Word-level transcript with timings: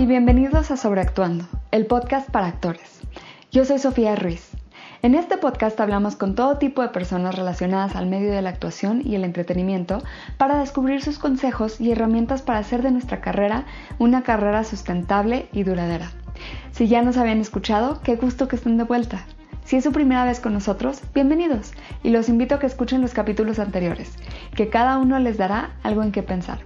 y 0.00 0.06
bienvenidos 0.06 0.70
a 0.70 0.78
Sobreactuando, 0.78 1.44
el 1.72 1.84
podcast 1.84 2.30
para 2.30 2.46
actores. 2.46 3.02
Yo 3.52 3.66
soy 3.66 3.78
Sofía 3.78 4.16
Ruiz. 4.16 4.48
En 5.02 5.14
este 5.14 5.36
podcast 5.36 5.78
hablamos 5.78 6.16
con 6.16 6.34
todo 6.34 6.56
tipo 6.56 6.80
de 6.80 6.88
personas 6.88 7.34
relacionadas 7.34 7.94
al 7.96 8.06
medio 8.06 8.32
de 8.32 8.40
la 8.40 8.48
actuación 8.48 9.02
y 9.04 9.14
el 9.14 9.24
entretenimiento 9.24 10.02
para 10.38 10.58
descubrir 10.58 11.02
sus 11.02 11.18
consejos 11.18 11.82
y 11.82 11.92
herramientas 11.92 12.40
para 12.40 12.60
hacer 12.60 12.80
de 12.80 12.92
nuestra 12.92 13.20
carrera 13.20 13.66
una 13.98 14.22
carrera 14.22 14.64
sustentable 14.64 15.50
y 15.52 15.64
duradera. 15.64 16.10
Si 16.72 16.88
ya 16.88 17.02
nos 17.02 17.18
habían 17.18 17.42
escuchado, 17.42 18.00
qué 18.02 18.16
gusto 18.16 18.48
que 18.48 18.56
estén 18.56 18.78
de 18.78 18.84
vuelta. 18.84 19.26
Si 19.66 19.76
es 19.76 19.84
su 19.84 19.92
primera 19.92 20.24
vez 20.24 20.40
con 20.40 20.54
nosotros, 20.54 21.02
bienvenidos 21.12 21.74
y 22.02 22.08
los 22.08 22.30
invito 22.30 22.54
a 22.54 22.58
que 22.58 22.66
escuchen 22.66 23.02
los 23.02 23.12
capítulos 23.12 23.58
anteriores, 23.58 24.16
que 24.56 24.70
cada 24.70 24.96
uno 24.96 25.18
les 25.18 25.36
dará 25.36 25.72
algo 25.82 26.02
en 26.02 26.10
qué 26.10 26.22
pensar. 26.22 26.60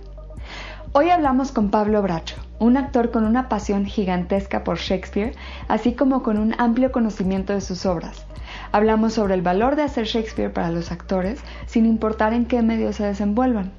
Hoy 0.93 1.11
hablamos 1.11 1.51
con 1.51 1.71
Pablo 1.71 2.01
Bracho, 2.03 2.37
un 2.65 2.77
actor 2.79 3.11
con 3.11 3.25
una 3.25 3.49
pasión 3.49 3.85
gigantesca 3.85 4.65
por 4.65 4.79
Shakespeare, 4.79 5.35
así 5.69 5.93
como 5.93 6.23
con 6.23 6.39
un 6.39 6.55
amplio 6.59 6.93
conocimiento 6.93 7.53
de 7.53 7.61
sus 7.61 7.85
obras. 7.85 8.25
Hablamos 8.73 9.13
sobre 9.13 9.35
el 9.35 9.43
valor 9.43 9.77
de 9.77 9.83
hacer 9.83 10.07
Shakespeare 10.07 10.53
para 10.53 10.71
los 10.71 10.91
actores, 10.91 11.41
sin 11.67 11.85
importar 11.87 12.33
en 12.33 12.47
qué 12.47 12.63
medio 12.63 12.93
se 12.93 13.05
desenvuelvan, 13.05 13.73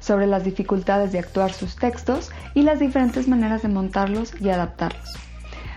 sobre 0.00 0.26
las 0.26 0.44
dificultades 0.44 1.12
de 1.12 1.20
actuar 1.20 1.52
sus 1.52 1.76
textos 1.76 2.30
y 2.54 2.62
las 2.62 2.80
diferentes 2.80 3.28
maneras 3.28 3.62
de 3.62 3.68
montarlos 3.68 4.34
y 4.40 4.48
adaptarlos. 4.48 5.14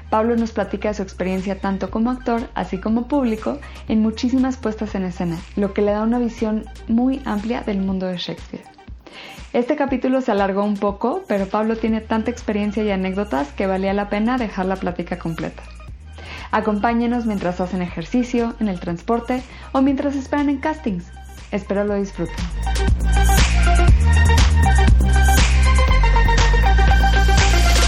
Pablo 0.10 0.36
nos 0.36 0.52
platica 0.52 0.90
de 0.90 0.96
su 0.96 1.04
experiencia 1.04 1.60
tanto 1.60 1.92
como 1.92 2.10
actor, 2.10 2.50
así 2.54 2.80
como 2.80 3.08
público, 3.08 3.60
en 3.88 4.02
muchísimas 4.02 4.58
puestas 4.58 4.96
en 4.96 5.04
escena, 5.04 5.38
lo 5.56 5.74
que 5.74 5.82
le 5.82 5.92
da 5.92 6.02
una 6.02 6.20
visión 6.20 6.66
muy 6.88 7.22
amplia 7.26 7.62
del 7.62 7.80
mundo 7.80 8.08
de 8.08 8.18
Shakespeare. 8.18 8.75
Este 9.56 9.78
capítulo 9.78 10.20
se 10.20 10.34
alargó 10.34 10.66
un 10.66 10.76
poco, 10.76 11.24
pero 11.30 11.48
Pablo 11.48 11.78
tiene 11.78 12.02
tanta 12.02 12.30
experiencia 12.30 12.84
y 12.84 12.92
anécdotas 12.92 13.54
que 13.54 13.68
valía 13.68 13.94
la 13.94 14.10
pena 14.10 14.38
dejar 14.38 14.66
la 14.66 14.76
plática 14.76 15.18
completa. 15.18 15.64
Acompáñenos 16.52 17.26
mientras 17.26 17.62
hacen 17.62 17.82
ejercicio, 17.82 18.54
en 18.60 18.68
el 18.68 18.82
transporte 18.82 19.42
o 19.72 19.82
mientras 19.82 20.18
esperan 20.18 20.50
en 20.50 20.58
castings. 20.58 21.06
Espero 21.52 21.86
lo 21.86 21.96
disfruten. 21.96 22.36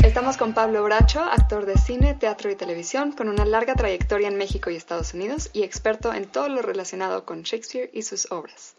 Estamos 0.05 0.37
con 0.37 0.53
Pablo 0.53 0.85
Bracho, 0.85 1.21
actor 1.21 1.65
de 1.65 1.77
cine, 1.77 2.13
teatro 2.13 2.49
y 2.49 2.55
televisión, 2.55 3.11
con 3.11 3.27
una 3.27 3.43
larga 3.43 3.75
trayectoria 3.75 4.29
en 4.29 4.37
México 4.37 4.69
y 4.69 4.77
Estados 4.77 5.13
Unidos 5.13 5.49
y 5.51 5.63
experto 5.63 6.13
en 6.13 6.27
todo 6.27 6.47
lo 6.47 6.61
relacionado 6.61 7.25
con 7.25 7.41
Shakespeare 7.41 7.89
y 7.91 8.03
sus 8.03 8.31
obras. 8.31 8.76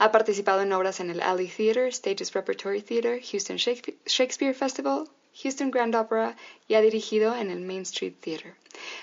Ha 0.00 0.12
participado 0.12 0.62
en 0.62 0.72
obras 0.72 0.98
en 1.00 1.10
el 1.10 1.20
Alley 1.20 1.46
Theatre, 1.46 1.92
Stages 1.92 2.32
Repertory 2.32 2.80
Theatre, 2.80 3.20
Houston 3.20 3.58
Shakespeare 3.58 4.54
Festival, 4.54 5.04
Houston 5.42 5.70
Grand 5.70 5.94
Opera 5.94 6.36
y 6.66 6.72
ha 6.72 6.80
dirigido 6.80 7.36
en 7.36 7.50
el 7.50 7.60
Main 7.60 7.82
Street 7.82 8.14
Theatre. 8.18 8.54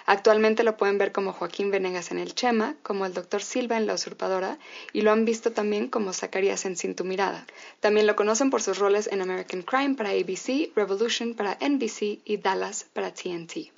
Actualmente 0.08 0.64
lo 0.64 0.76
pueden 0.76 0.98
ver 0.98 1.12
como 1.12 1.34
Joaquín 1.34 1.70
Venegas 1.70 2.10
en 2.10 2.18
El 2.18 2.34
Chema, 2.34 2.78
como 2.82 3.06
el 3.06 3.14
Dr. 3.14 3.44
Silva 3.44 3.78
en 3.78 3.86
La 3.86 3.94
Usurpadora 3.94 4.58
y 4.92 5.02
lo 5.02 5.12
han 5.12 5.24
visto 5.24 5.52
también 5.52 5.88
como 5.88 6.14
Zacarías 6.14 6.66
en 6.66 6.76
Sin 6.76 6.96
Tu 6.96 7.04
Mirada. 7.04 7.46
También 7.80 8.08
lo 8.08 8.16
conocen 8.16 8.50
por 8.50 8.64
sus 8.64 8.80
roles 8.80 9.06
en 9.06 9.22
American 9.22 9.62
Crime 9.62 9.94
para 9.94 10.10
ABC, 10.10 10.72
Revolution 10.76 11.36
para 11.36 11.60
NBC 11.62 12.22
y 12.26 12.38
Dallas 12.38 12.88
para 12.92 13.14
TNT. 13.14 13.72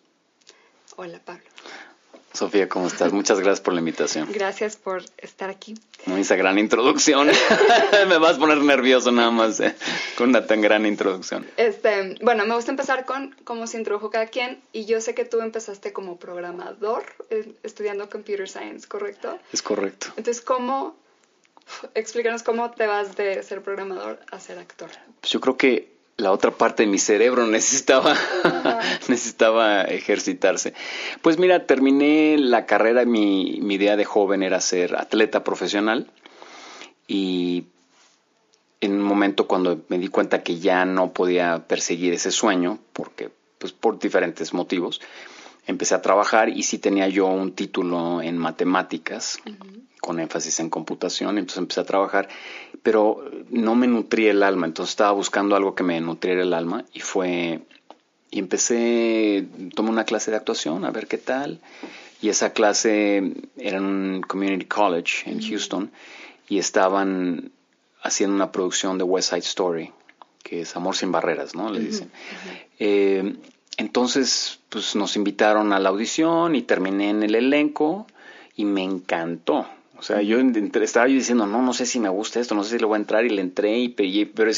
Hola 0.96 1.20
Pablo. 1.20 1.44
Sofía, 2.34 2.70
¿cómo 2.70 2.88
estás? 2.88 3.12
Muchas 3.12 3.40
gracias 3.40 3.62
por 3.62 3.74
la 3.74 3.80
invitación. 3.80 4.30
Gracias 4.32 4.76
por 4.76 5.04
estar 5.18 5.50
aquí. 5.50 5.76
Esa 6.06 6.36
gran 6.36 6.60
introducción. 6.60 7.28
me 8.08 8.18
vas 8.18 8.38
a 8.38 8.40
poner 8.40 8.60
nervioso 8.60 9.12
nada 9.12 9.32
más 9.32 9.60
eh, 9.60 9.76
con 10.18 10.30
una 10.30 10.46
tan 10.46 10.62
gran 10.62 10.86
introducción. 10.86 11.46
Este, 11.58 12.16
bueno, 12.22 12.46
me 12.46 12.56
gusta 12.56 12.72
empezar 12.72 13.06
con 13.06 13.36
cómo 13.44 13.68
se 13.68 13.78
introdujo 13.78 14.10
cada 14.10 14.28
quien 14.28 14.62
y 14.72 14.86
yo 14.86 15.02
sé 15.02 15.16
que 15.16 15.26
tú 15.26 15.42
empezaste 15.42 15.92
como 15.92 16.18
programador 16.18 17.04
eh, 17.30 17.54
estudiando 17.64 18.10
computer 18.10 18.48
science, 18.48 18.88
¿correcto? 18.88 19.40
Es 19.52 19.62
correcto. 19.62 20.08
Entonces, 20.16 20.42
¿cómo 20.42 20.96
explícanos 21.96 22.44
cómo 22.44 22.72
te 22.72 22.88
vas 22.88 23.16
de 23.16 23.42
ser 23.44 23.62
programador 23.62 24.20
a 24.32 24.40
ser 24.40 24.60
actor? 24.60 24.90
Pues 25.22 25.32
yo 25.32 25.40
creo 25.42 25.58
que 25.58 25.99
la 26.20 26.32
otra 26.32 26.52
parte 26.52 26.84
de 26.84 26.90
mi 26.90 27.00
cerebro 27.00 27.48
necesitaba, 27.48 28.16
necesitaba 29.08 29.84
ejercitarse. 29.84 30.74
Pues 31.22 31.38
mira, 31.38 31.66
terminé 31.66 32.38
la 32.38 32.66
carrera, 32.66 33.06
mi, 33.06 33.60
mi 33.62 33.76
idea 33.76 33.96
de 33.96 34.06
joven 34.06 34.44
era 34.44 34.62
ser 34.62 34.96
atleta 34.96 35.44
profesional 35.44 36.12
y 37.08 37.66
en 38.82 38.94
un 38.94 39.02
momento 39.02 39.48
cuando 39.48 39.82
me 39.90 39.98
di 39.98 40.08
cuenta 40.08 40.44
que 40.44 40.60
ya 40.60 40.86
no 40.86 41.12
podía 41.12 41.68
perseguir 41.68 42.14
ese 42.14 42.32
sueño, 42.32 42.80
porque 42.94 43.30
pues 43.58 43.74
por 43.74 44.00
diferentes 44.00 44.54
motivos, 44.54 45.02
empecé 45.70 45.94
a 45.94 46.02
trabajar 46.02 46.50
y 46.50 46.64
sí 46.64 46.80
tenía 46.80 47.08
yo 47.08 47.28
un 47.28 47.54
título 47.54 48.24
en 48.24 48.38
matemáticas 48.38 49.40
con 50.02 50.20
énfasis 50.20 50.60
en 50.60 50.70
computación, 50.70 51.38
entonces 51.38 51.60
empecé 51.60 51.82
a 51.82 51.86
trabajar, 51.86 52.28
pero 52.82 53.24
no 53.52 53.76
me 53.76 53.88
nutría 53.88 54.32
el 54.32 54.42
alma, 54.42 54.66
entonces 54.66 54.94
estaba 54.94 55.12
buscando 55.12 55.56
algo 55.56 55.76
que 55.76 55.84
me 55.84 56.02
nutriera 56.02 56.42
el 56.42 56.54
alma 56.54 56.86
y 56.92 57.02
fue, 57.02 57.60
y 58.32 58.40
empecé, 58.40 59.48
tomé 59.76 59.90
una 59.92 60.06
clase 60.06 60.32
de 60.32 60.38
actuación, 60.38 60.86
a 60.86 60.92
ver 60.92 61.06
qué 61.06 61.20
tal, 61.20 61.60
y 62.20 62.30
esa 62.30 62.52
clase 62.52 63.34
era 63.56 63.78
en 63.78 63.86
un 63.86 64.22
community 64.22 64.66
college 64.66 65.30
en 65.30 65.40
Houston 65.40 65.92
y 66.48 66.58
estaban 66.58 67.52
haciendo 68.02 68.36
una 68.36 68.52
producción 68.52 68.98
de 68.98 69.04
West 69.04 69.30
Side 69.30 69.42
Story, 69.42 69.92
que 70.42 70.62
es 70.62 70.76
Amor 70.76 70.96
sin 70.96 71.12
Barreras, 71.12 71.54
¿no? 71.54 71.70
Le 71.70 71.80
dicen. 71.80 72.12
Eh, 72.80 73.36
entonces, 73.80 74.60
pues 74.68 74.98
nos 74.98 75.16
invitaron 75.16 75.72
a 75.72 75.80
la 75.80 75.88
audición 75.88 76.54
y 76.54 76.64
terminé 76.64 77.12
en 77.12 77.24
el 77.24 77.34
elenco 77.34 78.06
y 78.58 78.66
me 78.66 78.84
encantó. 78.84 79.68
O 79.98 80.02
sea, 80.02 80.22
yo 80.22 80.38
estaba 80.82 81.08
yo 81.08 81.14
diciendo, 81.14 81.46
no, 81.46 81.62
no 81.62 81.74
sé 81.74 81.86
si 81.86 81.98
me 81.98 82.10
gusta 82.10 82.42
esto, 82.42 82.56
no 82.56 82.66
sé 82.66 82.72
si 82.72 82.80
le 82.80 82.86
voy 82.86 82.96
a 82.96 83.00
entrar 83.00 83.24
y 83.24 83.30
le 83.30 83.42
entré, 83.42 83.78
y, 83.78 83.90
pero 84.26 84.52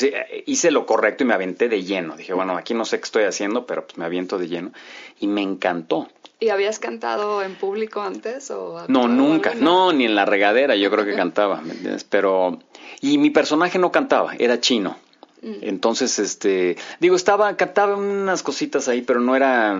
hice 0.48 0.72
lo 0.72 0.88
correcto 0.88 1.24
y 1.24 1.28
me 1.28 1.36
aventé 1.36 1.70
de 1.70 1.84
lleno. 1.84 2.18
Dije, 2.18 2.34
bueno, 2.34 2.58
aquí 2.58 2.74
no 2.74 2.84
sé 2.84 2.98
qué 2.98 3.04
estoy 3.04 3.24
haciendo, 3.26 3.68
pero 3.68 3.86
pues 3.86 3.96
me 4.00 4.06
aviento 4.06 4.40
de 4.40 4.48
lleno. 4.48 4.72
Y 5.20 5.28
me 5.28 5.44
encantó. 5.44 6.08
¿Y 6.40 6.50
habías 6.50 6.80
cantado 6.80 7.44
en 7.44 7.54
público 7.54 8.02
antes? 8.02 8.50
O 8.50 8.86
no, 8.88 9.08
nunca. 9.08 9.54
No, 9.54 9.94
ni 9.94 10.06
en 10.06 10.16
la 10.16 10.26
regadera 10.26 10.76
yo 10.76 10.90
creo 10.90 11.06
que 11.06 11.16
cantaba, 11.16 11.62
¿me 11.62 11.74
entiendes? 11.74 12.06
Pero... 12.06 12.58
Y 13.02 13.20
mi 13.20 13.30
personaje 13.30 13.78
no 13.78 13.92
cantaba, 13.92 14.34
era 14.40 14.60
chino. 14.60 14.98
Mm. 15.42 15.56
Entonces, 15.62 16.20
este... 16.20 16.78
Digo, 17.00 17.16
estaba, 17.16 17.56
cantaba 17.58 17.96
unas 17.96 18.44
cositas 18.44 18.88
ahí, 18.88 19.02
pero 19.02 19.20
no 19.20 19.36
era 19.36 19.80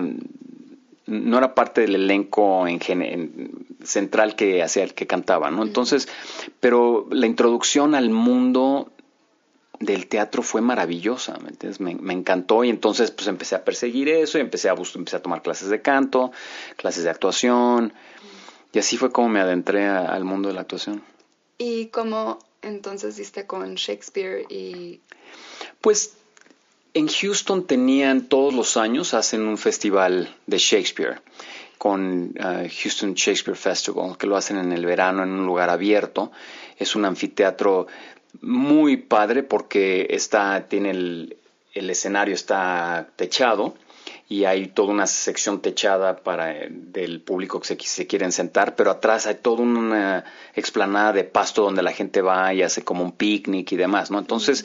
no 1.06 1.38
era 1.38 1.54
parte 1.54 1.82
del 1.82 1.96
elenco 1.96 2.66
en, 2.66 3.66
central 3.84 4.36
que 4.36 4.62
hacía 4.62 4.84
el 4.84 4.94
que 4.94 5.06
cantaba, 5.06 5.50
¿no? 5.50 5.62
Entonces, 5.62 6.08
pero 6.60 7.06
la 7.10 7.26
introducción 7.26 7.94
al 7.94 8.10
mundo 8.10 8.90
del 9.80 10.06
teatro 10.06 10.42
fue 10.42 10.60
maravillosa, 10.60 11.38
¿me 11.42 11.50
entiendes? 11.50 11.80
Me, 11.80 12.12
encantó 12.12 12.62
y 12.62 12.70
entonces 12.70 13.10
pues 13.10 13.26
empecé 13.26 13.56
a 13.56 13.64
perseguir 13.64 14.08
eso 14.08 14.38
y 14.38 14.40
empecé 14.40 14.68
a, 14.68 14.74
empecé 14.74 15.16
a 15.16 15.22
tomar 15.22 15.42
clases 15.42 15.68
de 15.68 15.82
canto, 15.82 16.30
clases 16.76 17.02
de 17.02 17.10
actuación 17.10 17.92
y 18.72 18.78
así 18.78 18.96
fue 18.96 19.10
como 19.10 19.28
me 19.28 19.40
adentré 19.40 19.86
al 19.86 20.24
mundo 20.24 20.48
de 20.48 20.54
la 20.54 20.60
actuación. 20.60 21.02
¿Y 21.58 21.86
cómo 21.86 22.38
entonces 22.62 23.16
diste 23.16 23.46
con 23.46 23.74
Shakespeare 23.74 24.46
y...? 24.48 25.00
Pues 25.82 26.14
en 26.94 27.08
Houston 27.08 27.66
tenían 27.66 28.28
todos 28.28 28.54
los 28.54 28.76
años, 28.78 29.12
hacen 29.12 29.42
un 29.42 29.58
festival 29.58 30.34
de 30.46 30.58
Shakespeare 30.58 31.20
con 31.76 32.34
uh, 32.38 32.68
Houston 32.80 33.14
Shakespeare 33.14 33.58
Festival, 33.58 34.16
que 34.16 34.28
lo 34.28 34.36
hacen 34.36 34.56
en 34.56 34.72
el 34.72 34.86
verano 34.86 35.24
en 35.24 35.30
un 35.30 35.44
lugar 35.44 35.68
abierto. 35.68 36.30
Es 36.78 36.94
un 36.94 37.04
anfiteatro 37.04 37.88
muy 38.40 38.98
padre 38.98 39.42
porque 39.42 40.06
está, 40.10 40.68
tiene 40.68 40.90
el, 40.90 41.36
escenario 41.74 42.34
está 42.34 43.08
techado 43.16 43.74
y 44.28 44.44
hay 44.44 44.68
toda 44.68 44.92
una 44.92 45.08
sección 45.08 45.60
techada 45.60 46.18
para 46.18 46.54
del 46.68 47.20
público 47.20 47.58
que 47.58 47.66
se, 47.66 47.78
se, 47.80 48.06
quieren 48.06 48.30
sentar, 48.30 48.76
pero 48.76 48.92
atrás 48.92 49.26
hay 49.26 49.34
toda 49.34 49.62
una 49.62 50.24
explanada 50.54 51.12
de 51.12 51.24
pasto 51.24 51.62
donde 51.62 51.82
la 51.82 51.92
gente 51.92 52.22
va 52.22 52.54
y 52.54 52.62
hace 52.62 52.84
como 52.84 53.02
un 53.02 53.12
picnic 53.12 53.72
y 53.72 53.76
demás, 53.76 54.12
¿no? 54.12 54.20
Entonces, 54.20 54.64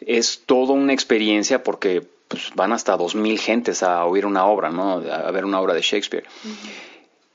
es 0.00 0.42
toda 0.46 0.74
una 0.74 0.92
experiencia 0.92 1.62
porque 1.62 2.06
pues, 2.28 2.50
van 2.54 2.72
hasta 2.72 2.96
dos 2.96 3.14
mil 3.14 3.38
gentes 3.38 3.82
a 3.82 4.04
oír 4.04 4.26
una 4.26 4.46
obra, 4.46 4.70
¿no? 4.70 4.94
A 4.94 5.30
ver 5.30 5.44
una 5.44 5.60
obra 5.60 5.74
de 5.74 5.82
Shakespeare. 5.82 6.24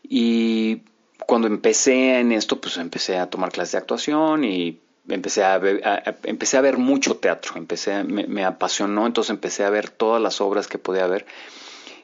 Y 0.04 0.82
cuando 1.26 1.48
empecé 1.48 2.20
en 2.20 2.32
esto, 2.32 2.60
pues 2.60 2.78
empecé 2.78 3.18
a 3.18 3.30
tomar 3.30 3.52
clases 3.52 3.74
de 3.74 3.78
actuación 3.78 4.44
y 4.44 4.80
empecé 5.08 5.44
a 5.44 5.58
ver, 5.58 5.82
empecé 6.24 6.58
a 6.58 6.62
ver 6.62 6.78
mucho 6.78 7.16
teatro, 7.16 7.54
empecé, 7.56 8.04
me, 8.04 8.44
apasionó, 8.44 9.08
entonces 9.08 9.32
empecé 9.32 9.64
a 9.64 9.70
ver 9.70 9.90
todas 9.90 10.22
las 10.22 10.42
obras 10.42 10.68
que 10.68 10.78
podía 10.78 11.08
ver. 11.08 11.26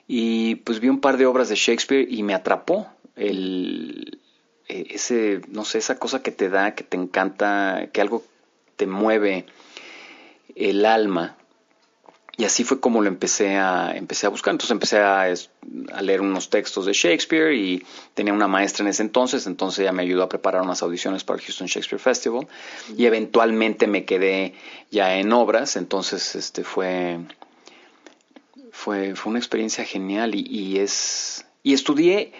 Y 0.07 0.55
pues 0.55 0.79
vi 0.79 0.87
un 0.87 1.01
par 1.01 1.17
de 1.17 1.25
obras 1.25 1.49
de 1.49 1.55
Shakespeare 1.55 2.07
y 2.09 2.23
me 2.23 2.33
atrapó 2.33 2.87
el, 3.15 4.19
e, 4.67 4.87
ese, 4.91 5.41
no 5.49 5.65
sé, 5.65 5.79
esa 5.79 5.99
cosa 5.99 6.23
que 6.23 6.31
te 6.31 6.49
da, 6.49 6.75
que 6.75 6.83
te 6.83 6.97
encanta, 6.97 7.89
que 7.91 8.01
algo 8.01 8.23
te 8.77 8.87
mueve 8.87 9.45
el 10.57 10.85
alma. 10.85 11.37
Y 12.39 12.45
así 12.45 12.63
fue 12.63 12.79
como 12.79 13.01
lo 13.01 13.07
empecé 13.07 13.55
a, 13.55 13.93
empecé 13.95 14.27
a 14.27 14.29
buscar. 14.29 14.51
Entonces 14.51 14.71
empecé 14.71 14.99
a, 14.99 15.33
leer 16.01 16.21
unos 16.21 16.51
textos 16.51 16.85
de 16.85 16.93
Shakespeare 16.93 17.53
y 17.53 17.83
tenía 18.13 18.31
una 18.31 18.47
maestra 18.47 18.83
en 18.83 18.89
ese 18.89 19.01
entonces, 19.01 19.47
entonces 19.47 19.79
ella 19.79 19.91
me 19.91 20.03
ayudó 20.03 20.21
a 20.21 20.29
preparar 20.29 20.61
unas 20.61 20.83
audiciones 20.83 21.23
para 21.23 21.39
el 21.39 21.45
Houston 21.45 21.65
Shakespeare 21.65 21.99
Festival. 21.99 22.47
Y 22.95 23.05
eventualmente 23.05 23.87
me 23.87 24.05
quedé 24.05 24.53
ya 24.91 25.15
en 25.15 25.33
obras, 25.33 25.77
entonces 25.77 26.35
este 26.35 26.63
fue, 26.63 27.19
fue, 28.71 29.15
fue 29.15 29.31
una 29.31 29.39
experiencia 29.39 29.83
genial 29.83 30.35
y, 30.35 30.45
y, 30.47 30.77
es, 30.77 31.43
y 31.63 31.73
estudié 31.73 32.33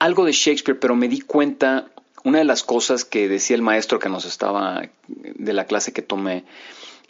algo 0.00 0.24
de 0.24 0.32
Shakespeare, 0.32 0.80
pero 0.80 0.96
me 0.96 1.06
di 1.06 1.20
cuenta, 1.20 1.86
una 2.24 2.38
de 2.38 2.44
las 2.44 2.64
cosas 2.64 3.04
que 3.04 3.28
decía 3.28 3.54
el 3.54 3.62
maestro 3.62 4.00
que 4.00 4.08
nos 4.08 4.24
estaba, 4.24 4.88
de 5.06 5.52
la 5.52 5.66
clase 5.66 5.92
que 5.92 6.02
tomé, 6.02 6.44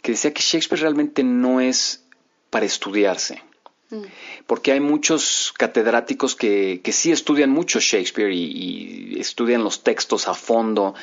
que 0.01 0.13
decía 0.13 0.33
que 0.33 0.41
Shakespeare 0.41 0.81
realmente 0.81 1.23
no 1.23 1.61
es 1.61 2.03
para 2.49 2.65
estudiarse. 2.65 3.41
Mm. 3.89 4.03
Porque 4.47 4.71
hay 4.71 4.79
muchos 4.79 5.53
catedráticos 5.57 6.35
que, 6.35 6.81
que 6.83 6.91
sí 6.91 7.11
estudian 7.11 7.49
mucho 7.49 7.79
Shakespeare 7.79 8.31
y, 8.33 9.19
estudian 9.19 9.63
los 9.63 9.83
textos 9.83 10.27
a 10.27 10.33
fondo 10.33 10.95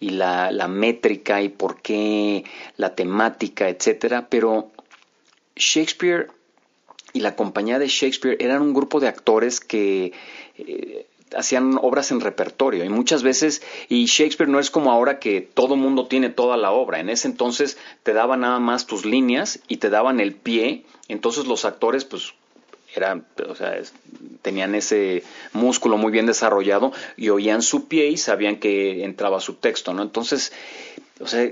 y 0.00 0.10
la, 0.10 0.50
la, 0.50 0.68
métrica 0.68 1.40
y 1.42 1.48
por 1.48 1.80
qué, 1.80 2.44
la 2.76 2.94
temática, 2.94 3.68
etcétera, 3.68 4.28
pero 4.28 4.70
Shakespeare 5.56 6.28
y 7.12 7.20
la 7.20 7.36
compañía 7.36 7.78
de 7.78 7.88
Shakespeare 7.88 8.36
eran 8.40 8.62
un 8.62 8.74
grupo 8.74 9.00
de 9.00 9.08
actores 9.08 9.60
que 9.60 10.12
eh, 10.56 11.06
hacían 11.36 11.78
obras 11.80 12.10
en 12.10 12.20
repertorio 12.20 12.84
y 12.84 12.88
muchas 12.88 13.22
veces, 13.22 13.62
y 13.88 14.06
Shakespeare 14.06 14.48
no 14.48 14.60
es 14.60 14.70
como 14.70 14.92
ahora 14.92 15.18
que 15.18 15.40
todo 15.40 15.76
mundo 15.76 16.06
tiene 16.06 16.30
toda 16.30 16.56
la 16.56 16.72
obra, 16.72 17.00
en 17.00 17.08
ese 17.08 17.28
entonces 17.28 17.78
te 18.02 18.12
daban 18.12 18.40
nada 18.40 18.58
más 18.58 18.86
tus 18.86 19.04
líneas 19.04 19.60
y 19.68 19.78
te 19.78 19.90
daban 19.90 20.20
el 20.20 20.34
pie, 20.34 20.84
entonces 21.08 21.46
los 21.46 21.64
actores 21.64 22.04
pues 22.04 22.34
eran, 22.94 23.26
o 23.48 23.54
sea, 23.54 23.80
tenían 24.42 24.74
ese 24.74 25.22
músculo 25.52 25.96
muy 25.96 26.12
bien 26.12 26.26
desarrollado 26.26 26.92
y 27.16 27.30
oían 27.30 27.62
su 27.62 27.88
pie 27.88 28.08
y 28.08 28.16
sabían 28.16 28.56
que 28.56 29.04
entraba 29.04 29.40
su 29.40 29.54
texto, 29.54 29.94
¿no? 29.94 30.02
Entonces, 30.02 30.52
o 31.20 31.26
sea, 31.26 31.50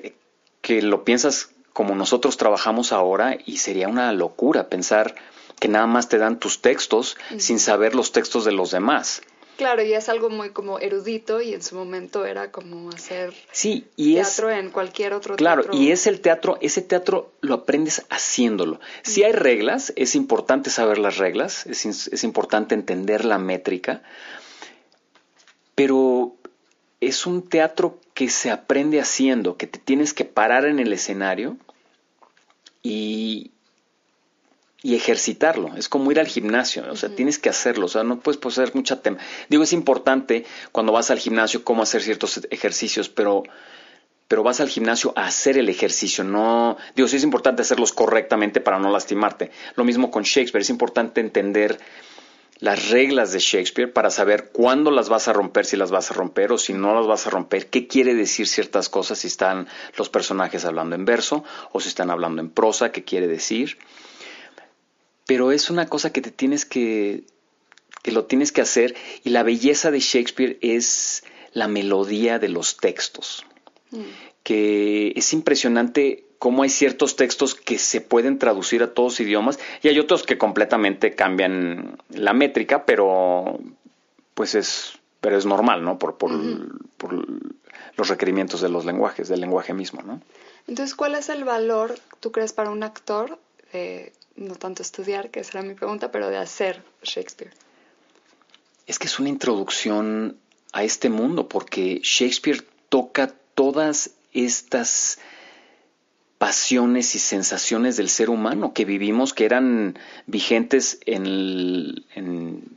que 0.61 0.83
lo 0.83 1.05
piensas 1.05 1.51
como 1.73 1.95
nosotros 1.95 2.37
trabajamos 2.37 2.93
ahora 2.93 3.39
y 3.47 3.59
sería 3.59 3.89
una 3.89 4.13
locura 4.13 4.69
pensar 4.69 5.15
que 5.59 5.69
nada 5.69 5.87
más 5.87 6.09
te 6.09 6.19
dan 6.19 6.39
tus 6.39 6.61
textos 6.61 7.17
sin 7.39 7.59
saber 7.59 7.95
los 7.95 8.13
textos 8.13 8.45
de 8.45 8.53
los 8.53 8.71
demás. 8.71 9.23
Claro, 9.61 9.83
y 9.83 9.93
es 9.93 10.09
algo 10.09 10.31
muy 10.31 10.53
como 10.53 10.79
erudito 10.79 11.43
y 11.43 11.53
en 11.53 11.63
su 11.63 11.75
momento 11.75 12.25
era 12.25 12.51
como 12.51 12.89
hacer 12.89 13.35
sí, 13.53 13.87
y 13.95 14.15
teatro 14.15 14.51
en 14.51 14.71
cualquier 14.71 15.13
otro 15.13 15.37
claro, 15.37 15.61
teatro. 15.61 15.73
Claro, 15.73 15.85
y 15.85 15.93
es 15.93 16.07
el 16.07 16.23
teatro, 16.23 16.57
ese 16.63 16.81
teatro 16.81 17.31
lo 17.43 17.57
aprendes 17.57 18.07
haciéndolo. 18.09 18.81
Si 19.03 19.23
hay 19.23 19.33
reglas, 19.33 19.93
es 19.97 20.15
importante 20.15 20.71
saber 20.71 20.97
las 20.97 21.19
reglas, 21.19 21.67
es, 21.67 21.85
es 21.85 22.25
importante 22.25 22.75
entender 22.75 23.27
la 23.27 23.37
métrica, 23.37 24.03
pero 25.75 26.37
es 27.03 27.27
un 27.27 27.47
teatro 27.47 28.01
que 28.15 28.31
se 28.31 28.51
aprende 28.51 28.99
haciendo, 28.99 29.59
que 29.59 29.67
te 29.67 29.79
tienes 29.79 30.15
que 30.15 30.25
parar 30.25 30.65
en 30.65 30.79
el 30.79 30.91
escenario 30.91 31.59
y, 32.83 33.51
y 34.83 34.95
ejercitarlo. 34.95 35.77
Es 35.77 35.89
como 35.89 36.11
ir 36.11 36.21
al 36.21 36.27
gimnasio, 36.27 36.85
o 36.91 36.97
sea, 36.97 37.11
tienes 37.11 37.39
que 37.39 37.49
hacerlo, 37.49 37.87
o 37.87 37.89
sea, 37.89 38.03
no 38.03 38.21
puedes 38.21 38.41
poseer 38.41 38.75
mucha 38.75 39.03
tema. 39.03 39.19
Digo, 39.49 39.63
es 39.63 39.73
importante 39.73 40.45
cuando 40.73 40.93
vas 40.93 41.11
al 41.11 41.19
gimnasio 41.19 41.65
cómo 41.65 41.83
hacer 41.83 42.03
ciertos 42.03 42.41
ejercicios, 42.51 43.09
pero 43.09 43.43
pero 44.29 44.45
vas 44.45 44.61
al 44.61 44.69
gimnasio 44.69 45.13
a 45.17 45.25
hacer 45.25 45.59
el 45.59 45.69
ejercicio, 45.69 46.23
no, 46.23 46.77
digo, 46.95 47.09
sí 47.09 47.17
es 47.17 47.25
importante 47.25 47.63
hacerlos 47.63 47.93
correctamente 47.93 48.61
para 48.61 48.79
no 48.79 48.89
lastimarte. 48.89 49.51
Lo 49.75 49.83
mismo 49.83 50.13
con 50.13 50.23
Shakespeare, 50.23 50.63
es 50.63 50.71
importante 50.71 51.21
entender 51.21 51.81
las 52.61 52.91
reglas 52.91 53.33
de 53.33 53.41
Shakespeare 53.41 53.93
para 53.93 54.09
saber 54.09 54.51
cuándo 54.53 54.93
las 54.93 55.09
vas 55.09 55.27
a 55.27 55.33
romper, 55.33 55.67
si 55.67 55.77
las 55.77 55.91
vas 55.91 56.13
a 56.13 56.15
romper 56.15 56.53
o 56.53 56.59
si 56.59 56.75
no 56.75 56.95
las 56.95 57.09
vas 57.09 57.27
a 57.27 57.31
romper, 57.31 57.71
qué 57.71 57.89
quiere 57.89 58.15
decir 58.15 58.47
ciertas 58.47 58.89
cosas, 58.89 59.19
si 59.19 59.27
están 59.27 59.67
los 59.97 60.09
personajes 60.11 60.65
hablando 60.65 60.95
en 60.95 61.05
verso 61.05 61.43
o 61.73 61.81
si 61.81 61.89
están 61.89 62.09
hablando 62.09 62.41
en 62.41 62.51
prosa, 62.51 62.93
qué 62.93 63.03
quiere 63.03 63.27
decir 63.27 63.79
pero 65.31 65.53
es 65.53 65.71
una 65.71 65.87
cosa 65.87 66.13
que 66.13 66.23
te 66.23 66.33
tienes 66.33 66.65
que, 66.65 67.23
que 68.03 68.11
lo 68.11 68.25
tienes 68.25 68.51
que 68.51 68.63
hacer 68.63 68.97
y 69.23 69.31
la 69.31 69.45
belleza 69.45 69.93
de 69.93 70.01
Shakespeare 70.01 70.59
es 70.61 71.23
la 71.53 71.69
melodía 71.69 72.41
de 72.41 72.49
los 72.49 72.79
textos, 72.79 73.47
mm. 73.93 74.01
que 74.43 75.13
es 75.15 75.33
impresionante 75.33 76.25
cómo 76.41 76.65
hay 76.65 76.69
ciertos 76.69 77.15
textos 77.15 77.55
que 77.55 77.79
se 77.79 78.01
pueden 78.01 78.41
traducir 78.41 78.83
a 78.83 78.93
todos 78.93 79.21
idiomas 79.21 79.61
y 79.85 79.87
hay 79.87 80.01
otros 80.01 80.25
que 80.25 80.37
completamente 80.37 81.15
cambian 81.15 81.97
la 82.09 82.33
métrica, 82.33 82.85
pero 82.85 83.61
pues 84.35 84.57
es, 84.57 84.99
pero 85.21 85.39
es 85.39 85.47
normal, 85.47 85.85
¿no? 85.85 85.97
Por, 85.97 86.19
por, 86.19 86.33
por 86.97 87.25
los 87.97 88.09
requerimientos 88.09 88.63
de 88.63 88.69
los 88.69 88.85
lenguajes, 88.85 89.29
del 89.29 89.43
lenguaje 89.43 89.75
mismo, 89.75 90.03
¿no? 90.03 90.21
Entonces, 90.67 90.97
¿cuál 90.97 91.15
es 91.15 91.29
el 91.29 91.45
valor, 91.45 91.95
tú 92.19 92.33
crees, 92.33 92.53
para 92.53 92.71
un 92.71 92.83
actor 92.83 93.39
de 93.73 94.13
no 94.41 94.57
tanto 94.57 94.83
estudiar, 94.83 95.31
que 95.31 95.45
será 95.45 95.63
mi 95.63 95.75
pregunta, 95.75 96.11
pero 96.11 96.29
de 96.29 96.39
hacer 96.39 96.83
Shakespeare? 97.03 97.53
Es 98.87 98.99
que 98.99 99.07
es 99.07 99.19
una 99.19 99.29
introducción 99.29 100.39
a 100.73 100.83
este 100.83 101.11
mundo, 101.11 101.49
porque 101.49 102.01
Shakespeare 102.03 102.65
toca 102.89 103.35
todas 103.55 104.11
estas 104.33 105.19
pasiones 106.39 107.15
y 107.15 107.19
sensaciones 107.19 107.99
del 107.99 108.09
ser 108.09 108.31
humano 108.31 108.73
que 108.73 108.87
vivimos, 108.87 109.35
que 109.35 109.45
eran 109.45 109.99
vigentes 110.27 110.99
en, 111.05 112.07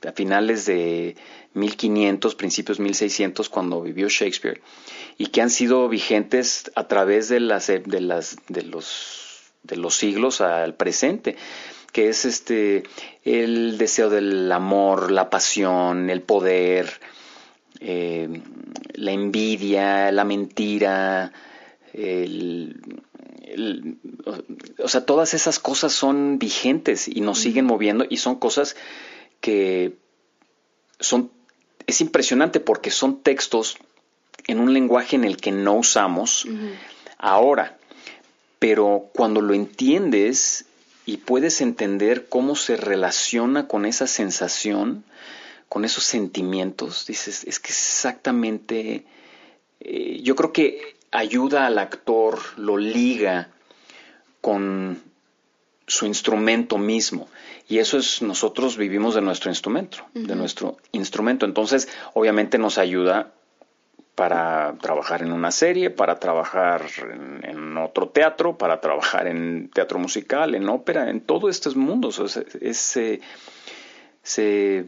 a 0.05 0.11
finales 0.11 0.65
de 0.65 1.15
1500, 1.53 2.35
principios 2.35 2.81
1600, 2.81 3.47
cuando 3.47 3.81
vivió 3.81 4.09
Shakespeare, 4.09 4.61
y 5.17 5.27
que 5.27 5.41
han 5.41 5.49
sido 5.49 5.87
vigentes 5.87 6.71
a 6.75 6.89
través 6.89 7.29
de, 7.29 7.39
las, 7.39 7.67
de, 7.67 8.01
las, 8.01 8.35
de 8.49 8.63
los 8.63 9.22
de 9.63 9.77
los 9.77 9.95
siglos 9.95 10.41
al 10.41 10.75
presente, 10.75 11.35
que 11.91 12.09
es 12.09 12.25
este 12.25 12.83
el 13.23 13.77
deseo 13.77 14.09
del 14.09 14.51
amor, 14.51 15.11
la 15.11 15.29
pasión, 15.29 16.09
el 16.09 16.21
poder, 16.21 16.91
eh, 17.79 18.41
la 18.93 19.11
envidia, 19.11 20.11
la 20.11 20.23
mentira, 20.23 21.31
o 24.79 24.87
sea, 24.87 25.05
todas 25.05 25.33
esas 25.33 25.59
cosas 25.59 25.93
son 25.93 26.39
vigentes 26.39 27.07
y 27.07 27.21
nos 27.21 27.39
siguen 27.39 27.65
moviendo 27.65 28.05
y 28.09 28.17
son 28.17 28.35
cosas 28.35 28.75
que 29.41 29.93
son, 30.99 31.31
es 31.85 32.01
impresionante 32.01 32.59
porque 32.59 32.89
son 32.89 33.21
textos 33.21 33.77
en 34.47 34.59
un 34.59 34.73
lenguaje 34.73 35.15
en 35.15 35.23
el 35.23 35.37
que 35.37 35.51
no 35.51 35.75
usamos 35.75 36.47
ahora 37.17 37.77
pero 38.63 39.09
cuando 39.13 39.41
lo 39.41 39.53
entiendes 39.53 40.67
y 41.05 41.17
puedes 41.17 41.59
entender 41.59 42.29
cómo 42.29 42.55
se 42.55 42.77
relaciona 42.77 43.67
con 43.67 43.85
esa 43.85 44.07
sensación, 44.07 45.03
con 45.67 45.83
esos 45.83 46.05
sentimientos, 46.05 47.05
dices, 47.05 47.43
es 47.43 47.59
que 47.59 47.73
exactamente, 47.73 49.03
eh, 49.81 50.21
yo 50.23 50.37
creo 50.37 50.53
que 50.53 50.95
ayuda 51.11 51.65
al 51.65 51.77
actor, 51.77 52.39
lo 52.55 52.77
liga 52.77 53.49
con 54.39 55.03
su 55.85 56.05
instrumento 56.05 56.77
mismo. 56.77 57.27
Y 57.67 57.79
eso 57.79 57.97
es, 57.97 58.21
nosotros 58.21 58.77
vivimos 58.77 59.13
de 59.13 59.21
nuestro 59.21 59.51
instrumento, 59.51 60.05
de 60.13 60.37
nuestro 60.37 60.77
instrumento. 60.93 61.45
Entonces, 61.45 61.89
obviamente 62.13 62.57
nos 62.57 62.77
ayuda 62.77 63.33
para 64.15 64.75
trabajar 64.79 65.23
en 65.23 65.31
una 65.31 65.51
serie, 65.51 65.89
para 65.89 66.19
trabajar 66.19 66.85
en, 67.43 67.77
otro 67.77 68.09
teatro, 68.09 68.57
para 68.57 68.79
trabajar 68.79 69.27
en 69.27 69.69
teatro 69.73 69.97
musical, 69.97 70.53
en 70.53 70.69
ópera, 70.69 71.09
en 71.09 71.21
todos 71.21 71.49
estos 71.49 71.75
mundos. 71.75 72.21
se, 72.71 73.21
se, 74.21 74.85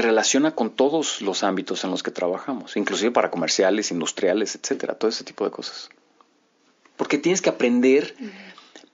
relaciona 0.00 0.54
con 0.54 0.70
todos 0.70 1.20
los 1.20 1.42
ámbitos 1.42 1.84
en 1.84 1.90
los 1.90 2.02
que 2.02 2.10
trabajamos, 2.10 2.76
inclusive 2.76 3.10
para 3.10 3.30
comerciales, 3.30 3.90
industriales, 3.90 4.56
etcétera, 4.56 4.94
todo 4.94 5.10
ese 5.10 5.24
tipo 5.24 5.44
de 5.44 5.50
cosas. 5.50 5.90
Porque 6.96 7.18
tienes 7.18 7.42
que 7.42 7.50
aprender. 7.50 8.14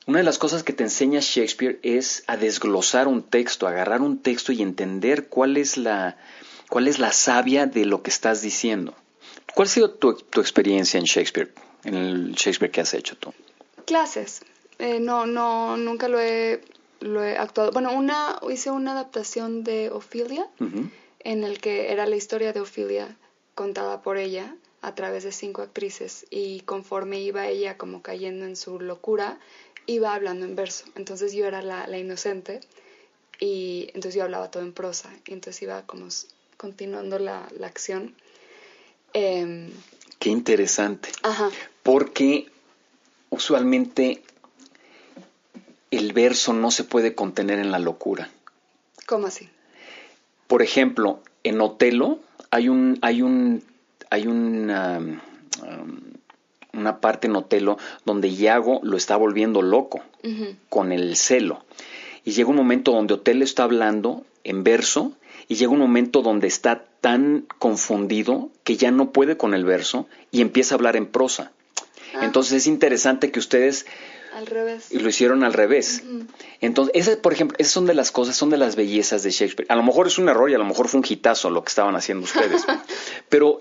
Una 0.08 0.18
de 0.18 0.25
las 0.25 0.38
cosas 0.38 0.62
que 0.62 0.72
te 0.72 0.84
enseña 0.84 1.18
Shakespeare 1.20 1.80
es 1.82 2.22
a 2.28 2.36
desglosar 2.36 3.08
un 3.08 3.25
texto, 3.25 3.66
agarrar 3.66 4.02
un 4.02 4.20
texto 4.22 4.52
y 4.52 4.62
entender 4.62 5.26
cuál 5.26 5.56
es 5.56 5.76
la, 5.76 6.16
¿Cuál 6.68 6.88
es 6.88 6.99
la 6.99 7.12
savia 7.12 7.66
de 7.66 7.85
lo 7.85 8.02
que 8.02 8.11
estás 8.11 8.42
diciendo? 8.42 8.94
¿Cuál 9.54 9.66
ha 9.66 9.70
sido 9.70 9.90
tu, 9.90 10.11
experiencia 10.40 10.99
en 10.99 11.04
Shakespeare, 11.04 11.52
en 11.85 11.94
el 11.94 12.32
Shakespeare 12.32 12.70
que 12.70 12.80
has 12.80 12.94
hecho 12.94 13.16
tú? 13.16 13.32
Clases. 13.85 14.42
Eh, 14.78 15.00
no, 15.00 15.26
no, 15.26 15.76
nunca 15.76 16.08
lo 16.08 16.20
he, 16.20 16.61
lo 17.00 17.25
he 17.25 17.37
actuado. 17.38 17.70
Bueno, 17.73 17.92
una, 17.92 18.40
hice 18.50 18.70
una 18.70 18.92
adaptación 18.92 19.64
de 19.64 19.90
Ophelia, 19.90 20.49
en 21.20 21.44
el 21.44 21.58
que 21.61 21.92
era 21.92 22.06
la 22.06 22.16
historia 22.16 22.52
de 22.52 22.61
Ophelia 22.61 23.16
contada 23.54 24.02
por 24.02 24.18
ella 24.18 24.54
a 24.82 24.94
través 24.94 25.25
de 25.25 25.32
cinco 25.32 25.62
actrices 25.62 26.26
y 26.30 26.61
conforme 26.61 27.20
iba 27.20 27.49
ella 27.49 27.78
como 27.78 28.02
cayendo 28.02 28.44
en 28.44 28.56
su 28.56 28.78
locura, 28.78 29.38
iba 29.87 30.14
hablando 30.14 30.44
en 30.44 30.56
verso. 30.56 30.85
Entonces 30.94 31.32
yo 31.32 31.46
era 31.46 31.62
la, 31.62 31.87
la 31.87 31.99
inocente 31.99 32.61
y 33.40 33.87
entonces 33.94 34.14
yo 34.14 34.25
hablaba 34.25 34.50
todo 34.50 34.62
en 34.62 34.73
prosa. 34.73 35.11
Y 35.26 35.32
entonces 35.32 35.62
iba 35.62 35.87
como 35.87 36.08
continuando 36.56 37.18
la, 37.18 37.48
la 37.58 37.66
acción. 37.66 38.14
Em, 39.12 39.70
Qué 40.18 40.30
interesante. 40.30 41.10
Ajá. 41.22 41.50
Porque 41.82 42.46
usualmente 43.30 44.22
el 45.90 46.12
verso 46.12 46.52
no 46.52 46.70
se 46.70 46.84
puede 46.84 47.14
contener 47.14 47.58
en 47.58 47.70
la 47.70 47.78
locura. 47.78 48.30
¿Cómo 49.06 49.26
así? 49.26 49.48
Por 50.46 50.62
ejemplo, 50.62 51.20
en 51.44 51.60
Otelo 51.60 52.18
hay 52.50 52.68
un, 52.68 52.98
hay 53.02 53.22
un, 53.22 53.62
hay 54.10 54.26
una, 54.26 54.98
um, 54.98 56.00
una 56.72 57.00
parte 57.00 57.26
en 57.26 57.36
Otelo 57.36 57.78
donde 58.04 58.28
Iago 58.28 58.80
lo 58.82 58.96
está 58.96 59.16
volviendo 59.16 59.62
loco 59.62 60.02
con 60.68 60.90
el 60.90 61.16
celo. 61.16 61.64
Y 62.25 62.32
llega 62.32 62.50
un 62.50 62.56
momento 62.56 62.92
donde 62.92 63.14
Otelo 63.14 63.44
está 63.44 63.62
hablando 63.62 64.25
en 64.46 64.64
verso 64.64 65.12
y 65.48 65.56
llega 65.56 65.72
un 65.72 65.78
momento 65.78 66.22
donde 66.22 66.46
está 66.46 66.84
tan 67.00 67.46
confundido 67.58 68.50
que 68.64 68.76
ya 68.76 68.90
no 68.90 69.12
puede 69.12 69.36
con 69.36 69.54
el 69.54 69.64
verso 69.64 70.08
y 70.30 70.40
empieza 70.40 70.74
a 70.74 70.76
hablar 70.76 70.96
en 70.96 71.06
prosa. 71.06 71.52
Ah. 72.14 72.24
Entonces 72.24 72.54
es 72.54 72.66
interesante 72.66 73.30
que 73.30 73.38
ustedes 73.38 73.86
al 74.37 74.47
revés. 74.47 74.93
Y 74.93 74.99
lo 74.99 75.09
hicieron 75.09 75.45
al 75.45 75.55
revés. 75.55 76.02
Entonces, 76.61 76.95
esas, 76.95 77.16
por 77.16 77.33
ejemplo, 77.33 77.57
esas 77.59 77.73
son 77.73 77.87
de 77.87 77.95
las 77.95 78.12
cosas, 78.12 78.37
son 78.37 78.50
de 78.50 78.59
las 78.59 78.76
bellezas 78.76 79.23
de 79.23 79.31
Shakespeare. 79.31 79.66
A 79.71 79.76
lo 79.76 79.83
mejor 79.83 80.07
es 80.07 80.19
un 80.19 80.28
error 80.28 80.50
y 80.50 80.55
a 80.55 80.59
lo 80.59 80.64
mejor 80.64 80.88
fue 80.88 81.00
un 81.00 81.07
hitazo 81.09 81.49
lo 81.49 81.64
que 81.64 81.71
estaban 81.71 81.97
haciendo 81.97 82.25
ustedes. 82.25 82.64
pero 83.31 83.59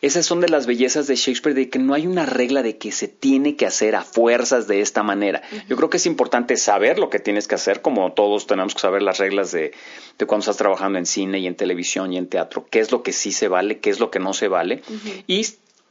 esas 0.00 0.24
son 0.24 0.40
de 0.40 0.48
las 0.48 0.66
bellezas 0.66 1.06
de 1.06 1.16
Shakespeare, 1.16 1.54
de 1.54 1.68
que 1.68 1.78
no 1.78 1.92
hay 1.92 2.06
una 2.06 2.24
regla 2.24 2.62
de 2.62 2.78
que 2.78 2.90
se 2.90 3.06
tiene 3.06 3.56
que 3.56 3.66
hacer 3.66 3.94
a 3.96 4.02
fuerzas 4.02 4.66
de 4.66 4.80
esta 4.80 5.02
manera. 5.02 5.42
Yo 5.68 5.76
creo 5.76 5.90
que 5.90 5.98
es 5.98 6.06
importante 6.06 6.56
saber 6.56 6.98
lo 6.98 7.10
que 7.10 7.18
tienes 7.18 7.46
que 7.46 7.56
hacer, 7.56 7.82
como 7.82 8.12
todos 8.14 8.46
tenemos 8.46 8.74
que 8.74 8.80
saber 8.80 9.02
las 9.02 9.18
reglas 9.18 9.52
de, 9.52 9.72
de 10.18 10.26
cuando 10.26 10.40
estás 10.40 10.56
trabajando 10.56 10.98
en 10.98 11.04
cine 11.04 11.38
y 11.38 11.46
en 11.46 11.54
televisión 11.54 12.14
y 12.14 12.16
en 12.16 12.28
teatro, 12.28 12.66
qué 12.70 12.80
es 12.80 12.92
lo 12.92 13.02
que 13.02 13.12
sí 13.12 13.30
se 13.30 13.48
vale, 13.48 13.78
qué 13.78 13.90
es 13.90 14.00
lo 14.00 14.10
que 14.10 14.20
no 14.20 14.32
se 14.32 14.48
vale. 14.48 14.82
Y 15.26 15.44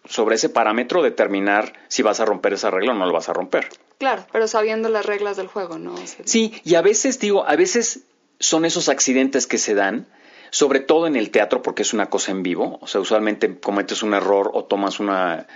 sobre 0.05 0.35
ese 0.35 0.49
parámetro 0.49 1.01
determinar 1.01 1.73
si 1.87 2.03
vas 2.03 2.19
a 2.19 2.25
romper 2.25 2.53
esa 2.53 2.69
regla 2.69 2.91
o 2.91 2.95
no 2.95 3.05
lo 3.05 3.13
vas 3.13 3.29
a 3.29 3.33
romper. 3.33 3.69
Claro, 4.03 4.27
pero 4.33 4.49
sabiendo 4.49 4.89
las 4.89 5.05
reglas 5.05 5.37
del 5.37 5.47
juego, 5.47 5.79
¿no? 5.79 5.95
sí, 6.25 6.53
y 6.65 6.75
a 6.75 6.81
veces 6.81 7.21
digo, 7.21 7.47
a 7.47 7.55
veces 7.55 8.01
son 8.37 8.65
esos 8.65 8.89
accidentes 8.89 9.47
que 9.47 9.57
se 9.57 9.75
dan, 9.75 10.07
sobre 10.49 10.81
todo 10.81 11.07
en 11.07 11.15
el 11.15 11.31
teatro 11.31 11.61
porque 11.61 11.83
es 11.83 11.93
una 11.93 12.09
cosa 12.09 12.33
en 12.33 12.43
vivo, 12.43 12.79
o 12.81 12.87
sea, 12.87 12.99
usualmente 12.99 13.57
cometes 13.61 14.03
un 14.03 14.13
error 14.13 14.51
o 14.53 14.65
tomas 14.65 14.99
una 14.99 15.47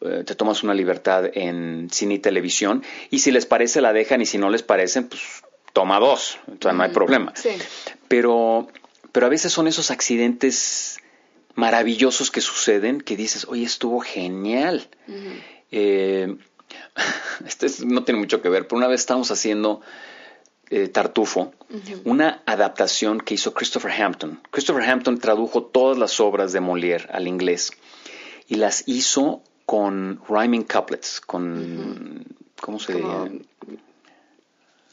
eh, 0.00 0.22
te 0.24 0.36
tomas 0.36 0.62
una 0.62 0.74
libertad 0.74 1.24
en 1.34 1.88
cine 1.90 2.14
y 2.14 2.18
televisión 2.20 2.84
y 3.10 3.18
si 3.18 3.32
les 3.32 3.46
parece 3.46 3.80
la 3.80 3.92
dejan 3.92 4.20
y 4.20 4.26
si 4.26 4.38
no 4.38 4.48
les 4.48 4.62
parece, 4.62 5.02
pues 5.02 5.20
toma 5.72 5.98
dos, 5.98 6.38
sea, 6.62 6.72
no 6.72 6.84
hay 6.84 6.90
problema. 6.90 7.32
Sí. 7.34 7.50
Pero 8.06 8.68
pero 9.10 9.26
a 9.26 9.28
veces 9.28 9.50
son 9.50 9.66
esos 9.66 9.90
accidentes 9.90 11.00
maravillosos 11.56 12.30
que 12.30 12.42
suceden 12.42 13.00
que 13.00 13.16
dices, 13.16 13.44
oye, 13.48 13.64
estuvo 13.64 13.98
genial. 13.98 14.88
Eh, 15.72 16.36
esto 17.46 17.66
no 17.84 18.04
tiene 18.04 18.20
mucho 18.20 18.42
que 18.42 18.48
ver, 18.48 18.66
pero 18.66 18.78
una 18.78 18.88
vez 18.88 19.00
estábamos 19.00 19.30
haciendo 19.30 19.80
eh, 20.70 20.88
Tartufo, 20.88 21.52
una 22.04 22.42
adaptación 22.44 23.20
que 23.20 23.34
hizo 23.34 23.54
Christopher 23.54 23.90
Hampton. 23.90 24.40
Christopher 24.50 24.84
Hampton 24.88 25.18
tradujo 25.18 25.62
todas 25.62 25.96
las 25.96 26.20
obras 26.20 26.52
de 26.52 26.60
Molière 26.60 27.08
al 27.10 27.26
inglés 27.26 27.72
y 28.48 28.56
las 28.56 28.84
hizo 28.86 29.42
con 29.64 30.20
rhyming 30.28 30.64
couplets, 30.64 31.20
con, 31.20 32.24
¿cómo 32.60 32.78
se 32.78 32.94
diría? 32.94 33.30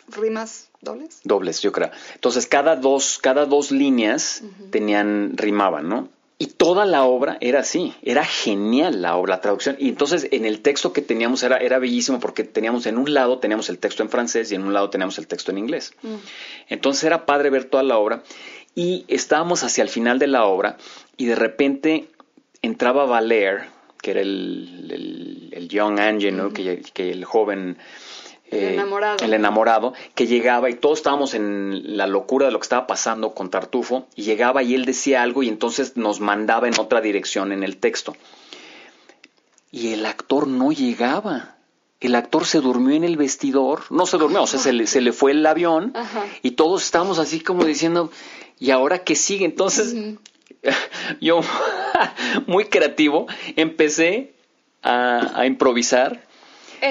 rimas 0.08 0.70
dobles. 0.82 1.22
Dobles, 1.24 1.62
yo 1.62 1.72
creo. 1.72 1.92
Entonces, 2.14 2.48
cada 2.48 2.76
dos, 2.76 3.20
cada 3.22 3.46
dos 3.46 3.72
líneas 3.72 4.44
tenían, 4.72 5.36
rimaban, 5.36 5.90
¿no? 5.90 6.10
Y 6.38 6.48
toda 6.48 6.86
la 6.86 7.06
obra 7.06 7.38
era 7.40 7.62
así, 7.62 7.94
era 8.02 8.26
genial 8.26 9.02
la 9.02 9.16
obra, 9.16 9.36
la 9.36 9.42
traducción. 9.42 9.78
Y 9.80 9.88
entonces 9.88 10.28
en 10.32 10.46
el 10.46 10.62
texto 10.62 10.92
que 10.92 11.02
teníamos 11.02 11.44
era, 11.44 11.58
era 11.58 11.80
bellísimo 11.80 12.20
porque 12.20 12.44
teníamos 12.44 12.86
en 12.88 12.98
un 12.98 13.14
lado 13.14 13.40
teníamos 13.40 13.70
el 13.70 13.78
texto 13.78 14.04
en 14.04 14.10
francés 14.10 14.52
y 14.52 14.56
en 14.56 14.64
un 14.64 14.74
lado 14.74 14.90
teníamos 14.90 15.18
el 15.18 15.28
texto 15.28 15.52
en 15.52 15.60
inglés. 15.60 15.94
Mm. 16.02 16.16
Entonces 16.68 17.06
era 17.06 17.26
padre 17.26 17.50
ver 17.50 17.66
toda 17.66 17.84
la 17.84 17.98
obra 17.98 18.24
y 18.76 19.06
estábamos 19.08 19.64
hacia 19.64 19.82
el 19.82 19.90
final 19.90 20.20
de 20.20 20.28
la 20.28 20.44
obra 20.44 20.76
y 21.16 21.26
de 21.26 21.36
repente 21.36 22.10
entraba 22.62 23.06
Valer, 23.06 23.68
que 24.02 24.12
era 24.12 24.22
el, 24.22 25.52
el, 25.54 25.70
young 25.70 26.00
angel, 26.00 26.52
que, 26.54 26.82
que 26.94 27.12
el 27.12 27.24
joven 27.24 27.78
el 28.52 28.60
eh, 28.60 28.74
enamorado. 28.74 29.26
El 29.26 29.34
enamorado, 29.34 29.94
que 30.14 30.28
llegaba 30.28 30.70
y 30.70 30.76
todos 30.76 31.00
estábamos 31.00 31.34
en 31.34 31.98
la 31.98 32.08
locura 32.08 32.46
de 32.46 32.52
lo 32.52 32.60
que 32.60 32.66
estaba 32.66 32.88
pasando 32.88 33.34
con 33.34 33.50
Tartufo, 33.50 34.08
y 34.16 34.24
llegaba 34.24 34.64
y 34.64 34.76
él 34.76 34.86
decía 34.86 35.24
algo 35.24 35.44
y 35.44 35.50
entonces 35.50 35.98
nos 35.98 36.20
mandaba 36.20 36.68
en 36.68 36.80
otra 36.80 37.02
dirección 37.02 37.52
en 37.52 37.64
el 37.64 37.78
texto. 37.78 38.16
Y 39.72 39.94
el 39.94 40.06
actor 40.06 40.48
no 40.48 40.72
llegaba. 40.72 41.58
El 42.00 42.16
actor 42.16 42.46
se 42.46 42.60
durmió 42.60 42.96
en 42.96 43.04
el 43.04 43.18
vestidor, 43.18 43.84
no 43.90 44.06
se 44.06 44.18
durmió, 44.18 44.44
o 44.44 44.48
sea, 44.48 44.60
se 44.60 44.74
le, 44.74 44.86
se 44.86 45.02
le 45.02 45.12
fue 45.12 45.32
el 45.32 45.46
avión 45.46 45.94
y 46.44 46.52
todos 46.52 46.84
estábamos 46.84 47.20
así 47.20 47.40
como 47.40 47.64
diciendo, 47.64 48.12
¿y 48.60 48.72
ahora 48.72 49.00
qué 49.00 49.16
sigue? 49.16 49.46
Entonces, 49.46 49.96
yo, 51.22 51.40
muy 52.48 52.66
creativo, 52.66 53.28
empecé 53.56 54.34
a 54.84 55.48
improvisar 55.48 56.25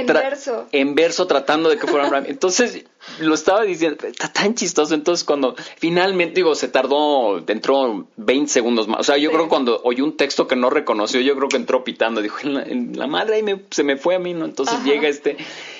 en 0.00 0.06
verso. 0.06 0.66
En 0.72 0.94
verso, 0.94 1.26
tratando 1.26 1.68
de 1.68 1.78
que 1.78 1.86
fuera 1.86 2.08
un 2.08 2.26
Entonces, 2.26 2.84
lo 3.20 3.34
estaba 3.34 3.62
diciendo, 3.62 4.06
está 4.06 4.32
tan 4.32 4.54
chistoso. 4.54 4.94
Entonces, 4.94 5.24
cuando 5.24 5.54
finalmente, 5.76 6.36
digo, 6.36 6.54
se 6.54 6.68
tardó, 6.68 7.42
entró 7.46 8.06
20 8.16 8.50
segundos 8.50 8.88
más. 8.88 9.00
O 9.00 9.04
sea, 9.04 9.16
yo 9.16 9.30
creo 9.30 9.44
que 9.44 9.48
cuando 9.48 9.80
oyó 9.84 10.04
un 10.04 10.16
texto 10.16 10.46
que 10.46 10.56
no 10.56 10.70
reconoció, 10.70 11.20
yo 11.20 11.36
creo 11.36 11.48
que 11.48 11.56
entró 11.56 11.84
pitando. 11.84 12.22
Dijo, 12.22 12.38
en 12.42 12.98
la, 12.98 13.06
madre 13.06 13.36
ahí 13.36 13.66
se 13.70 13.84
me 13.84 13.96
fue 13.96 14.14
a 14.14 14.18
mí, 14.18 14.34
¿no? 14.34 14.44
Entonces 14.44 14.82
llega 14.84 15.08
este 15.08 15.36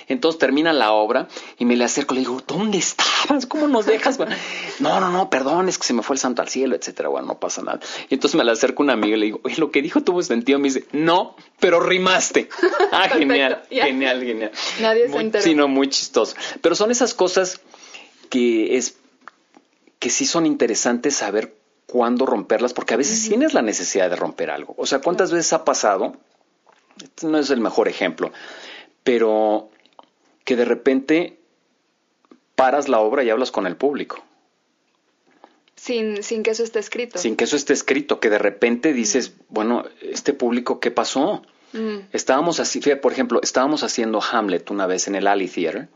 entonces 0.09 0.39
termina 0.39 0.73
la 0.73 0.93
obra 0.93 1.29
y 1.59 1.65
me 1.65 1.77
le 1.77 1.85
acerco, 1.85 2.15
le 2.15 2.21
digo, 2.21 2.43
¿dónde 2.47 2.79
estabas? 2.79 3.47
¿Cómo 3.47 3.69
nos 3.69 3.87
dejas? 3.87 4.19
no, 4.81 5.01
no, 5.01 5.11
no, 5.11 5.31
perdón, 5.31 5.69
es 5.69 5.79
que 5.79 5.87
se 5.87 5.93
me 5.93 6.03
fue 6.03 6.15
el 6.15 6.21
santo 6.21 6.43
al 6.43 6.49
cielo, 6.49 6.77
etcétera. 6.77 7.09
Bueno, 7.09 7.29
no 7.29 7.39
pasa 7.39 7.63
nada. 7.63 7.81
Y 8.09 8.15
entonces 8.15 8.37
me 8.37 8.45
le 8.45 8.53
acerco 8.53 8.83
a 8.83 8.85
un 8.85 8.91
amigo 8.91 9.17
y 9.17 9.21
le 9.21 9.27
digo, 9.27 9.41
oye, 9.45 9.57
lo 9.59 9.71
que 9.71 9.83
dijo 9.83 10.03
tuvo 10.03 10.23
sentido. 10.23 10.59
Me 10.59 10.69
dice, 10.69 10.87
no, 10.93 11.37
pero 11.61 11.81
rimaste. 11.81 12.49
ah, 12.93 13.09
genial, 13.09 13.63
genial, 13.71 14.23
genial. 14.23 14.53
Nadie 14.81 15.09
se 15.09 15.17
enteró. 15.17 15.45
Sí, 15.45 15.55
no, 15.55 15.69
muy 15.69 15.89
chistoso. 15.89 16.37
Pero 16.61 16.75
son 16.75 16.91
esas 16.91 17.15
cosas 17.15 17.61
que 18.31 18.77
es 18.77 18.97
que 19.99 20.11
sí 20.11 20.27
son 20.27 20.45
interesantes 20.45 21.17
saber 21.17 21.55
cuándo 21.87 22.27
romperlas, 22.27 22.75
porque 22.75 22.95
a 22.95 22.97
veces 22.97 23.27
tienes 23.29 23.55
la 23.55 23.63
necesidad 23.63 24.11
de 24.11 24.17
romper 24.17 24.51
algo. 24.51 24.75
O 24.77 24.85
sea, 24.85 24.99
¿cuántas 24.99 25.33
veces 25.33 25.53
ha 25.53 25.65
pasado? 25.65 26.17
Este 27.03 27.27
no 27.27 27.39
es 27.39 27.51
el 27.51 27.61
mejor 27.61 27.89
ejemplo, 27.89 28.33
pero 29.03 29.71
que 30.45 30.57
de 30.57 30.65
repente 30.65 31.39
paras 32.55 32.89
la 32.89 33.01
obra 33.01 33.25
y 33.25 33.31
hablas 33.31 33.51
con 33.51 33.67
el 33.67 33.77
público. 33.77 34.23
Sin, 35.77 36.23
sin 36.23 36.43
que 36.43 36.51
eso 36.51 36.63
esté 36.63 36.79
escrito. 36.79 37.19
Sin 37.19 37.37
que 37.37 37.45
eso 37.45 37.57
esté 37.57 37.73
escrito, 37.73 38.21
que 38.21 38.31
de 38.31 38.39
repente 38.39 38.93
dices, 38.93 39.35
bueno, 39.49 39.85
este 40.01 40.33
público, 40.33 40.81
¿qué 40.81 40.91
pasó? 40.91 41.43
Estábamos 42.13 42.61
así, 42.61 42.81
por 42.81 43.13
ejemplo, 43.13 43.41
estábamos 43.43 43.83
haciendo 43.83 44.23
Hamlet 44.23 44.71
una 44.71 44.87
vez 44.87 45.09
en 45.09 45.17
el 45.17 45.27
Alley 45.27 45.49
Theater 45.49 45.89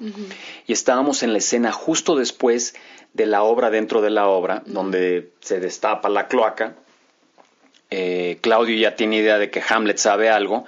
y 0.66 0.72
estábamos 0.72 1.22
en 1.22 1.32
la 1.32 1.38
escena 1.38 1.70
justo 1.70 2.16
después 2.16 2.74
de 3.14 3.26
la 3.26 3.44
obra 3.44 3.70
dentro 3.70 4.00
de 4.02 4.10
la 4.10 4.26
obra, 4.26 4.64
donde 4.66 5.30
se 5.38 5.60
destapa 5.60 6.08
la 6.08 6.26
cloaca. 6.26 6.74
Eh, 7.90 8.38
Claudio 8.40 8.76
ya 8.76 8.96
tiene 8.96 9.18
idea 9.18 9.38
de 9.38 9.50
que 9.50 9.62
Hamlet 9.66 9.98
sabe 9.98 10.30
algo. 10.30 10.64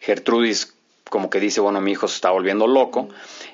Gertrudis 0.00 0.74
como 1.14 1.30
que 1.30 1.38
dice, 1.38 1.60
bueno, 1.60 1.80
mi 1.80 1.92
hijo 1.92 2.08
se 2.08 2.16
está 2.16 2.32
volviendo 2.32 2.66
loco. 2.66 3.08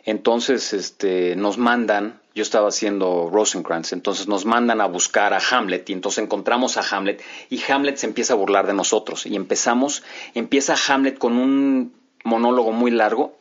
Entonces, 0.07 0.73
este, 0.73 1.37
nos 1.37 1.59
mandan, 1.59 2.19
yo 2.35 2.43
estaba 2.43 2.69
haciendo 2.69 3.29
Rosencrantz, 3.31 3.93
entonces 3.93 4.29
nos 4.29 4.47
mandan 4.47 4.81
a 4.81 4.87
buscar 4.87 5.35
a 5.35 5.43
Hamlet 5.51 5.91
y 5.91 5.93
entonces 5.93 6.25
encontramos 6.25 6.79
a 6.79 6.97
Hamlet 6.97 7.23
y 7.51 7.61
Hamlet 7.71 7.99
se 7.99 8.07
empieza 8.07 8.33
a 8.33 8.37
burlar 8.37 8.67
de 8.67 8.73
nosotros 8.73 9.27
y 9.27 9.37
empezamos, 9.37 10.03
empieza 10.33 10.75
Hamlet 10.89 11.19
con 11.19 11.37
un 11.37 11.93
monólogo 12.25 12.73
muy 12.73 12.93
largo 12.93 13.37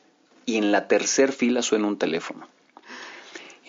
y 0.45 0.57
en 0.57 0.73
la 0.73 0.89
tercer 0.89 1.31
fila 1.31 1.61
suena 1.61 1.87
un 1.87 1.97
teléfono. 1.97 2.45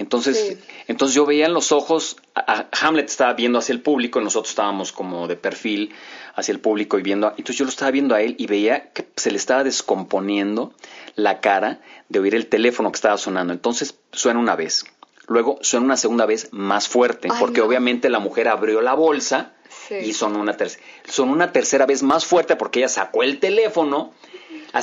Entonces, 0.00 0.56
entonces 0.88 1.14
yo 1.14 1.26
veía 1.26 1.44
en 1.44 1.52
los 1.52 1.72
ojos, 1.72 2.16
a 2.34 2.68
Hamlet 2.80 3.10
estaba 3.10 3.34
viendo 3.34 3.58
hacia 3.58 3.74
el 3.74 3.82
público, 3.82 4.18
y 4.18 4.24
nosotros 4.24 4.48
estábamos 4.48 4.92
como 4.92 5.28
de 5.28 5.36
perfil 5.36 5.92
hacia 6.34 6.52
el 6.52 6.58
público 6.58 6.98
y 6.98 7.02
viendo, 7.02 7.28
entonces 7.28 7.56
yo 7.56 7.66
lo 7.66 7.70
estaba 7.70 7.90
viendo 7.90 8.14
a 8.14 8.22
él 8.22 8.34
y 8.38 8.46
veía 8.46 8.92
que 8.92 9.06
se 9.16 9.30
le 9.30 9.36
estaba 9.36 9.62
descomponiendo 9.62 10.72
la 11.16 11.40
cara 11.40 11.80
de 12.08 12.18
oír 12.18 12.34
el 12.34 12.46
teléfono 12.46 12.90
que 12.90 12.96
estaba 12.96 13.18
sonando. 13.18 13.52
Entonces 13.52 13.94
suena 14.10 14.40
una 14.40 14.56
vez, 14.56 14.86
luego 15.26 15.58
suena 15.60 15.84
una 15.84 15.98
segunda 15.98 16.24
vez 16.24 16.48
más 16.50 16.88
fuerte, 16.88 17.28
porque 17.38 17.60
obviamente 17.60 18.08
la 18.08 18.20
mujer 18.20 18.48
abrió 18.48 18.80
la 18.80 18.94
bolsa 18.94 19.52
y 19.90 20.14
sonó 20.14 20.40
una 20.40 20.56
tercera, 20.56 20.82
sonó 21.04 21.32
una 21.32 21.52
tercera 21.52 21.84
vez 21.84 22.02
más 22.02 22.24
fuerte 22.24 22.56
porque 22.56 22.78
ella 22.78 22.88
sacó 22.88 23.22
el 23.22 23.38
teléfono 23.38 24.14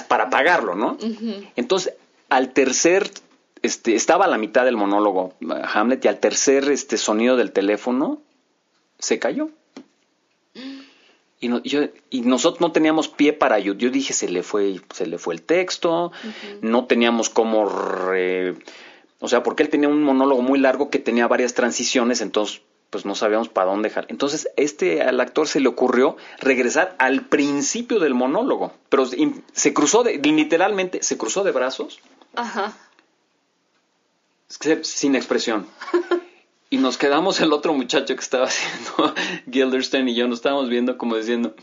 para 0.08 0.26
apagarlo, 0.26 0.76
¿no? 0.76 0.96
Entonces, 1.56 1.96
al 2.30 2.54
tercer 2.54 3.10
este, 3.62 3.96
estaba 3.96 4.26
a 4.26 4.28
la 4.28 4.38
mitad 4.38 4.66
del 4.66 4.78
monólogo 4.78 5.34
Hamlet 5.74 6.04
y 6.06 6.08
al 6.08 6.20
tercer 6.20 6.70
este, 6.72 6.98
sonido 6.98 7.38
del 7.38 7.52
teléfono 7.52 8.22
se 9.00 9.20
cayó. 9.20 9.50
Y, 11.40 11.50
yo, 11.70 11.82
y 12.10 12.22
nosotros 12.22 12.62
no 12.62 12.72
teníamos 12.72 13.10
pie 13.10 13.32
para 13.32 13.60
yo. 13.60 13.74
Yo 13.74 13.92
dije, 13.92 14.14
se 14.14 14.28
le 14.28 14.42
fue, 14.42 14.82
se 14.94 15.06
le 15.06 15.18
fue 15.20 15.36
el 15.36 15.44
texto, 15.44 16.12
no 16.62 16.86
teníamos 16.86 17.30
cómo... 17.30 17.64
o 19.20 19.28
sea, 19.28 19.44
porque 19.44 19.64
él 19.64 19.70
tenía 19.70 19.88
un 19.88 20.02
monólogo 20.02 20.42
muy 20.42 20.60
largo 20.60 20.90
que 20.90 21.00
tenía 21.00 21.28
varias 21.28 21.54
transiciones, 21.54 22.22
entonces 22.22 22.62
pues 22.90 23.06
no 23.06 23.16
sabíamos 23.16 23.50
para 23.50 23.70
dónde 23.70 23.90
dejar. 23.90 24.06
Entonces, 24.10 24.50
este 24.56 25.02
al 25.02 25.20
actor 25.20 25.48
se 25.48 25.60
le 25.60 25.68
ocurrió 25.68 26.16
regresar 26.40 26.96
al 27.00 27.26
principio 27.26 28.00
del 28.00 28.14
monólogo, 28.14 28.74
pero 28.90 29.06
se 29.06 29.74
cruzó 29.74 30.04
de, 30.04 30.18
literalmente, 30.18 31.04
se 31.04 31.18
cruzó 31.18 31.44
de 31.44 31.52
brazos. 31.52 32.00
Ajá. 32.36 32.74
Sin 34.48 35.16
expresión. 35.16 35.68
Y 36.70 36.78
nos 36.78 36.98
quedamos 36.98 37.40
el 37.40 37.54
otro 37.54 37.74
muchacho 37.74 38.14
que 38.14 38.22
estaba 38.22 38.46
haciendo 38.48 39.16
Gilderstein 39.50 40.10
y 40.10 40.16
yo 40.16 40.28
nos 40.28 40.40
estábamos 40.40 40.70
viendo 40.70 40.98
como 40.98 41.16
diciendo, 41.16 41.56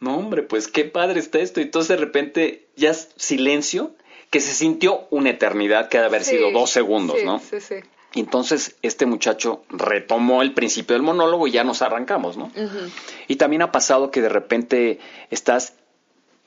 no 0.00 0.16
hombre, 0.16 0.42
pues 0.42 0.66
qué 0.66 0.84
padre 0.84 1.20
está 1.20 1.38
esto. 1.38 1.60
Y 1.60 1.64
entonces 1.64 1.88
de 1.88 1.96
repente 1.96 2.66
ya 2.76 2.92
silencio, 2.94 3.94
que 4.30 4.40
se 4.40 4.54
sintió 4.54 5.06
una 5.10 5.30
eternidad 5.30 5.88
que 5.88 5.98
ha 5.98 6.00
de 6.00 6.06
haber 6.06 6.24
sido 6.24 6.50
dos 6.52 6.70
segundos, 6.70 7.18
¿no? 7.24 7.38
Sí, 7.38 7.60
sí. 7.60 7.76
Y 8.12 8.20
entonces 8.20 8.76
este 8.82 9.06
muchacho 9.06 9.62
retomó 9.68 10.42
el 10.42 10.52
principio 10.52 10.94
del 10.94 11.02
monólogo 11.02 11.46
y 11.46 11.52
ya 11.52 11.62
nos 11.62 11.80
arrancamos, 11.82 12.36
¿no? 12.36 12.50
Y 13.28 13.36
también 13.36 13.62
ha 13.62 13.70
pasado 13.70 14.10
que 14.10 14.20
de 14.20 14.28
repente 14.28 14.98
estás, 15.30 15.74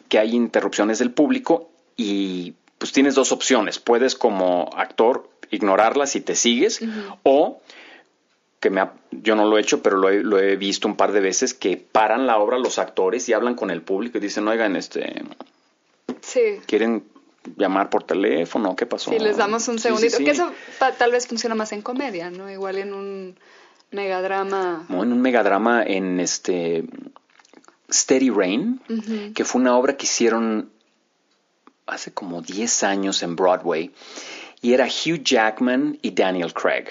que 0.10 0.20
hay 0.20 0.36
interrupciones 0.36 1.00
del 1.00 1.12
público 1.12 1.70
y 1.96 2.56
pues 2.84 2.92
tienes 2.92 3.16
dos 3.16 3.32
opciones. 3.32 3.80
Puedes 3.80 4.14
como 4.14 4.70
actor 4.76 5.30
ignorarlas 5.52 6.18
y 6.18 6.20
te 6.20 6.36
sigues 6.36 6.82
o 7.24 7.62
que 8.60 8.70
me 8.70 8.86
yo 9.10 9.38
no 9.38 9.46
lo 9.46 9.58
he 9.58 9.62
hecho, 9.62 9.82
pero 9.82 9.96
lo 9.96 10.10
he, 10.10 10.22
lo 10.22 10.38
he, 10.38 10.58
visto 10.58 10.90
un 10.90 10.98
par 10.98 11.14
de 11.14 11.22
veces, 11.22 11.54
que 11.54 11.78
paran 11.78 12.28
la 12.28 12.40
obra 12.40 12.60
los 12.60 12.80
actores 12.80 13.30
y 13.30 13.32
hablan 13.32 13.56
con 13.56 13.72
el 13.72 13.82
público 13.82 14.18
y 14.18 14.20
dicen, 14.20 14.46
oigan, 14.50 14.76
este, 14.76 15.24
sí. 16.20 16.60
quieren 16.66 17.06
llamar 17.56 17.90
por 17.90 18.04
teléfono, 18.04 18.76
¿qué 18.76 18.86
pasó? 18.86 19.12
Sí, 19.12 19.20
les 19.20 19.38
damos 19.38 19.66
un 19.70 19.80
segundito, 19.80 20.18
que 20.18 20.32
eso 20.32 20.52
tal 20.98 21.12
vez 21.14 21.26
funciona 21.26 21.56
más 21.56 21.72
en 21.72 21.82
comedia, 21.82 22.32
¿no? 22.32 22.52
Igual 22.52 22.80
en 22.80 22.94
un 22.94 23.40
megadrama. 23.92 24.86
No, 24.90 25.04
en 25.04 25.14
un 25.14 25.22
megadrama 25.22 25.84
en 25.84 26.20
este 26.20 26.84
Steady 27.90 28.30
Rain, 28.30 28.82
que 29.34 29.46
fue 29.46 29.62
una 29.62 29.78
obra 29.78 29.96
que 29.96 30.06
hicieron 30.06 30.73
hace 31.86 32.14
como 32.14 32.42
10 32.42 32.84
años 32.84 33.24
en 33.24 33.36
Broadway 33.36 33.92
y 34.62 34.74
era 34.74 34.86
Hugh 34.86 35.24
Jackman 35.24 36.00
y 36.02 36.12
Daniel 36.12 36.54
Craig. 36.54 36.86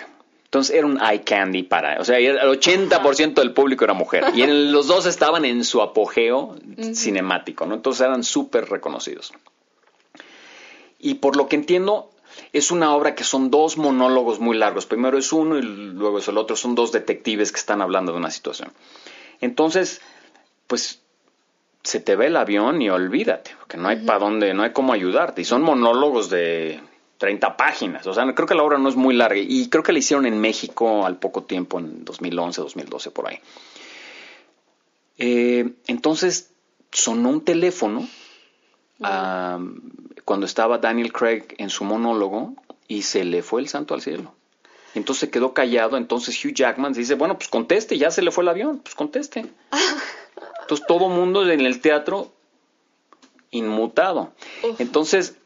Entonces 0.45 0.77
era 0.77 0.87
un 0.87 1.01
eye 1.01 1.23
candy 1.23 1.63
para, 1.63 1.99
o 1.99 2.05
sea, 2.05 2.19
el 2.19 2.39
80% 2.39 3.35
del 3.35 3.55
público 3.55 3.85
era 3.85 3.95
mujer 3.95 4.25
y 4.35 4.47
los 4.47 4.87
dos 4.87 5.07
estaban 5.07 5.47
en 5.47 5.65
su 5.65 5.81
apogeo 5.81 6.57
cinemático, 6.93 7.65
¿no? 7.65 7.75
Entonces 7.75 8.07
eran 8.07 8.23
súper 8.23 8.69
reconocidos. 8.69 9.33
Y 10.99 11.15
por 11.15 11.37
lo 11.37 11.49
que 11.49 11.57
entiendo, 11.57 12.11
es 12.53 12.71
una 12.71 12.95
obra 12.95 13.15
que 13.15 13.25
son 13.25 13.51
dos 13.51 13.77
monólogos 13.77 14.41
muy 14.41 14.57
largos. 14.57 14.87
Primero 14.87 15.19
es 15.19 15.33
uno 15.33 15.59
y 15.59 15.63
luego 15.63 16.19
es 16.19 16.29
el 16.29 16.39
otro. 16.39 16.55
Son 16.55 16.75
dos 16.75 16.93
detectives 16.93 17.51
que 17.51 17.59
están 17.59 17.83
hablando 17.83 18.13
de 18.13 18.19
una 18.19 18.31
situación. 18.31 18.73
Entonces, 19.41 20.01
pues 20.67 21.02
se 21.83 22.01
te 22.01 22.17
ve 22.17 22.27
el 22.27 22.37
avión 22.37 22.81
y 22.81 22.91
olvídate, 22.91 23.53
porque 23.59 23.77
no 23.77 23.89
hay 23.89 24.05
para 24.05 24.21
dónde, 24.21 24.55
no 24.55 24.63
hay 24.63 24.73
cómo 24.73 24.93
ayudarte. 24.93 25.43
Y 25.43 25.45
son 25.45 25.63
monólogos 25.63 26.31
de 26.31 26.81
30 27.19 27.57
páginas. 27.57 28.07
O 28.07 28.15
sea, 28.15 28.25
creo 28.35 28.47
que 28.47 28.55
la 28.55 28.63
obra 28.63 28.79
no 28.79 28.89
es 28.89 28.97
muy 28.97 29.15
larga. 29.15 29.41
Y 29.41 29.69
creo 29.69 29.83
que 29.83 29.93
la 29.93 29.99
hicieron 29.99 30.27
en 30.27 30.41
México 30.41 31.05
al 31.05 31.19
poco 31.19 31.45
tiempo, 31.45 31.79
en 31.79 32.05
2011, 32.05 32.61
2012, 32.61 33.11
por 33.11 33.29
ahí. 33.29 33.39
Eh, 35.19 35.73
entonces 35.87 36.53
sonó 36.91 37.31
un 37.31 37.45
teléfono 37.45 38.09
cuando 40.25 40.47
estaba 40.47 40.79
Daniel 40.79 41.13
Craig 41.13 41.45
en 41.59 41.71
su 41.71 41.85
monólogo 41.85 42.55
y 42.87 43.03
se 43.03 43.25
le 43.25 43.43
fue 43.43 43.61
el 43.61 43.69
santo 43.69 43.95
al 43.95 44.03
cielo. 44.03 44.35
Entonces 44.95 45.21
se 45.21 45.31
quedó 45.31 45.55
callado. 45.55 45.97
Entonces 45.97 46.45
Hugh 46.45 46.55
Jackman 46.55 46.93
dice, 46.93 47.15
bueno, 47.15 47.37
pues 47.37 47.49
conteste, 47.49 47.99
ya 47.99 48.11
se 48.11 48.23
le 48.23 48.31
fue 48.31 48.45
el 48.45 48.49
avión, 48.49 48.79
pues 48.79 48.95
conteste. 48.95 49.47
Entonces 50.73 50.87
todo 50.87 51.09
mundo 51.09 51.49
en 51.51 51.61
el 51.61 51.81
teatro 51.81 52.33
inmutado. 53.51 54.33
Entonces 54.79 55.37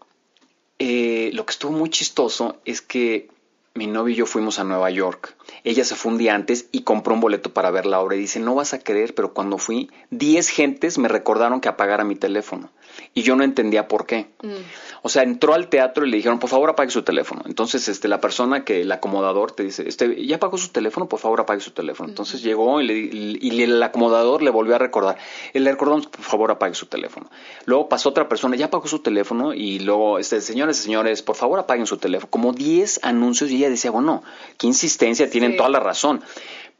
eh, 0.78 1.30
lo 1.32 1.46
que 1.46 1.52
estuvo 1.52 1.72
muy 1.72 1.90
chistoso 1.90 2.56
es 2.64 2.80
que 2.80 3.28
mi 3.74 3.86
novio 3.86 4.14
y 4.14 4.18
yo 4.18 4.26
fuimos 4.26 4.58
a 4.58 4.64
Nueva 4.64 4.90
York. 4.90 5.35
Ella 5.66 5.84
se 5.84 5.96
fue 5.96 6.12
un 6.12 6.18
día 6.18 6.32
antes 6.32 6.68
y 6.70 6.82
compró 6.82 7.12
un 7.12 7.20
boleto 7.20 7.52
para 7.52 7.72
ver 7.72 7.86
la 7.86 8.00
obra 8.00 8.14
y 8.14 8.20
dice, 8.20 8.38
no 8.38 8.54
vas 8.54 8.72
a 8.72 8.78
creer, 8.78 9.16
pero 9.16 9.34
cuando 9.34 9.58
fui, 9.58 9.90
10 10.10 10.48
gentes 10.48 10.96
me 10.96 11.08
recordaron 11.08 11.60
que 11.60 11.68
apagara 11.68 12.04
mi 12.04 12.14
teléfono 12.14 12.70
y 13.14 13.22
yo 13.22 13.36
no 13.36 13.44
entendía 13.44 13.88
por 13.88 14.06
qué. 14.06 14.28
Mm. 14.42 14.54
O 15.02 15.08
sea, 15.08 15.22
entró 15.22 15.54
al 15.54 15.68
teatro 15.68 16.04
y 16.04 16.10
le 16.10 16.16
dijeron, 16.16 16.38
por 16.38 16.50
favor, 16.50 16.70
apague 16.70 16.90
su 16.90 17.02
teléfono. 17.02 17.42
Entonces, 17.46 17.88
este, 17.88 18.08
la 18.08 18.20
persona 18.20 18.64
que, 18.64 18.80
el 18.80 18.90
acomodador, 18.90 19.52
te 19.52 19.62
dice, 19.62 19.88
este, 19.88 20.26
ya 20.26 20.36
apagó 20.36 20.58
su 20.58 20.68
teléfono, 20.68 21.08
por 21.08 21.20
favor, 21.20 21.40
apague 21.40 21.60
su 21.60 21.70
teléfono. 21.70 22.08
Entonces 22.08 22.42
llegó 22.42 22.80
y, 22.80 23.62
el 23.62 23.82
acomodador 23.82 24.42
le 24.42 24.50
volvió 24.50 24.74
a 24.74 24.78
recordar. 24.78 25.16
Él 25.52 25.64
le 25.64 25.70
recordó, 25.70 26.00
por 26.00 26.22
favor, 26.22 26.50
apague 26.50 26.74
su 26.74 26.86
teléfono. 26.86 27.30
Luego 27.66 27.88
pasó 27.88 28.08
otra 28.08 28.28
persona, 28.28 28.56
ya 28.56 28.66
apagó 28.66 28.86
su 28.88 28.98
teléfono 28.98 29.54
y 29.54 29.78
luego, 29.78 30.18
este, 30.18 30.40
señores, 30.40 30.76
señores, 30.76 31.22
por 31.22 31.36
favor, 31.36 31.58
apaguen 31.58 31.86
su 31.86 31.98
teléfono. 31.98 32.30
Como 32.30 32.52
10 32.52 33.00
anuncios 33.02 33.50
y 33.50 33.56
ella 33.56 33.70
decía, 33.70 33.90
bueno, 33.90 34.22
qué 34.58 34.66
insistencia, 34.66 35.30
tienen 35.30 35.55
toda 35.56 35.68
la 35.68 35.80
razón. 35.80 36.22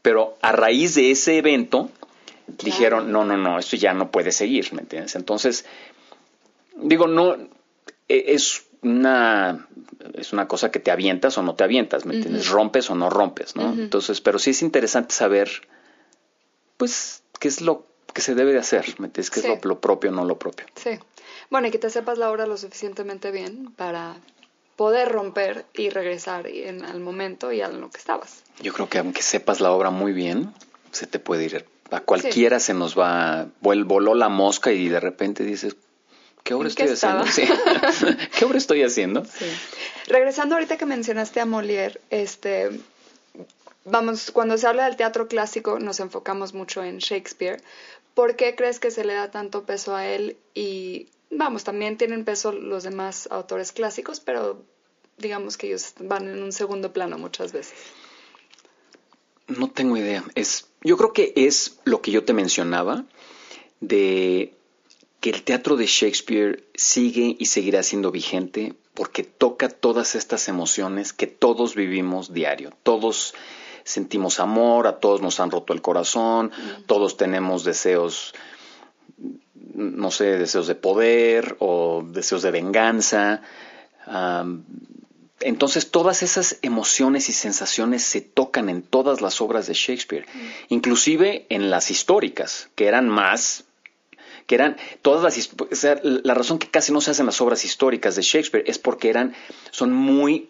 Pero 0.01 0.37
a 0.41 0.51
raíz 0.51 0.95
de 0.95 1.11
ese 1.11 1.37
evento, 1.37 1.89
dijeron, 2.47 3.11
no, 3.11 3.25
no, 3.25 3.37
no, 3.37 3.59
esto 3.59 3.75
ya 3.75 3.93
no 3.93 4.11
puede 4.11 4.31
seguir, 4.31 4.73
¿me 4.73 4.81
entiendes? 4.81 5.15
Entonces, 5.15 5.65
digo, 6.75 7.07
no, 7.07 7.35
e, 8.07 8.33
es 8.33 8.65
una, 8.81 9.67
es 10.13 10.33
una 10.33 10.47
cosa 10.47 10.71
que 10.71 10.79
te 10.79 10.91
avientas 10.91 11.37
o 11.37 11.43
no 11.43 11.55
te 11.55 11.63
avientas, 11.63 12.05
¿me 12.05 12.15
entiendes? 12.15 12.47
Rompes 12.49 12.89
o 12.89 12.95
no 12.95 13.09
rompes, 13.09 13.55
¿no? 13.55 13.73
Entonces, 13.73 14.21
pero 14.21 14.39
sí 14.39 14.51
es 14.51 14.61
interesante 14.61 15.13
saber, 15.13 15.49
pues, 16.77 17.23
qué 17.39 17.47
es 17.47 17.61
lo 17.61 17.85
que 18.13 18.21
se 18.21 18.35
debe 18.35 18.53
de 18.53 18.59
hacer, 18.59 18.85
¿me 18.99 19.07
entiendes? 19.07 19.29
¿Qué 19.29 19.41
es 19.41 19.65
lo, 19.65 19.79
propio 19.79 20.11
o 20.11 20.13
no 20.13 20.25
lo 20.25 20.39
propio? 20.39 20.65
Sí. 20.75 20.91
Bueno, 21.49 21.67
y 21.67 21.71
que 21.71 21.79
te 21.79 21.89
sepas 21.89 22.17
la 22.17 22.31
obra 22.31 22.45
lo 22.45 22.57
suficientemente 22.57 23.31
bien 23.31 23.71
para 23.75 24.17
poder 24.77 25.09
romper 25.09 25.65
y 25.73 25.89
regresar 25.89 26.47
en, 26.47 26.85
al 26.85 27.01
momento 27.01 27.51
y 27.51 27.61
a 27.61 27.67
lo 27.67 27.89
que 27.89 27.97
estabas. 27.97 28.43
Yo 28.61 28.71
creo 28.71 28.87
que 28.87 28.99
aunque 28.99 29.21
sepas 29.21 29.59
la 29.59 29.71
obra 29.71 29.89
muy 29.89 30.13
bien, 30.13 30.53
se 30.91 31.07
te 31.07 31.19
puede 31.19 31.45
ir. 31.45 31.65
A 31.91 31.99
cualquiera 31.99 32.59
se 32.59 32.73
nos 32.73 32.97
va, 32.97 33.47
voló 33.59 34.13
la 34.13 34.29
mosca 34.29 34.71
y 34.71 34.87
de 34.87 34.99
repente 34.99 35.43
dices, 35.43 35.75
¿Qué 36.43 36.53
obra 36.53 36.69
estoy 36.69 36.87
haciendo? 36.87 37.25
¿Qué 38.39 38.45
obra 38.45 38.57
estoy 38.57 38.83
haciendo? 38.83 39.23
Regresando 40.07 40.55
ahorita 40.55 40.77
que 40.77 40.85
mencionaste 40.85 41.41
a 41.41 41.45
Molière, 41.45 41.99
este, 42.09 42.69
vamos, 43.83 44.31
cuando 44.31 44.57
se 44.57 44.65
habla 44.65 44.85
del 44.85 44.95
teatro 44.95 45.27
clásico 45.27 45.79
nos 45.79 45.99
enfocamos 45.99 46.53
mucho 46.53 46.83
en 46.83 46.99
Shakespeare. 46.99 47.61
¿Por 48.13 48.37
qué 48.37 48.55
crees 48.55 48.79
que 48.79 48.91
se 48.91 49.03
le 49.03 49.13
da 49.13 49.29
tanto 49.29 49.63
peso 49.65 49.93
a 49.93 50.07
él? 50.07 50.37
Y 50.53 51.09
vamos, 51.29 51.63
también 51.63 51.97
tienen 51.97 52.25
peso 52.25 52.51
los 52.51 52.83
demás 52.83 53.27
autores 53.31 53.71
clásicos, 53.71 54.19
pero 54.19 54.63
digamos 55.17 55.57
que 55.57 55.67
ellos 55.67 55.93
van 55.99 56.27
en 56.27 56.43
un 56.43 56.51
segundo 56.51 56.93
plano 56.93 57.17
muchas 57.17 57.51
veces. 57.51 57.77
No 59.47 59.69
tengo 59.69 59.97
idea. 59.97 60.23
Es, 60.35 60.67
yo 60.81 60.97
creo 60.97 61.13
que 61.13 61.33
es 61.35 61.79
lo 61.85 62.01
que 62.01 62.11
yo 62.11 62.23
te 62.23 62.33
mencionaba 62.33 63.05
de 63.79 64.53
que 65.19 65.29
el 65.29 65.43
teatro 65.43 65.77
de 65.77 65.85
Shakespeare 65.85 66.63
sigue 66.75 67.35
y 67.39 67.45
seguirá 67.45 67.81
siendo 67.83 68.11
vigente 68.11 68.75
porque 68.93 69.23
toca 69.23 69.69
todas 69.69 70.15
estas 70.15 70.47
emociones 70.47 71.13
que 71.13 71.27
todos 71.27 71.75
vivimos 71.75 72.33
diario. 72.33 72.73
Todos 72.83 73.33
sentimos 73.83 74.39
amor, 74.39 74.87
a 74.87 74.99
todos 74.99 75.21
nos 75.21 75.39
han 75.39 75.49
roto 75.49 75.73
el 75.73 75.81
corazón, 75.81 76.51
todos 76.87 77.15
tenemos 77.15 77.63
deseos, 77.63 78.33
no 79.77 80.09
sé, 80.09 80.37
deseos 80.37 80.67
de 80.67 80.75
poder 80.75 81.55
o 81.59 82.03
deseos 82.03 82.41
de 82.41 82.51
venganza. 82.51 83.41
entonces 85.39 85.91
todas 85.91 86.23
esas 86.23 86.57
emociones 86.63 87.29
y 87.29 87.33
sensaciones 87.33 88.03
se 88.03 88.21
tocan 88.21 88.69
en 88.69 88.81
todas 88.81 89.21
las 89.21 89.39
obras 89.39 89.67
de 89.67 89.75
Shakespeare, 89.75 90.25
inclusive 90.69 91.45
en 91.49 91.69
las 91.69 91.91
históricas, 91.91 92.69
que 92.75 92.87
eran 92.87 93.07
más 93.07 93.63
que 94.47 94.55
eran 94.55 94.77
todas 95.01 95.23
las 95.23 95.49
o 95.59 95.75
sea, 95.75 95.99
la 96.03 96.33
razón 96.33 96.57
que 96.57 96.69
casi 96.69 96.93
no 96.93 97.01
se 97.01 97.11
hacen 97.11 97.25
las 97.25 97.41
obras 97.41 97.65
históricas 97.65 98.15
de 98.15 98.21
Shakespeare 98.21 98.63
es 98.65 98.79
porque 98.79 99.09
eran 99.09 99.35
son 99.71 99.91
muy 99.91 100.49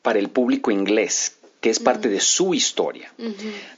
para 0.00 0.18
el 0.18 0.30
público 0.30 0.70
inglés 0.70 1.36
que 1.60 1.70
es 1.70 1.80
parte 1.80 2.10
de 2.10 2.20
su 2.20 2.52
historia. 2.52 3.10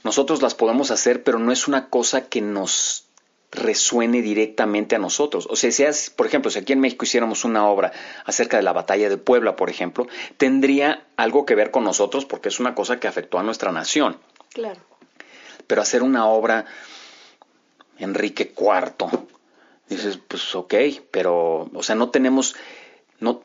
Nosotros 0.03 0.41
las 0.41 0.55
podemos 0.55 0.91
hacer, 0.91 1.23
pero 1.23 1.39
no 1.39 1.53
es 1.53 1.69
una 1.69 1.89
cosa 1.89 2.27
que 2.27 2.41
nos 2.41 3.06
resuene 3.51 4.21
directamente 4.21 4.95
a 4.95 4.99
nosotros. 4.99 5.47
O 5.49 5.55
sea, 5.55 5.71
si 5.71 6.11
por 6.11 6.27
ejemplo, 6.27 6.51
si 6.51 6.59
aquí 6.59 6.73
en 6.73 6.79
México 6.79 7.05
hiciéramos 7.05 7.45
una 7.45 7.67
obra 7.67 7.91
acerca 8.25 8.57
de 8.57 8.63
la 8.63 8.73
batalla 8.73 9.09
de 9.09 9.17
Puebla, 9.17 9.55
por 9.55 9.69
ejemplo, 9.69 10.07
tendría 10.37 11.05
algo 11.15 11.45
que 11.45 11.55
ver 11.55 11.71
con 11.71 11.83
nosotros 11.83 12.25
porque 12.25 12.49
es 12.49 12.59
una 12.59 12.75
cosa 12.75 12.99
que 12.99 13.07
afectó 13.07 13.39
a 13.39 13.43
nuestra 13.43 13.71
nación. 13.71 14.17
Claro. 14.53 14.81
Pero 15.65 15.81
hacer 15.81 16.03
una 16.03 16.27
obra 16.27 16.65
Enrique 17.99 18.53
IV, 18.55 19.27
dices, 19.89 20.19
pues 20.27 20.53
ok, 20.55 20.73
pero, 21.11 21.69
o 21.73 21.83
sea, 21.83 21.95
no 21.95 22.09
tenemos, 22.09 22.55
no, 23.19 23.43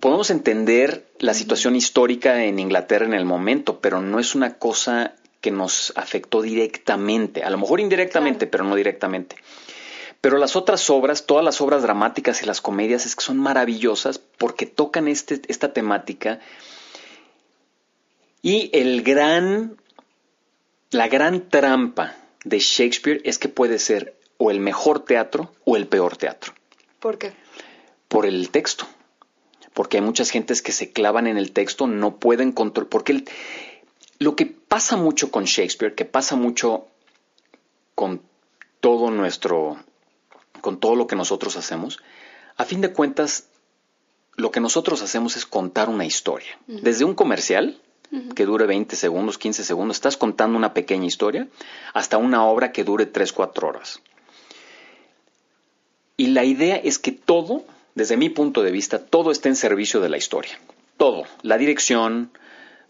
podemos 0.00 0.30
entender 0.30 1.08
la 1.18 1.34
situación 1.34 1.76
histórica 1.76 2.44
en 2.44 2.58
Inglaterra 2.58 3.06
en 3.06 3.14
el 3.14 3.24
momento, 3.24 3.80
pero 3.80 4.00
no 4.00 4.18
es 4.18 4.34
una 4.34 4.58
cosa 4.58 5.14
que 5.46 5.52
nos 5.52 5.92
afectó 5.94 6.42
directamente, 6.42 7.44
a 7.44 7.50
lo 7.50 7.58
mejor 7.58 7.78
indirectamente, 7.78 8.48
pero 8.48 8.64
no 8.64 8.74
directamente. 8.74 9.36
Pero 10.20 10.38
las 10.38 10.56
otras 10.56 10.90
obras, 10.90 11.24
todas 11.24 11.44
las 11.44 11.60
obras 11.60 11.82
dramáticas 11.82 12.42
y 12.42 12.46
las 12.46 12.60
comedias, 12.60 13.06
es 13.06 13.14
que 13.14 13.22
son 13.22 13.38
maravillosas 13.38 14.18
porque 14.18 14.66
tocan 14.66 15.06
este, 15.06 15.40
esta 15.46 15.72
temática. 15.72 16.40
Y 18.42 18.70
el 18.76 19.04
gran, 19.04 19.76
la 20.90 21.06
gran 21.06 21.48
trampa 21.48 22.16
de 22.42 22.58
Shakespeare 22.58 23.20
es 23.22 23.38
que 23.38 23.48
puede 23.48 23.78
ser 23.78 24.16
o 24.38 24.50
el 24.50 24.58
mejor 24.58 25.04
teatro 25.04 25.52
o 25.64 25.76
el 25.76 25.86
peor 25.86 26.16
teatro. 26.16 26.54
¿Por 26.98 27.18
qué? 27.18 27.34
Por 28.08 28.26
el 28.26 28.50
texto. 28.50 28.84
Porque 29.74 29.98
hay 29.98 30.02
muchas 30.02 30.30
gentes 30.30 30.60
que 30.60 30.72
se 30.72 30.90
clavan 30.90 31.28
en 31.28 31.38
el 31.38 31.52
texto, 31.52 31.86
no 31.86 32.16
pueden 32.16 32.50
controlar. 32.50 32.88
Porque 32.88 33.12
el, 33.12 33.28
lo 34.18 34.36
que 34.36 34.46
pasa 34.46 34.96
mucho 34.96 35.30
con 35.30 35.44
Shakespeare, 35.44 35.94
que 35.94 36.04
pasa 36.04 36.36
mucho 36.36 36.86
con 37.94 38.22
todo 38.80 39.10
nuestro, 39.10 39.76
con 40.60 40.78
todo 40.80 40.96
lo 40.96 41.06
que 41.06 41.16
nosotros 41.16 41.56
hacemos, 41.56 41.98
a 42.56 42.64
fin 42.64 42.80
de 42.80 42.92
cuentas, 42.92 43.48
lo 44.36 44.50
que 44.50 44.60
nosotros 44.60 45.02
hacemos 45.02 45.36
es 45.36 45.46
contar 45.46 45.88
una 45.88 46.04
historia. 46.04 46.58
Desde 46.66 47.04
un 47.04 47.14
comercial, 47.14 47.80
que 48.34 48.46
dure 48.46 48.66
20 48.66 48.96
segundos, 48.96 49.38
15 49.38 49.64
segundos, 49.64 49.96
estás 49.96 50.16
contando 50.16 50.56
una 50.56 50.74
pequeña 50.74 51.06
historia, 51.06 51.48
hasta 51.92 52.18
una 52.18 52.44
obra 52.44 52.72
que 52.72 52.84
dure 52.84 53.06
3, 53.06 53.32
4 53.32 53.68
horas. 53.68 54.00
Y 56.16 56.28
la 56.28 56.44
idea 56.44 56.76
es 56.76 56.98
que 56.98 57.12
todo, 57.12 57.64
desde 57.94 58.16
mi 58.16 58.30
punto 58.30 58.62
de 58.62 58.70
vista, 58.70 59.04
todo 59.04 59.30
está 59.30 59.48
en 59.48 59.56
servicio 59.56 60.00
de 60.00 60.08
la 60.08 60.16
historia. 60.16 60.58
Todo. 60.96 61.24
La 61.42 61.58
dirección, 61.58 62.30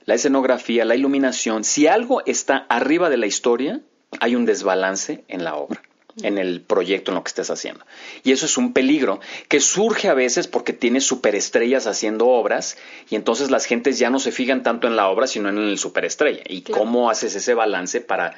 la 0.07 0.15
escenografía, 0.15 0.85
la 0.85 0.95
iluminación, 0.95 1.65
si 1.65 1.89
algo 1.89 2.25
está 2.27 2.65
arriba 2.69 3.11
de 3.11 3.17
la 3.17 3.27
historia, 3.27 3.81
hay 4.21 4.37
un 4.37 4.47
desbalance 4.47 5.25
en 5.27 5.43
la 5.43 5.57
obra, 5.57 5.83
en 6.23 6.39
el 6.39 6.61
proyecto, 6.61 7.11
en 7.11 7.17
lo 7.17 7.25
que 7.25 7.29
estés 7.29 7.51
haciendo. 7.51 7.85
Y 8.23 8.31
eso 8.31 8.47
es 8.47 8.57
un 8.57 8.73
peligro 8.73 9.21
que 9.49 9.61
surge 9.61 10.09
a 10.09 10.15
veces 10.15 10.47
porque 10.47 10.73
tienes 10.73 11.05
superestrellas 11.05 11.89
haciendo 11.89 12.29
obras 12.29 12.79
y 13.11 13.17
entonces 13.17 13.51
las 13.51 13.67
gentes 13.67 13.99
ya 13.99 14.09
no 14.09 14.21
se 14.21 14.31
fijan 14.31 14.63
tanto 14.63 14.87
en 14.87 14.95
la 14.95 15.09
obra, 15.09 15.27
sino 15.27 15.49
en 15.49 15.59
el 15.59 15.77
superestrella. 15.77 16.43
¿Y 16.49 16.63
cómo 16.63 17.11
haces 17.11 17.35
ese 17.35 17.55
balance 17.55 18.01
para, 18.01 18.35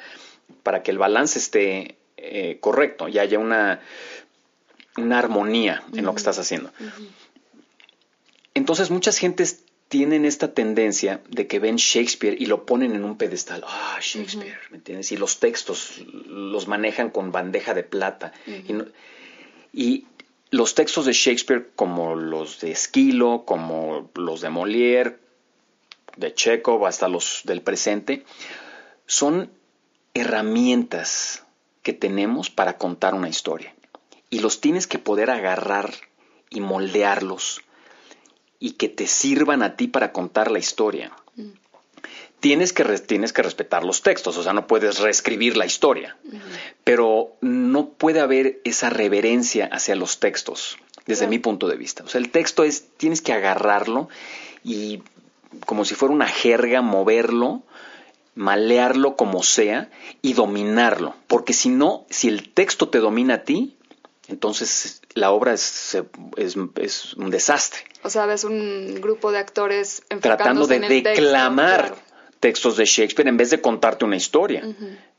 para 0.63 0.81
que 0.81 0.89
el 0.89 0.97
balance 0.97 1.37
esté 1.37 1.97
eh, 2.17 2.57
correcto 2.59 3.07
y 3.07 3.19
haya 3.19 3.37
una, 3.37 3.79
una 4.97 5.19
armonía 5.19 5.83
en 5.93 6.03
lo 6.03 6.13
que 6.13 6.17
estás 6.17 6.39
haciendo? 6.39 6.71
Entonces 8.55 8.89
muchas 8.89 9.19
gentes 9.19 9.63
tienen 9.89 10.23
esta 10.23 10.53
tendencia 10.53 11.21
de 11.29 11.47
que 11.47 11.57
ven 11.57 11.77
Shakespeare 11.77 12.37
y 12.39 12.45
lo 12.45 12.65
ponen 12.65 12.93
en 12.93 13.03
un 13.03 13.17
pedestal. 13.17 13.63
Ah, 13.67 13.97
Shakespeare, 13.99 14.59
¿me 14.69 14.77
entiendes? 14.77 15.11
Y 15.11 15.17
los 15.17 15.39
textos 15.39 16.03
los 16.27 16.67
manejan 16.67 17.09
con 17.09 17.31
bandeja 17.31 17.73
de 17.73 17.83
plata. 17.83 18.31
y, 19.73 20.05
los 20.51 20.73
textos 20.73 21.05
de 21.05 21.13
Shakespeare, 21.13 21.69
como 21.75 22.15
los 22.15 22.59
de 22.59 22.71
Esquilo, 22.71 23.43
como 23.45 24.09
los 24.15 24.41
de 24.41 24.49
Molière, 24.49 25.17
de 26.17 26.33
Chekhov, 26.33 26.87
hasta 26.87 27.07
los 27.07 27.41
del 27.43 27.61
presente, 27.61 28.25
son 29.05 29.51
herramientas 30.15 31.43
que 31.83 31.93
tenemos 31.93 32.49
para 32.49 32.79
contar 32.79 33.13
una 33.13 33.29
historia. 33.29 33.75
Y 34.31 34.39
los 34.39 34.59
tienes 34.59 34.87
que 34.87 34.97
poder 34.97 35.29
agarrar 35.29 35.93
y 36.49 36.61
moldearlos 36.61 37.61
y 38.59 38.71
que 38.71 38.89
te 38.89 39.07
sirvan 39.07 39.63
a 39.63 39.75
ti 39.75 39.87
para 39.87 40.11
contar 40.11 40.51
la 40.51 40.59
historia. 40.59 41.11
Tienes 42.39 42.71
que, 42.71 42.83
tienes 42.99 43.33
que 43.33 43.41
respetar 43.41 43.83
los 43.83 44.01
textos, 44.01 44.37
o 44.37 44.43
sea, 44.43 44.53
no 44.53 44.65
puedes 44.67 44.99
reescribir 44.99 45.57
la 45.57 45.65
historia, 45.65 46.17
pero 46.85 47.35
no 47.41 47.89
puede 47.89 48.21
haber 48.21 48.61
esa 48.63 48.89
reverencia 48.89 49.65
hacia 49.71 49.95
los 49.95 50.19
textos, 50.19 50.77
desde 51.05 51.27
mi 51.27 51.39
punto 51.39 51.67
de 51.67 51.75
vista. 51.75 52.03
O 52.03 52.07
sea, 52.07 52.19
el 52.19 52.31
texto 52.31 52.63
es, 52.63 52.85
tienes 52.95 53.21
que 53.21 53.33
agarrarlo 53.33 54.07
y 54.63 55.03
como 55.65 55.83
si 55.83 55.95
fuera 55.95 56.13
una 56.13 56.27
jerga, 56.27 56.81
moverlo, 56.81 57.63
malearlo 58.35 59.17
como 59.17 59.43
sea 59.43 59.89
y 60.21 60.31
dominarlo, 60.31 61.15
porque 61.27 61.51
si 61.51 61.67
no, 61.67 62.05
si 62.09 62.29
el 62.29 62.53
texto 62.53 62.87
te 62.87 62.99
domina 62.99 63.35
a 63.35 63.43
ti, 63.43 63.75
entonces 64.29 64.98
la 65.15 65.31
obra 65.31 65.53
es, 65.53 65.97
es, 66.37 66.55
un 66.55 67.29
desastre. 67.29 67.81
O 68.03 68.09
sea, 68.09 68.25
ves 68.25 68.43
un 68.43 68.99
grupo 69.01 69.31
de 69.31 69.39
actores 69.39 70.03
tratando 70.21 70.67
de 70.67 70.79
declamar 70.79 71.95
textos 72.39 72.77
de 72.77 72.85
Shakespeare 72.85 73.27
en 73.27 73.37
vez 73.37 73.49
de 73.49 73.61
contarte 73.61 74.05
una 74.05 74.15
historia. 74.15 74.63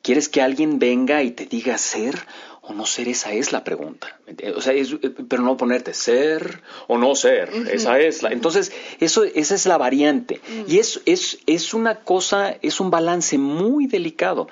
¿Quieres 0.03 0.29
que 0.29 0.40
alguien 0.40 0.79
venga 0.79 1.22
y 1.22 1.33
te 1.33 1.44
diga 1.44 1.76
ser 1.76 2.14
o 2.62 2.72
no 2.72 2.87
ser? 2.87 3.09
Esa 3.09 3.33
es 3.33 3.53
la 3.53 3.64
pregunta. 3.64 4.18
O 4.57 4.62
sea, 4.62 4.72
pero 5.29 5.42
no 5.42 5.57
ponerte 5.57 5.92
ser 5.92 6.62
o 6.87 6.96
no 6.96 7.14
ser. 7.14 7.50
Esa 7.70 7.98
es 7.98 8.22
la. 8.22 8.31
Entonces, 8.31 8.72
eso, 9.00 9.24
esa 9.24 9.55
es 9.55 9.66
la 9.66 9.76
variante. 9.76 10.40
Y 10.66 10.79
es, 10.79 11.03
es, 11.05 11.38
es 11.46 11.74
una 11.74 11.96
cosa, 11.96 12.57
es 12.62 12.81
un 12.81 12.90
balance 12.90 13.37
muy 13.37 13.87
delicado 13.87 14.48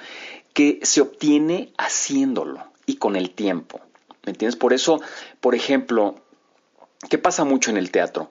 que 0.52 0.80
se 0.82 1.00
obtiene 1.00 1.72
haciéndolo 1.78 2.62
y 2.84 2.96
con 2.96 3.16
el 3.16 3.30
tiempo. 3.30 3.80
¿Me 4.24 4.32
entiendes? 4.32 4.56
Por 4.56 4.72
eso, 4.72 5.00
por 5.40 5.54
ejemplo, 5.54 6.16
¿qué 7.08 7.18
pasa 7.18 7.44
mucho 7.44 7.70
en 7.70 7.76
el 7.76 7.90
teatro? 7.90 8.30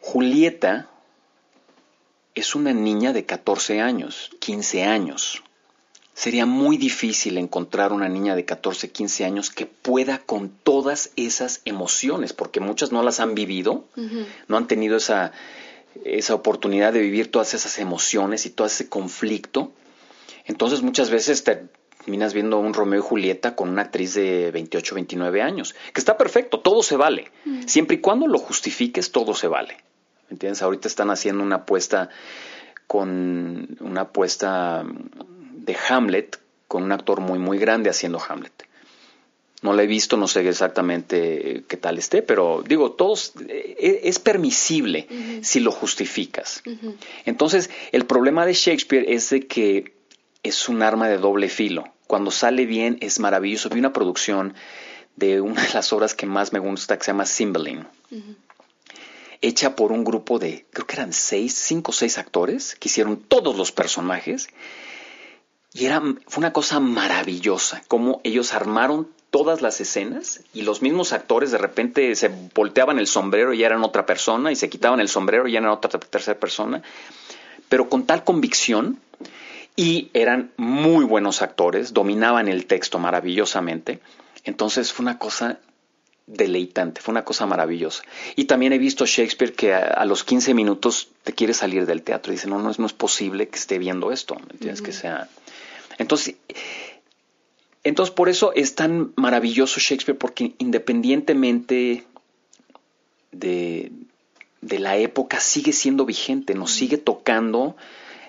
Julieta 0.00 0.88
es 2.34 2.54
una 2.54 2.72
niña 2.72 3.12
de 3.12 3.26
14 3.26 3.80
años, 3.80 4.30
15 4.40 4.84
años. 4.84 5.42
Sería 6.14 6.46
muy 6.46 6.76
difícil 6.76 7.38
encontrar 7.38 7.92
una 7.92 8.08
niña 8.08 8.34
de 8.34 8.44
14, 8.44 8.90
15 8.90 9.24
años 9.24 9.50
que 9.50 9.66
pueda 9.66 10.18
con 10.18 10.48
todas 10.48 11.10
esas 11.14 11.60
emociones, 11.64 12.32
porque 12.32 12.58
muchas 12.60 12.90
no 12.90 13.02
las 13.02 13.20
han 13.20 13.34
vivido, 13.34 13.84
no 14.48 14.56
han 14.56 14.66
tenido 14.66 14.96
esa, 14.96 15.32
esa 16.04 16.34
oportunidad 16.34 16.92
de 16.92 17.00
vivir 17.00 17.30
todas 17.30 17.54
esas 17.54 17.78
emociones 17.78 18.46
y 18.46 18.50
todo 18.50 18.66
ese 18.66 18.88
conflicto. 18.88 19.72
Entonces 20.44 20.82
muchas 20.82 21.10
veces 21.10 21.44
te, 21.44 21.68
terminas 22.08 22.32
viendo 22.32 22.58
un 22.58 22.72
Romeo 22.72 23.00
y 23.00 23.02
Julieta 23.02 23.54
con 23.54 23.68
una 23.68 23.82
actriz 23.82 24.14
de 24.14 24.50
28, 24.50 24.94
29 24.94 25.42
años, 25.42 25.74
que 25.92 26.00
está 26.00 26.16
perfecto, 26.16 26.60
todo 26.60 26.82
se 26.82 26.96
vale. 26.96 27.30
Mm. 27.44 27.64
Siempre 27.66 27.96
y 27.96 28.00
cuando 28.00 28.26
lo 28.26 28.38
justifiques, 28.38 29.12
todo 29.12 29.34
se 29.34 29.46
vale. 29.46 29.76
¿Entiendes? 30.30 30.62
Ahorita 30.62 30.88
están 30.88 31.10
haciendo 31.10 31.42
una 31.42 31.56
apuesta 31.56 32.08
con 32.86 33.76
una 33.80 34.00
apuesta 34.00 34.86
de 34.86 35.76
Hamlet 35.90 36.40
con 36.66 36.82
un 36.82 36.92
actor 36.92 37.20
muy 37.20 37.38
muy 37.38 37.58
grande 37.58 37.90
haciendo 37.90 38.18
Hamlet. 38.26 38.66
No 39.60 39.74
la 39.74 39.82
he 39.82 39.86
visto, 39.86 40.16
no 40.16 40.28
sé 40.28 40.48
exactamente 40.48 41.64
qué 41.68 41.76
tal 41.76 41.98
esté, 41.98 42.22
pero 42.22 42.64
digo, 42.66 42.92
todos 42.92 43.34
eh, 43.48 44.00
es 44.04 44.18
permisible 44.18 45.08
si 45.42 45.60
lo 45.60 45.72
justificas. 45.72 46.62
Entonces, 47.26 47.68
el 47.92 48.06
problema 48.06 48.46
de 48.46 48.54
Shakespeare 48.54 49.04
es 49.06 49.28
de 49.28 49.46
que 49.46 49.98
es 50.42 50.70
un 50.70 50.82
arma 50.82 51.08
de 51.08 51.18
doble 51.18 51.50
filo. 51.50 51.84
Cuando 52.08 52.30
sale 52.30 52.64
bien 52.64 52.96
es 53.02 53.20
maravilloso. 53.20 53.68
Vi 53.68 53.78
una 53.78 53.92
producción 53.92 54.54
de 55.14 55.42
una 55.42 55.62
de 55.62 55.74
las 55.74 55.92
obras 55.92 56.14
que 56.14 56.24
más 56.24 56.54
me 56.54 56.58
gusta 56.58 56.96
que 56.96 57.04
se 57.04 57.12
llama 57.12 57.26
Cymbeline. 57.26 57.86
Hecha 59.42 59.76
por 59.76 59.92
un 59.92 60.04
grupo 60.04 60.38
de, 60.38 60.64
creo 60.72 60.86
que 60.86 60.96
eran 60.96 61.12
seis, 61.12 61.54
cinco 61.54 61.90
o 61.90 61.94
seis 61.94 62.16
actores 62.16 62.74
que 62.76 62.88
hicieron 62.88 63.18
todos 63.18 63.56
los 63.56 63.72
personajes. 63.72 64.48
Y 65.74 65.84
era, 65.84 66.00
fue 66.00 66.40
una 66.40 66.54
cosa 66.54 66.80
maravillosa, 66.80 67.82
como 67.88 68.22
ellos 68.24 68.54
armaron 68.54 69.08
todas 69.30 69.60
las 69.60 69.78
escenas 69.82 70.40
y 70.54 70.62
los 70.62 70.80
mismos 70.80 71.12
actores 71.12 71.50
de 71.50 71.58
repente 71.58 72.14
se 72.14 72.30
volteaban 72.54 72.98
el 72.98 73.06
sombrero 73.06 73.52
y 73.52 73.64
eran 73.64 73.84
otra 73.84 74.06
persona 74.06 74.50
y 74.50 74.56
se 74.56 74.70
quitaban 74.70 75.00
el 75.00 75.10
sombrero 75.10 75.46
y 75.46 75.56
eran 75.56 75.68
otra 75.68 76.00
tercera 76.00 76.40
persona, 76.40 76.82
pero 77.68 77.90
con 77.90 78.06
tal 78.06 78.24
convicción 78.24 78.98
y 79.78 80.10
eran 80.12 80.50
muy 80.56 81.04
buenos 81.04 81.40
actores, 81.40 81.94
dominaban 81.94 82.48
el 82.48 82.66
texto 82.66 82.98
maravillosamente. 82.98 84.00
Entonces 84.42 84.92
fue 84.92 85.04
una 85.04 85.20
cosa 85.20 85.60
deleitante, 86.26 87.00
fue 87.00 87.12
una 87.12 87.24
cosa 87.24 87.46
maravillosa. 87.46 88.02
Y 88.34 88.46
también 88.46 88.72
he 88.72 88.78
visto 88.78 89.06
Shakespeare 89.06 89.52
que 89.52 89.74
a, 89.74 90.04
los 90.04 90.24
15 90.24 90.52
minutos 90.52 91.10
te 91.22 91.32
quiere 91.32 91.54
salir 91.54 91.86
del 91.86 92.02
teatro 92.02 92.32
y 92.32 92.34
dice, 92.34 92.48
no, 92.48 92.58
no 92.58 92.72
es, 92.72 92.80
no 92.80 92.86
es 92.86 92.92
posible 92.92 93.46
que 93.46 93.56
esté 93.56 93.78
viendo 93.78 94.10
esto, 94.10 94.34
¿me 94.34 94.52
entiendes? 94.54 94.82
Que 94.82 94.90
sea... 94.90 95.28
Entonces, 95.96 96.34
Entonces, 97.84 98.12
por 98.12 98.28
eso 98.28 98.52
es 98.56 98.74
tan 98.74 99.12
maravilloso 99.14 99.78
Shakespeare, 99.78 100.18
porque 100.18 100.56
independientemente 100.58 102.04
de, 103.30 103.92
de 104.60 104.78
la 104.80 104.96
época, 104.96 105.38
sigue 105.38 105.72
siendo 105.72 106.04
vigente, 106.04 106.56
nos 106.56 106.72
sigue 106.72 106.98
tocando 106.98 107.76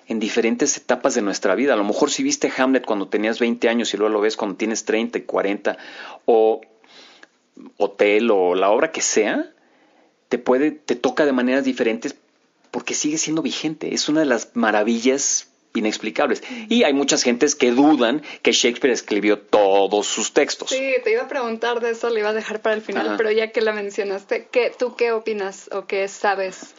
en 0.09 0.19
diferentes 0.19 0.75
etapas 0.75 1.13
de 1.13 1.21
nuestra 1.21 1.55
vida. 1.55 1.73
A 1.73 1.77
lo 1.77 1.83
mejor 1.83 2.09
si 2.09 2.23
viste 2.23 2.51
Hamlet 2.57 2.83
cuando 2.83 3.07
tenías 3.07 3.39
20 3.39 3.69
años 3.69 3.93
y 3.93 3.97
luego 3.97 4.11
lo 4.11 4.21
ves 4.21 4.35
cuando 4.35 4.57
tienes 4.57 4.83
30 4.83 5.19
y 5.19 5.21
40, 5.21 5.77
o 6.25 6.61
Hotel 7.77 8.31
o 8.31 8.55
la 8.55 8.71
obra 8.71 8.91
que 8.91 9.01
sea, 9.01 9.51
te 10.27 10.39
puede, 10.39 10.71
te 10.71 10.95
toca 10.95 11.25
de 11.25 11.31
maneras 11.31 11.63
diferentes 11.63 12.15
porque 12.71 12.95
sigue 12.95 13.17
siendo 13.17 13.43
vigente. 13.43 13.93
Es 13.93 14.09
una 14.09 14.21
de 14.21 14.25
las 14.25 14.55
maravillas 14.55 15.49
inexplicables. 15.75 16.41
Y 16.69 16.83
hay 16.83 16.93
muchas 16.93 17.21
gentes 17.21 17.53
que 17.53 17.71
dudan 17.71 18.23
que 18.41 18.51
Shakespeare 18.51 18.91
escribió 18.91 19.37
todos 19.37 20.07
sus 20.07 20.33
textos. 20.33 20.69
Sí, 20.69 20.95
te 21.03 21.11
iba 21.11 21.23
a 21.23 21.27
preguntar 21.27 21.79
de 21.81 21.91
eso, 21.91 22.09
le 22.09 22.21
iba 22.21 22.29
a 22.29 22.33
dejar 22.33 22.61
para 22.61 22.75
el 22.75 22.81
final, 22.81 23.15
pero 23.17 23.31
ya 23.31 23.51
que 23.51 23.61
la 23.61 23.73
mencionaste, 23.73 24.47
¿qué, 24.51 24.71
¿tú 24.77 24.95
qué 24.95 25.11
opinas 25.11 25.69
o 25.71 25.85
qué 25.85 26.07
sabes? 26.07 26.73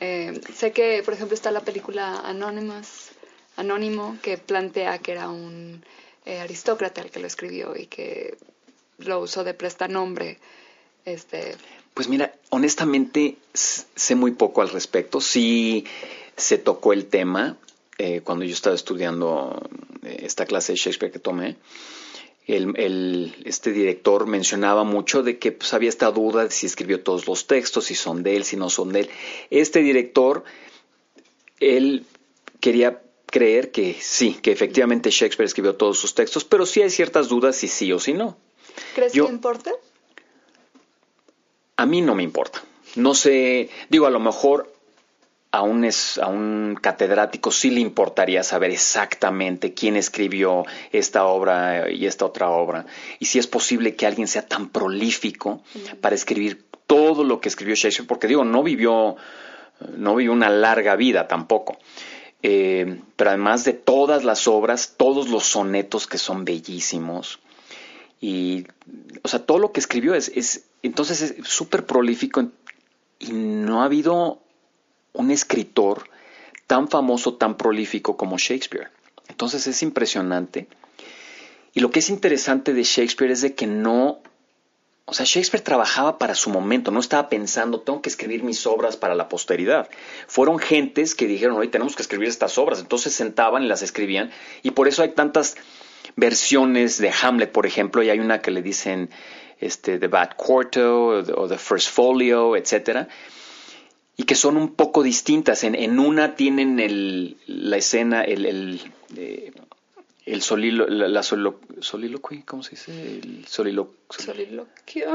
Eh, 0.00 0.40
sé 0.54 0.72
que, 0.72 1.02
por 1.04 1.14
ejemplo, 1.14 1.34
está 1.34 1.50
la 1.50 1.60
película 1.60 2.20
Anonymous, 2.20 3.10
Anónimo, 3.56 4.16
que 4.22 4.38
plantea 4.38 4.98
que 4.98 5.12
era 5.12 5.28
un 5.28 5.82
eh, 6.24 6.40
aristócrata 6.40 7.00
el 7.00 7.10
que 7.10 7.20
lo 7.20 7.26
escribió 7.26 7.74
y 7.76 7.86
que 7.86 8.36
lo 8.98 9.20
usó 9.20 9.44
de 9.44 9.54
prestanombre. 9.54 10.38
Este... 11.04 11.56
Pues 11.94 12.08
mira, 12.08 12.34
honestamente 12.50 13.36
sé 13.52 14.14
muy 14.14 14.32
poco 14.32 14.62
al 14.62 14.68
respecto. 14.68 15.20
Sí 15.20 15.84
se 16.36 16.58
tocó 16.58 16.92
el 16.92 17.06
tema 17.06 17.56
eh, 17.98 18.20
cuando 18.22 18.44
yo 18.44 18.52
estaba 18.52 18.76
estudiando 18.76 19.60
eh, 20.04 20.20
esta 20.22 20.46
clase 20.46 20.72
de 20.72 20.76
Shakespeare 20.76 21.12
que 21.12 21.18
tomé. 21.18 21.56
El, 22.48 23.34
este 23.44 23.72
director 23.72 24.26
mencionaba 24.26 24.82
mucho 24.82 25.22
de 25.22 25.38
que 25.38 25.52
pues, 25.52 25.74
había 25.74 25.90
esta 25.90 26.10
duda 26.10 26.44
de 26.44 26.50
si 26.50 26.64
escribió 26.64 27.02
todos 27.02 27.26
los 27.26 27.46
textos, 27.46 27.84
si 27.84 27.94
son 27.94 28.22
de 28.22 28.36
él, 28.36 28.44
si 28.44 28.56
no 28.56 28.70
son 28.70 28.90
de 28.92 29.00
él. 29.00 29.10
Este 29.50 29.80
director, 29.80 30.44
él 31.60 32.06
quería 32.60 33.02
creer 33.26 33.70
que 33.70 33.94
sí, 34.00 34.38
que 34.40 34.50
efectivamente 34.50 35.10
Shakespeare 35.10 35.46
escribió 35.46 35.76
todos 35.76 35.98
sus 35.98 36.14
textos, 36.14 36.44
pero 36.44 36.64
sí 36.64 36.80
hay 36.80 36.88
ciertas 36.88 37.28
dudas 37.28 37.54
si 37.54 37.68
sí 37.68 37.92
o 37.92 38.00
si 38.00 38.14
no. 38.14 38.38
¿Crees 38.94 39.12
que 39.12 39.18
importa? 39.18 39.72
A 41.76 41.84
mí 41.84 42.00
no 42.00 42.14
me 42.14 42.22
importa. 42.22 42.62
No 42.96 43.14
sé, 43.14 43.68
digo, 43.90 44.06
a 44.06 44.10
lo 44.10 44.20
mejor 44.20 44.72
a 45.50 45.62
un, 45.62 45.84
es, 45.84 46.18
a 46.18 46.26
un 46.26 46.78
catedrático 46.80 47.50
sí 47.50 47.70
le 47.70 47.80
importaría 47.80 48.42
saber 48.42 48.70
exactamente 48.70 49.72
quién 49.72 49.96
escribió 49.96 50.64
esta 50.92 51.24
obra 51.24 51.90
y 51.90 52.06
esta 52.06 52.26
otra 52.26 52.50
obra. 52.50 52.84
Y 53.18 53.26
si 53.26 53.38
es 53.38 53.46
posible 53.46 53.96
que 53.96 54.06
alguien 54.06 54.28
sea 54.28 54.46
tan 54.46 54.68
prolífico 54.68 55.62
para 56.00 56.14
escribir 56.14 56.66
todo 56.86 57.24
lo 57.24 57.40
que 57.40 57.48
escribió 57.48 57.74
Shakespeare, 57.74 58.06
porque 58.06 58.26
digo, 58.26 58.44
no 58.44 58.62
vivió, 58.62 59.16
no 59.96 60.16
vivió 60.16 60.32
una 60.32 60.50
larga 60.50 60.96
vida 60.96 61.28
tampoco. 61.28 61.78
Eh, 62.42 63.00
pero 63.16 63.30
además 63.30 63.64
de 63.64 63.72
todas 63.72 64.24
las 64.24 64.46
obras, 64.46 64.94
todos 64.96 65.28
los 65.28 65.44
sonetos 65.44 66.06
que 66.06 66.18
son 66.18 66.44
bellísimos, 66.44 67.40
y, 68.20 68.66
o 69.22 69.28
sea, 69.28 69.44
todo 69.44 69.58
lo 69.58 69.72
que 69.72 69.80
escribió 69.80 70.14
es, 70.14 70.30
es 70.34 70.64
entonces 70.82 71.22
es 71.22 71.48
súper 71.48 71.86
prolífico 71.86 72.48
y 73.18 73.32
no 73.32 73.82
ha 73.82 73.84
habido 73.84 74.40
un 75.18 75.30
escritor 75.30 76.08
tan 76.66 76.88
famoso, 76.88 77.34
tan 77.34 77.56
prolífico 77.56 78.16
como 78.16 78.38
Shakespeare. 78.38 78.88
Entonces 79.28 79.66
es 79.66 79.82
impresionante. 79.82 80.68
Y 81.74 81.80
lo 81.80 81.90
que 81.90 81.98
es 81.98 82.08
interesante 82.08 82.72
de 82.72 82.82
Shakespeare 82.82 83.32
es 83.32 83.40
de 83.42 83.54
que 83.54 83.66
no, 83.66 84.20
o 85.04 85.14
sea, 85.14 85.26
Shakespeare 85.26 85.62
trabajaba 85.62 86.18
para 86.18 86.34
su 86.34 86.50
momento, 86.50 86.90
no 86.90 87.00
estaba 87.00 87.28
pensando, 87.28 87.80
tengo 87.80 88.00
que 88.00 88.08
escribir 88.08 88.42
mis 88.42 88.66
obras 88.66 88.96
para 88.96 89.14
la 89.14 89.28
posteridad. 89.28 89.88
Fueron 90.28 90.58
gentes 90.58 91.14
que 91.14 91.26
dijeron, 91.26 91.56
hoy 91.56 91.68
tenemos 91.68 91.96
que 91.96 92.02
escribir 92.02 92.28
estas 92.28 92.56
obras, 92.56 92.80
entonces 92.80 93.12
sentaban 93.12 93.64
y 93.64 93.66
las 93.66 93.82
escribían, 93.82 94.30
y 94.62 94.70
por 94.70 94.88
eso 94.88 95.02
hay 95.02 95.10
tantas 95.10 95.56
versiones 96.16 96.98
de 96.98 97.12
Hamlet, 97.22 97.52
por 97.52 97.66
ejemplo, 97.66 98.02
y 98.02 98.10
hay 98.10 98.20
una 98.20 98.40
que 98.40 98.50
le 98.50 98.62
dicen 98.62 99.10
este, 99.58 99.98
The 99.98 100.08
Bad 100.08 100.36
Quarto 100.36 101.08
o 101.08 101.48
The 101.48 101.58
First 101.58 101.90
Folio, 101.90 102.56
etcétera, 102.56 103.08
y 104.18 104.24
que 104.24 104.34
son 104.34 104.58
un 104.58 104.74
poco 104.74 105.02
distintas. 105.02 105.64
En, 105.64 105.74
en 105.76 105.98
una 105.98 106.34
tienen 106.34 106.80
el, 106.80 107.38
la 107.46 107.76
escena, 107.76 108.22
el, 108.22 108.44
el, 108.44 108.80
eh, 109.16 109.52
el 110.26 110.42
solilo, 110.42 110.88
la, 110.88 111.22
soliloquio, 111.22 112.42
¿cómo 112.44 112.64
se 112.64 112.70
dice? 112.70 112.92
El 113.22 113.46
soliloquio. 113.46 113.94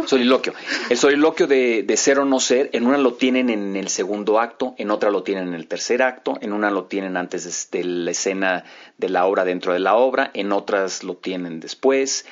Soliloquio. 0.07 0.53
El 0.89 0.97
soliloquio 0.97 1.47
de, 1.47 1.83
de, 1.83 1.97
ser 1.97 2.19
o 2.19 2.25
no 2.25 2.39
ser, 2.39 2.69
en 2.71 2.87
una 2.87 2.97
lo 2.97 3.15
tienen 3.15 3.49
en 3.49 3.75
el 3.75 3.89
segundo 3.89 4.39
acto, 4.39 4.73
en 4.77 4.89
otra 4.89 5.11
lo 5.11 5.21
tienen 5.21 5.49
en 5.49 5.53
el 5.53 5.67
tercer 5.67 6.01
acto, 6.01 6.37
en 6.39 6.53
una 6.53 6.71
lo 6.71 6.85
tienen 6.85 7.17
antes 7.17 7.69
de, 7.71 7.83
la 7.83 8.11
escena 8.11 8.63
de 8.97 9.09
la 9.09 9.25
obra 9.25 9.43
dentro 9.43 9.73
de 9.73 9.79
la 9.79 9.95
obra, 9.95 10.31
en 10.33 10.53
otras 10.53 11.03
lo 11.03 11.17
tienen 11.17 11.59
después. 11.59 12.25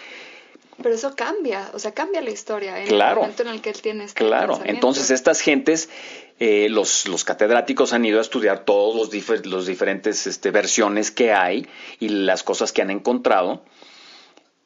Pero 0.82 0.96
eso 0.96 1.16
cambia, 1.16 1.70
o 1.74 1.80
sea, 1.80 1.94
cambia 1.94 2.22
la 2.22 2.32
historia 2.32 2.80
en 2.80 2.88
claro, 2.88 3.16
el 3.16 3.22
momento 3.22 3.44
en 3.44 3.50
el 3.50 3.62
que 3.62 3.70
él 3.72 3.82
tiene 3.82 4.06
este 4.06 4.24
Claro, 4.24 4.60
entonces 4.64 5.12
estas 5.12 5.42
gentes, 5.42 5.90
eh, 6.44 6.70
los, 6.70 7.08
los, 7.08 7.24
catedráticos 7.24 7.94
han 7.94 8.04
ido 8.04 8.18
a 8.18 8.24
estudiar 8.24 8.66
todos 8.66 8.96
los, 8.96 9.46
los 9.46 9.68
diferentes 9.68 10.26
este, 10.26 10.50
versiones 10.50 11.12
que 11.12 11.32
hay 11.32 11.68
y 12.00 12.10
las 12.10 12.42
cosas 12.42 12.72
que 12.72 12.82
han 12.82 12.90
encontrado 12.90 13.64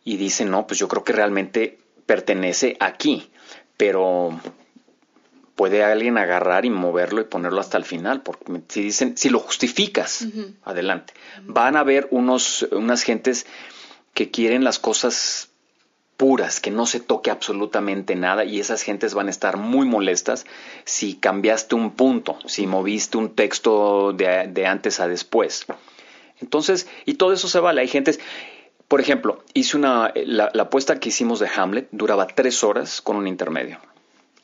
y 0.05 0.15
dicen, 0.15 0.49
no, 0.49 0.67
pues 0.67 0.79
yo 0.79 0.87
creo 0.87 1.03
que 1.03 1.11
realmente 1.11 1.77
pertenece 2.05 2.77
aquí, 2.79 3.29
pero 3.75 4.39
puede 5.57 5.83
alguien 5.83 6.17
agarrar 6.17 6.63
y 6.63 6.69
moverlo 6.69 7.19
y 7.19 7.25
ponerlo 7.25 7.59
hasta 7.59 7.77
el 7.77 7.83
final, 7.83 8.21
porque 8.21 8.61
si 8.69 8.81
dicen, 8.81 9.17
si 9.17 9.27
lo 9.27 9.39
justificas, 9.39 10.25
adelante. 10.63 11.13
Van 11.43 11.75
a 11.75 11.81
haber 11.81 12.07
unos, 12.09 12.65
unas 12.71 13.03
gentes 13.03 13.47
que 14.13 14.31
quieren 14.31 14.63
las 14.63 14.79
cosas 14.79 15.49
puras, 16.17 16.59
que 16.59 16.71
no 16.71 16.85
se 16.85 16.99
toque 16.99 17.31
absolutamente 17.31 18.15
nada 18.15 18.45
y 18.45 18.59
esas 18.59 18.81
gentes 18.81 19.13
van 19.13 19.27
a 19.27 19.31
estar 19.31 19.57
muy 19.57 19.85
molestas 19.87 20.45
si 20.85 21.15
cambiaste 21.15 21.75
un 21.75 21.91
punto, 21.91 22.37
si 22.45 22.67
moviste 22.67 23.17
un 23.17 23.35
texto 23.35 24.13
de, 24.13 24.47
de 24.47 24.65
antes 24.65 24.99
a 24.99 25.07
después. 25.07 25.65
Entonces, 26.41 26.87
y 27.05 27.15
todo 27.15 27.33
eso 27.33 27.47
se 27.47 27.59
vale. 27.59 27.81
Hay 27.81 27.87
gentes, 27.87 28.19
por 28.87 29.01
ejemplo, 29.01 29.43
hice 29.53 29.77
una, 29.77 30.11
la, 30.15 30.51
apuesta 30.59 30.99
que 30.99 31.09
hicimos 31.09 31.39
de 31.39 31.49
Hamlet 31.53 31.87
duraba 31.91 32.27
tres 32.27 32.63
horas 32.63 33.01
con 33.01 33.15
un 33.15 33.27
intermedio. 33.27 33.79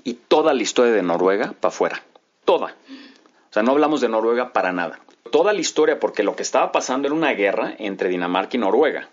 Y 0.03 0.15
toda 0.15 0.53
la 0.53 0.63
historia 0.63 0.93
de 0.93 1.03
Noruega 1.03 1.53
para 1.59 1.69
afuera. 1.73 2.03
Toda. 2.45 2.75
O 3.49 3.53
sea, 3.53 3.63
no 3.63 3.71
hablamos 3.71 4.01
de 4.01 4.09
Noruega 4.09 4.51
para 4.53 4.71
nada. 4.71 4.99
Toda 5.31 5.53
la 5.53 5.59
historia, 5.59 5.99
porque 5.99 6.23
lo 6.23 6.35
que 6.35 6.41
estaba 6.43 6.71
pasando 6.71 7.07
era 7.07 7.15
una 7.15 7.31
guerra 7.33 7.75
entre 7.77 8.09
Dinamarca 8.09 8.57
y 8.57 8.59
Noruega. 8.59 9.09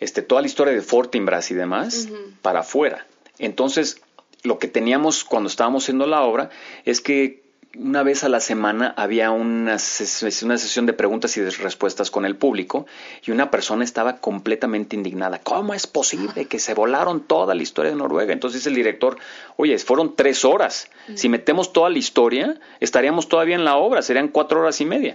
Este, 0.00 0.22
toda 0.22 0.40
la 0.40 0.48
historia 0.48 0.72
de 0.74 0.82
Fortinbras 0.82 1.50
y 1.50 1.54
demás 1.54 2.08
para 2.42 2.60
afuera. 2.60 3.06
Entonces, 3.38 4.00
lo 4.42 4.58
que 4.58 4.68
teníamos 4.68 5.24
cuando 5.24 5.48
estábamos 5.48 5.84
haciendo 5.84 6.06
la 6.06 6.22
obra 6.22 6.50
es 6.84 7.00
que 7.00 7.40
una 7.78 8.02
vez 8.02 8.24
a 8.24 8.28
la 8.28 8.40
semana 8.40 8.92
había 8.96 9.30
una, 9.30 9.76
una 9.76 10.58
sesión 10.58 10.86
de 10.86 10.92
preguntas 10.92 11.36
y 11.36 11.40
de 11.40 11.50
respuestas 11.50 12.10
con 12.10 12.24
el 12.24 12.34
público 12.34 12.86
y 13.24 13.30
una 13.30 13.50
persona 13.50 13.84
estaba 13.84 14.16
completamente 14.16 14.96
indignada. 14.96 15.38
¿Cómo 15.38 15.72
es 15.72 15.86
posible 15.86 16.46
que 16.46 16.58
se 16.58 16.74
volaron 16.74 17.20
toda 17.20 17.54
la 17.54 17.62
historia 17.62 17.92
de 17.92 17.96
Noruega? 17.96 18.32
Entonces 18.32 18.60
dice 18.60 18.70
el 18.70 18.74
director, 18.74 19.18
oye, 19.56 19.78
fueron 19.78 20.16
tres 20.16 20.44
horas. 20.44 20.88
Si 21.14 21.28
metemos 21.28 21.72
toda 21.72 21.90
la 21.90 21.98
historia, 21.98 22.58
estaríamos 22.80 23.28
todavía 23.28 23.54
en 23.54 23.64
la 23.64 23.76
obra, 23.76 24.02
serían 24.02 24.28
cuatro 24.28 24.60
horas 24.60 24.80
y 24.80 24.84
media. 24.84 25.14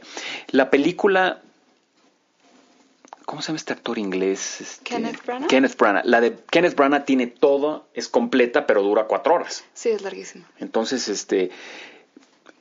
La 0.51 0.69
película 0.69 1.41
¿Cómo 3.35 3.41
se 3.41 3.47
llama 3.47 3.57
este 3.57 3.73
actor 3.73 3.97
inglés? 3.97 4.61
Este, 4.61 4.83
Kenneth 4.85 5.25
Branagh. 5.25 5.49
Kenneth 5.49 5.77
Branagh. 5.77 6.05
La 6.05 6.21
de 6.21 6.37
Kenneth 6.49 6.73
Branagh 6.73 7.03
tiene 7.03 7.27
todo, 7.27 7.85
es 7.93 8.07
completa, 8.07 8.65
pero 8.65 8.81
dura 8.81 9.07
cuatro 9.07 9.35
horas. 9.35 9.65
Sí, 9.73 9.89
es 9.89 10.03
larguísimo. 10.03 10.45
Entonces, 10.57 11.09
este, 11.09 11.51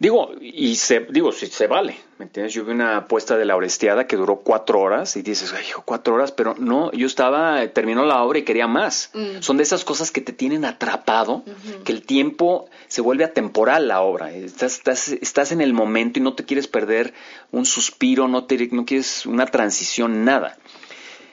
Digo, 0.00 0.32
y 0.40 0.74
se, 0.74 1.06
digo, 1.10 1.30
si 1.30 1.46
se 1.46 1.68
vale, 1.68 1.96
¿me 2.18 2.27
entiendes? 2.27 2.55
Yo 2.55 2.64
vi 2.64 2.72
una 2.72 2.98
apuesta 2.98 3.37
de 3.37 3.44
la 3.44 3.57
Orestiada 3.57 4.07
que 4.07 4.16
duró 4.16 4.40
cuatro 4.40 4.81
horas 4.81 5.16
y 5.16 5.22
dices, 5.22 5.53
ay, 5.53 5.64
cuatro 5.85 6.14
horas, 6.14 6.33
pero 6.33 6.55
no, 6.59 6.92
yo 6.92 7.07
estaba, 7.07 7.66
terminó 7.68 8.05
la 8.05 8.22
obra 8.22 8.38
y 8.38 8.42
quería 8.42 8.66
más. 8.66 9.11
Mm. 9.14 9.40
Son 9.40 9.57
de 9.57 9.62
esas 9.62 9.85
cosas 9.85 10.11
que 10.11 10.20
te 10.20 10.33
tienen 10.33 10.64
atrapado, 10.64 11.42
que 11.85 11.92
el 11.92 12.03
tiempo 12.03 12.68
se 12.88 13.00
vuelve 13.00 13.24
atemporal 13.24 13.88
la 13.88 14.00
obra. 14.03 14.33
Estás, 14.33 14.74
estás, 14.74 15.09
estás, 15.09 15.53
en 15.53 15.61
el 15.61 15.72
momento 15.72 16.18
y 16.18 16.22
no 16.22 16.35
te 16.35 16.44
quieres 16.44 16.68
perder 16.68 17.14
un 17.50 17.66
suspiro, 17.66 18.29
no, 18.29 18.44
te, 18.44 18.68
no 18.68 18.85
quieres 18.85 19.27
una 19.27 19.46
transición, 19.46 20.24
nada. 20.24 20.57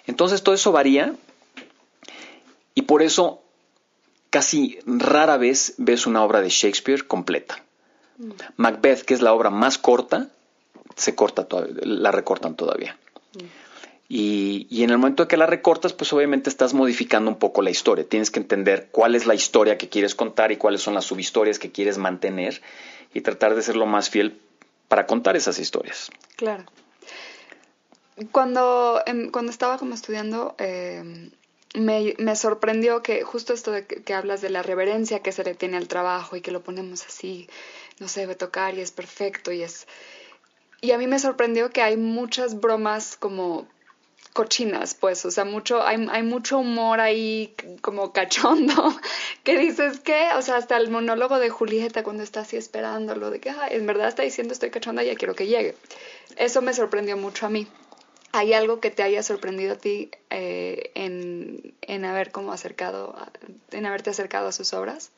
Entonces 0.08 0.44
todo 0.44 0.56
eso 0.56 0.72
varía 0.72 1.14
y 2.74 2.84
por 2.84 3.02
eso 3.02 3.44
casi 4.30 4.80
rara 4.86 5.38
vez 5.38 5.76
ves 5.78 6.08
una 6.08 6.24
obra 6.24 6.42
de 6.42 6.50
Shakespeare 6.50 7.06
completa. 7.06 7.64
Macbeth, 8.56 9.02
que 9.02 9.14
es 9.14 9.22
la 9.22 9.34
obra 9.34 9.50
más 9.50 9.78
corta, 9.78 10.30
se 11.02 11.16
corta 11.16 11.48
la 11.84 12.12
recortan 12.12 12.56
todavía. 12.56 12.98
Y, 14.08 14.68
y, 14.70 14.84
en 14.84 14.90
el 14.90 14.98
momento 14.98 15.28
que 15.28 15.38
la 15.38 15.46
recortas, 15.46 15.94
pues 15.94 16.12
obviamente 16.12 16.50
estás 16.50 16.74
modificando 16.74 17.32
un 17.32 17.40
poco 17.40 17.62
la 17.62 17.70
historia. 17.70 18.06
Tienes 18.06 18.30
que 18.30 18.42
entender 18.42 18.90
cuál 18.92 19.16
es 19.16 19.26
la 19.26 19.36
historia 19.36 19.78
que 19.78 19.88
quieres 19.88 20.16
contar 20.16 20.52
y 20.52 20.58
cuáles 20.58 20.82
son 20.82 20.94
las 20.94 21.06
subhistorias 21.06 21.60
que 21.60 21.72
quieres 21.72 21.98
mantener 21.98 22.62
y 23.14 23.22
tratar 23.22 23.56
de 23.56 23.62
ser 23.62 23.78
lo 23.78 23.86
más 23.86 24.10
fiel 24.10 24.38
para 24.90 25.06
contar 25.06 25.38
esas 25.38 25.60
historias. 25.60 26.12
Claro. 26.36 26.66
Cuando, 28.34 29.02
em, 29.06 29.32
cuando 29.32 29.50
estaba 29.50 29.78
como 29.78 29.96
estudiando, 29.96 30.56
em, 30.58 31.32
me, 31.74 32.14
me, 32.18 32.36
sorprendió 32.36 33.02
que 33.02 33.24
justo 33.24 33.54
esto 33.54 33.72
de 33.72 33.86
que, 33.86 34.04
que, 34.04 34.14
hablas 34.14 34.42
de 34.42 34.50
la 34.50 34.62
reverencia 34.62 35.22
que 35.22 35.32
se 35.32 35.46
le 35.46 35.56
tiene 35.56 35.78
al 35.78 35.88
trabajo 35.88 36.36
y 36.36 36.42
que 36.42 36.52
lo 36.52 36.62
ponemos 36.62 37.06
así, 37.06 37.48
no 38.00 38.10
se 38.10 38.20
debe 38.20 38.36
tocar 38.36 38.78
y 38.78 38.82
es 38.82 38.92
perfecto 38.92 39.54
y 39.54 39.64
es... 39.64 39.88
Y 40.82 40.92
a 40.92 40.98
mí 40.98 41.06
me 41.06 41.20
sorprendió 41.20 41.70
que 41.70 41.84
hay 41.84 41.96
muchas 41.96 42.60
bromas 42.60 43.16
como 43.16 43.68
cochinas, 44.34 44.96
pues, 44.96 45.26
o 45.26 45.32
sea, 45.32 45.46
mucho, 45.46 45.86
hay, 45.86 46.24
mucho 46.24 46.60
humor 46.60 47.00
ahí 47.00 47.54
como 47.82 48.14
cachondo, 48.14 48.94
que 49.44 49.58
dices 49.58 50.00
que, 50.00 50.30
o 50.36 50.42
sea, 50.42 50.56
hasta 50.56 50.78
el 50.78 50.90
monólogo 50.90 51.38
de 51.38 51.50
Julieta 51.50 52.04
cuando 52.04 52.24
está 52.24 52.42
así 52.42 52.56
esperándolo, 52.58 53.30
de 53.30 53.40
que, 53.40 53.54
en 53.70 53.86
verdad 53.86 54.08
está 54.08 54.24
diciendo 54.24 54.54
estoy 54.54 54.70
cachonda, 54.72 55.04
ya 55.04 55.16
quiero 55.16 55.36
que 55.36 55.48
llegue. 55.48 55.76
Eso 56.38 56.62
me 56.62 56.74
sorprendió 56.74 57.18
mucho 57.18 57.46
a 57.46 57.50
mí. 57.50 57.68
¿Hay 58.32 58.54
algo 58.54 58.80
que 58.80 58.92
te 58.92 59.04
haya 59.04 59.22
sorprendido 59.24 59.74
a 59.74 59.78
ti 59.78 60.10
eh, 60.30 60.92
en, 60.96 61.76
en, 61.82 62.06
haber 62.06 62.32
como 62.32 62.54
acercado, 62.54 63.16
en 63.72 63.86
haberte 63.86 64.10
acercado 64.10 64.48
a 64.48 64.52
sus 64.54 64.74
obras? 64.74 65.12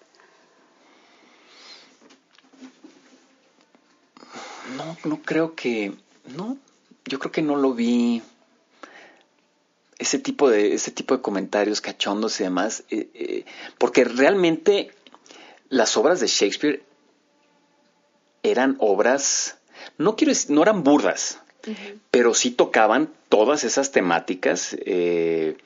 No, 4.78 4.98
no 5.04 5.22
creo 5.22 5.56
que, 5.56 5.94
no, 6.36 6.58
yo 7.06 7.20
creo 7.20 7.32
que 7.32 7.42
no 7.42 7.56
lo 7.56 7.74
vi. 7.74 8.22
Ese 10.00 10.20
tipo 10.20 10.50
de, 10.50 10.74
ese 10.74 10.92
tipo 10.92 11.16
de 11.16 11.22
comentarios 11.22 11.80
cachondos 11.80 12.40
y 12.40 12.44
demás, 12.44 12.84
eh, 12.90 13.10
eh, 13.14 13.46
porque 13.78 14.04
realmente 14.04 14.92
las 15.70 15.96
obras 15.98 16.20
de 16.20 16.28
Shakespeare 16.28 16.84
eran 18.42 18.76
obras, 18.80 19.58
no 19.98 20.16
quiero 20.16 20.32
decir, 20.32 20.52
no 20.52 20.64
eran 20.64 20.84
burdas, 20.84 21.40
pero 22.12 22.34
sí 22.34 22.52
tocaban 22.52 23.10
todas 23.30 23.64
esas 23.64 23.92
temáticas, 23.92 24.76
eh, 24.86 25.58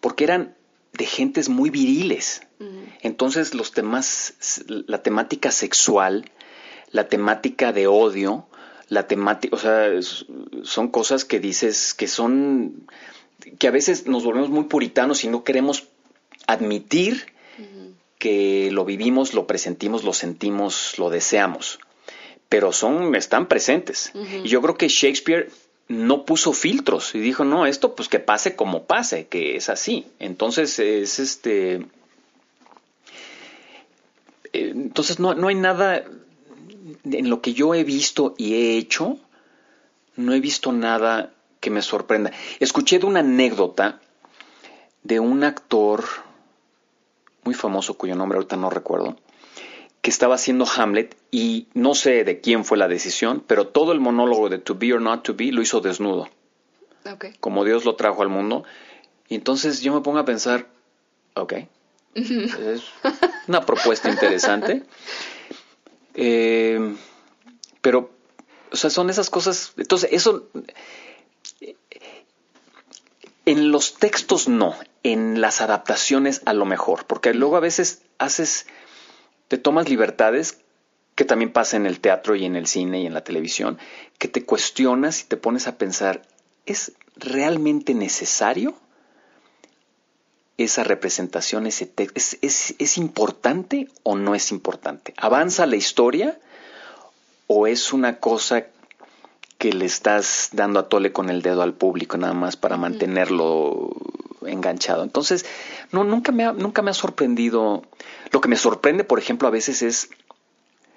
porque 0.00 0.24
eran 0.24 0.56
de 0.94 1.06
gentes 1.06 1.48
muy 1.48 1.70
viriles. 1.70 2.42
Entonces 3.00 3.54
los 3.54 3.72
temas, 3.72 4.34
la 4.66 5.02
temática 5.02 5.50
sexual, 5.50 6.30
la 6.92 7.08
temática 7.08 7.72
de 7.72 7.86
odio, 7.86 8.46
la 8.88 9.06
temática, 9.06 9.56
o 9.56 9.58
sea, 9.58 9.88
son 10.62 10.88
cosas 10.88 11.24
que 11.24 11.40
dices 11.40 11.94
que 11.94 12.06
son, 12.06 12.86
que 13.58 13.66
a 13.66 13.70
veces 13.70 14.06
nos 14.06 14.24
volvemos 14.24 14.50
muy 14.50 14.64
puritanos 14.64 15.24
y 15.24 15.28
no 15.28 15.44
queremos 15.44 15.88
admitir 16.46 17.26
que 18.18 18.70
lo 18.70 18.84
vivimos, 18.84 19.34
lo 19.34 19.46
presentimos, 19.48 20.04
lo 20.04 20.12
sentimos, 20.12 20.98
lo 20.98 21.10
deseamos 21.10 21.80
pero 22.52 22.70
son, 22.70 23.14
están 23.14 23.46
presentes. 23.46 24.12
Y 24.44 24.46
yo 24.46 24.60
creo 24.60 24.76
que 24.76 24.86
Shakespeare 24.86 25.50
no 25.88 26.26
puso 26.26 26.52
filtros 26.52 27.14
y 27.14 27.18
dijo, 27.18 27.46
no, 27.46 27.64
esto 27.64 27.94
pues 27.94 28.10
que 28.10 28.18
pase 28.18 28.56
como 28.56 28.84
pase, 28.84 29.26
que 29.26 29.56
es 29.56 29.70
así. 29.70 30.04
Entonces 30.18 30.78
es 30.78 31.18
este... 31.18 31.76
Eh, 34.52 34.72
entonces 34.74 35.18
no, 35.18 35.34
no 35.34 35.48
hay 35.48 35.54
nada 35.54 36.04
en 37.04 37.30
lo 37.30 37.40
que 37.40 37.52
yo 37.54 37.74
he 37.74 37.84
visto 37.84 38.34
y 38.36 38.54
he 38.54 38.76
hecho, 38.76 39.18
no 40.16 40.32
he 40.34 40.40
visto 40.40 40.72
nada 40.72 41.32
que 41.60 41.70
me 41.70 41.82
sorprenda. 41.82 42.32
Escuché 42.60 42.98
de 42.98 43.06
una 43.06 43.20
anécdota 43.20 44.00
de 45.02 45.20
un 45.20 45.44
actor 45.44 46.04
muy 47.44 47.54
famoso 47.54 47.94
cuyo 47.94 48.14
nombre 48.14 48.36
ahorita 48.36 48.56
no 48.56 48.70
recuerdo, 48.70 49.16
que 50.00 50.10
estaba 50.10 50.34
haciendo 50.34 50.66
Hamlet 50.66 51.16
y 51.30 51.68
no 51.74 51.94
sé 51.94 52.24
de 52.24 52.40
quién 52.40 52.64
fue 52.64 52.78
la 52.78 52.88
decisión, 52.88 53.42
pero 53.46 53.68
todo 53.68 53.92
el 53.92 54.00
monólogo 54.00 54.48
de 54.48 54.58
To 54.58 54.74
Be 54.74 54.92
or 54.92 55.00
Not 55.00 55.22
to 55.22 55.34
Be 55.34 55.52
lo 55.52 55.62
hizo 55.62 55.80
desnudo. 55.80 56.28
Como 57.40 57.64
Dios 57.64 57.84
lo 57.84 57.96
trajo 57.96 58.22
al 58.22 58.28
mundo. 58.28 58.64
Y 59.28 59.34
entonces 59.34 59.80
yo 59.80 59.92
me 59.94 60.00
pongo 60.00 60.18
a 60.18 60.24
pensar, 60.24 60.68
ok, 61.34 61.54
es 62.14 62.82
una 63.48 63.64
propuesta 63.64 64.08
interesante. 64.10 64.82
Eh, 66.14 66.96
pero, 67.80 68.10
o 68.70 68.76
sea, 68.76 68.90
son 68.90 69.10
esas 69.10 69.30
cosas. 69.30 69.72
Entonces, 69.76 70.10
eso. 70.12 70.48
En 73.44 73.72
los 73.72 73.94
textos 73.94 74.48
no, 74.48 74.76
en 75.02 75.40
las 75.40 75.60
adaptaciones 75.60 76.42
a 76.44 76.52
lo 76.52 76.64
mejor, 76.64 77.06
porque 77.06 77.34
luego 77.34 77.56
a 77.56 77.60
veces 77.60 78.02
haces 78.18 78.66
te 79.48 79.58
tomas 79.58 79.88
libertades 79.88 80.60
que 81.14 81.24
también 81.24 81.52
pasa 81.52 81.76
en 81.76 81.86
el 81.86 82.00
teatro 82.00 82.36
y 82.36 82.44
en 82.44 82.56
el 82.56 82.66
cine 82.66 83.02
y 83.02 83.06
en 83.06 83.14
la 83.14 83.24
televisión, 83.24 83.78
que 84.18 84.28
te 84.28 84.44
cuestionas 84.44 85.20
y 85.20 85.24
te 85.24 85.36
pones 85.36 85.66
a 85.66 85.76
pensar, 85.76 86.22
¿es 86.64 86.92
realmente 87.16 87.94
necesario 87.94 88.74
esa 90.58 90.84
representación, 90.84 91.66
ese 91.66 91.86
texto? 91.86 92.18
¿Es, 92.42 92.74
es, 92.78 92.98
importante 92.98 93.88
o 94.02 94.16
no 94.16 94.34
es 94.34 94.50
importante? 94.50 95.14
¿Avanza 95.16 95.66
la 95.66 95.76
historia 95.76 96.38
o 97.46 97.66
es 97.66 97.92
una 97.92 98.18
cosa 98.18 98.66
que 99.58 99.72
le 99.72 99.84
estás 99.84 100.50
dando 100.52 100.80
a 100.80 100.88
tole 100.88 101.12
con 101.12 101.30
el 101.30 101.42
dedo 101.42 101.62
al 101.62 101.74
público 101.74 102.16
nada 102.16 102.34
más 102.34 102.56
para 102.56 102.76
mantenerlo 102.76 103.90
enganchado? 104.46 105.02
Entonces, 105.02 105.44
no, 105.90 106.04
nunca 106.04 106.32
me 106.32 106.52
nunca 106.52 106.82
me 106.82 106.90
ha 106.90 106.94
sorprendido 106.94 107.82
lo 108.32 108.40
que 108.40 108.48
me 108.48 108.56
sorprende, 108.56 109.04
por 109.04 109.18
ejemplo, 109.18 109.46
a 109.46 109.50
veces 109.50 109.82
es 109.82 110.08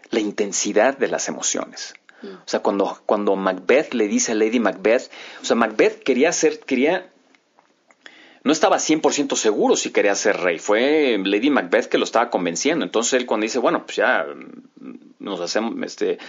la 0.10 0.22
intensidad 0.22 0.98
de 0.98 1.10
las 1.10 1.28
emociones. 1.28 1.94
Mm. 2.22 2.28
O 2.28 2.48
sea, 2.48 2.62
cuando, 2.62 2.98
cuando 3.06 3.36
Macbeth 3.36 3.94
le 3.94 4.08
dice 4.08 4.32
a 4.32 4.36
Lady 4.36 4.60
Macbeth, 4.60 5.12
o 5.42 5.46
sea, 5.46 5.56
Macbeth 5.56 6.02
quería 6.04 6.32
ser, 6.32 6.60
quería, 6.60 7.10
no 8.46 8.52
estaba 8.52 8.78
100% 8.78 9.36
seguro 9.36 9.76
si 9.76 9.90
quería 9.90 10.14
ser 10.14 10.38
rey, 10.38 10.60
fue 10.60 11.20
Lady 11.22 11.50
Macbeth 11.50 11.88
que 11.88 11.98
lo 11.98 12.04
estaba 12.04 12.30
convenciendo. 12.30 12.86
Entonces 12.86 13.14
él 13.14 13.26
cuando 13.26 13.46
dice, 13.46 13.58
bueno, 13.58 13.84
pues 13.88 13.98
ya 13.98 14.24
nos 15.18 15.42
hacemos, 15.42 15.74
este, 15.84 16.20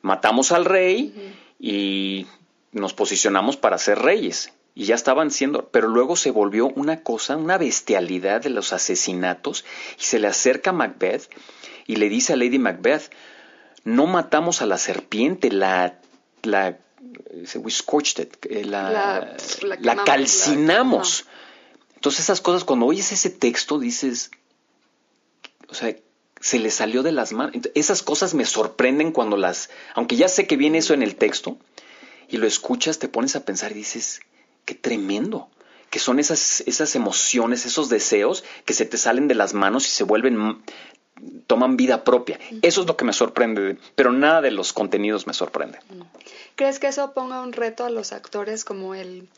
matamos 0.00 0.52
al 0.52 0.64
rey 0.64 1.34
y 1.58 2.28
nos 2.70 2.94
posicionamos 2.94 3.56
para 3.56 3.78
ser 3.78 3.98
reyes 3.98 4.52
y 4.76 4.84
ya 4.84 4.94
estaban 4.94 5.32
siendo, 5.32 5.70
pero 5.70 5.88
luego 5.88 6.14
se 6.14 6.30
volvió 6.30 6.68
una 6.68 7.02
cosa, 7.02 7.36
una 7.36 7.58
bestialidad 7.58 8.42
de 8.42 8.50
los 8.50 8.72
asesinatos 8.72 9.64
y 9.98 10.04
se 10.04 10.20
le 10.20 10.28
acerca 10.28 10.70
a 10.70 10.72
Macbeth 10.72 11.28
y 11.84 11.96
le 11.96 12.08
dice 12.08 12.34
a 12.34 12.36
Lady 12.36 12.60
Macbeth, 12.60 13.10
no 13.82 14.06
matamos 14.06 14.62
a 14.62 14.66
la 14.66 14.78
serpiente, 14.78 15.50
la, 15.50 15.98
la, 16.44 16.78
we 17.56 17.70
scorched 17.70 18.18
it, 18.18 18.46
eh, 18.50 18.64
la, 18.64 19.36
la, 19.80 20.04
calcinamos. 20.04 21.26
Entonces 21.94 22.24
esas 22.24 22.40
cosas, 22.40 22.64
cuando 22.64 22.86
oyes 22.86 23.12
ese 23.12 23.30
texto, 23.30 23.78
dices, 23.78 24.30
o 25.68 25.74
sea, 25.74 25.94
se 26.40 26.58
le 26.58 26.70
salió 26.70 27.02
de 27.02 27.12
las 27.12 27.32
manos. 27.32 27.54
Esas 27.74 28.02
cosas 28.02 28.34
me 28.34 28.44
sorprenden 28.44 29.12
cuando 29.12 29.36
las, 29.36 29.70
aunque 29.94 30.16
ya 30.16 30.28
sé 30.28 30.46
que 30.46 30.56
viene 30.56 30.78
eso 30.78 30.94
en 30.94 31.02
el 31.02 31.16
texto, 31.16 31.58
y 32.28 32.36
lo 32.36 32.46
escuchas, 32.46 32.98
te 32.98 33.08
pones 33.08 33.36
a 33.36 33.44
pensar 33.44 33.72
y 33.72 33.74
dices, 33.74 34.20
qué 34.64 34.74
tremendo, 34.74 35.48
que 35.90 35.98
son 35.98 36.18
esas, 36.18 36.62
esas 36.66 36.94
emociones, 36.94 37.66
esos 37.66 37.88
deseos 37.88 38.44
que 38.64 38.72
se 38.72 38.86
te 38.86 38.96
salen 38.96 39.28
de 39.28 39.34
las 39.34 39.52
manos 39.52 39.86
y 39.86 39.90
se 39.90 40.04
vuelven, 40.04 40.62
toman 41.46 41.76
vida 41.76 42.04
propia. 42.04 42.38
Eso 42.62 42.82
es 42.82 42.86
lo 42.86 42.96
que 42.96 43.04
me 43.04 43.12
sorprende, 43.12 43.76
pero 43.94 44.12
nada 44.12 44.40
de 44.40 44.50
los 44.50 44.72
contenidos 44.72 45.26
me 45.26 45.34
sorprende. 45.34 45.78
¿Crees 46.56 46.78
que 46.78 46.88
eso 46.88 47.12
ponga 47.12 47.40
un 47.40 47.52
reto 47.52 47.84
a 47.84 47.90
los 47.90 48.12
actores 48.12 48.64
como 48.64 48.94
el 48.94 49.28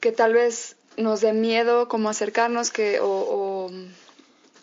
que 0.00 0.12
tal 0.12 0.34
vez 0.34 0.76
nos 0.96 1.20
dé 1.20 1.32
miedo 1.32 1.88
como 1.88 2.10
acercarnos 2.10 2.70
que 2.70 2.98
o, 3.00 3.70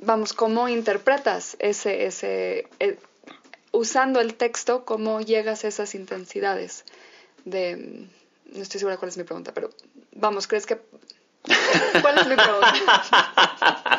vamos 0.01 0.33
cómo 0.33 0.69
interpretas 0.69 1.57
ese 1.59 2.05
ese 2.05 2.67
eh, 2.79 2.97
usando 3.71 4.21
el 4.21 4.35
texto 4.35 4.85
cómo 4.85 5.21
llegas 5.21 5.65
a 5.65 5.67
esas 5.67 5.95
intensidades 5.95 6.85
de 7.45 8.07
no 8.53 8.61
estoy 8.61 8.79
segura 8.79 8.97
cuál 8.97 9.09
es 9.09 9.17
mi 9.17 9.23
pregunta, 9.23 9.53
pero 9.53 9.69
vamos, 10.13 10.47
¿crees 10.47 10.65
que... 10.65 10.79
¿Cuál 12.01 12.17
es 12.17 12.27
mi 12.27 12.35
pregunta? 12.35 12.73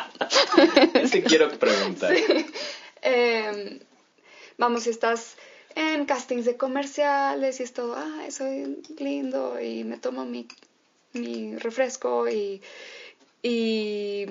Te 1.11 1.23
quiero 1.23 1.49
preguntar. 1.57 2.13
Em, 3.01 3.79
vamos, 4.57 4.83
si 4.83 4.89
estás 4.89 5.35
en 5.75 6.05
castings 6.05 6.45
de 6.45 6.57
comerciales 6.57 7.59
y 7.59 7.63
es 7.63 7.73
todo, 7.73 7.95
ah, 7.97 8.25
soy 8.29 8.81
lindo 8.97 9.59
y 9.59 9.83
me 9.83 9.97
tomo 9.97 10.25
mi, 10.25 10.47
mi 11.13 11.55
refresco 11.57 12.27
y, 12.29 12.61
y 13.41 14.25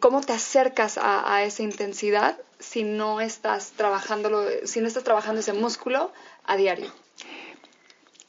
cómo 0.00 0.20
te 0.20 0.32
acercas 0.32 0.98
a, 0.98 1.34
a, 1.34 1.44
esa 1.44 1.62
intensidad 1.62 2.38
si 2.58 2.82
no 2.82 3.20
estás 3.20 3.72
trabajándolo, 3.76 4.44
si 4.64 4.80
no 4.80 4.88
estás 4.88 5.04
trabajando 5.04 5.40
ese 5.40 5.52
músculo 5.52 6.12
a 6.44 6.56
diario 6.56 6.92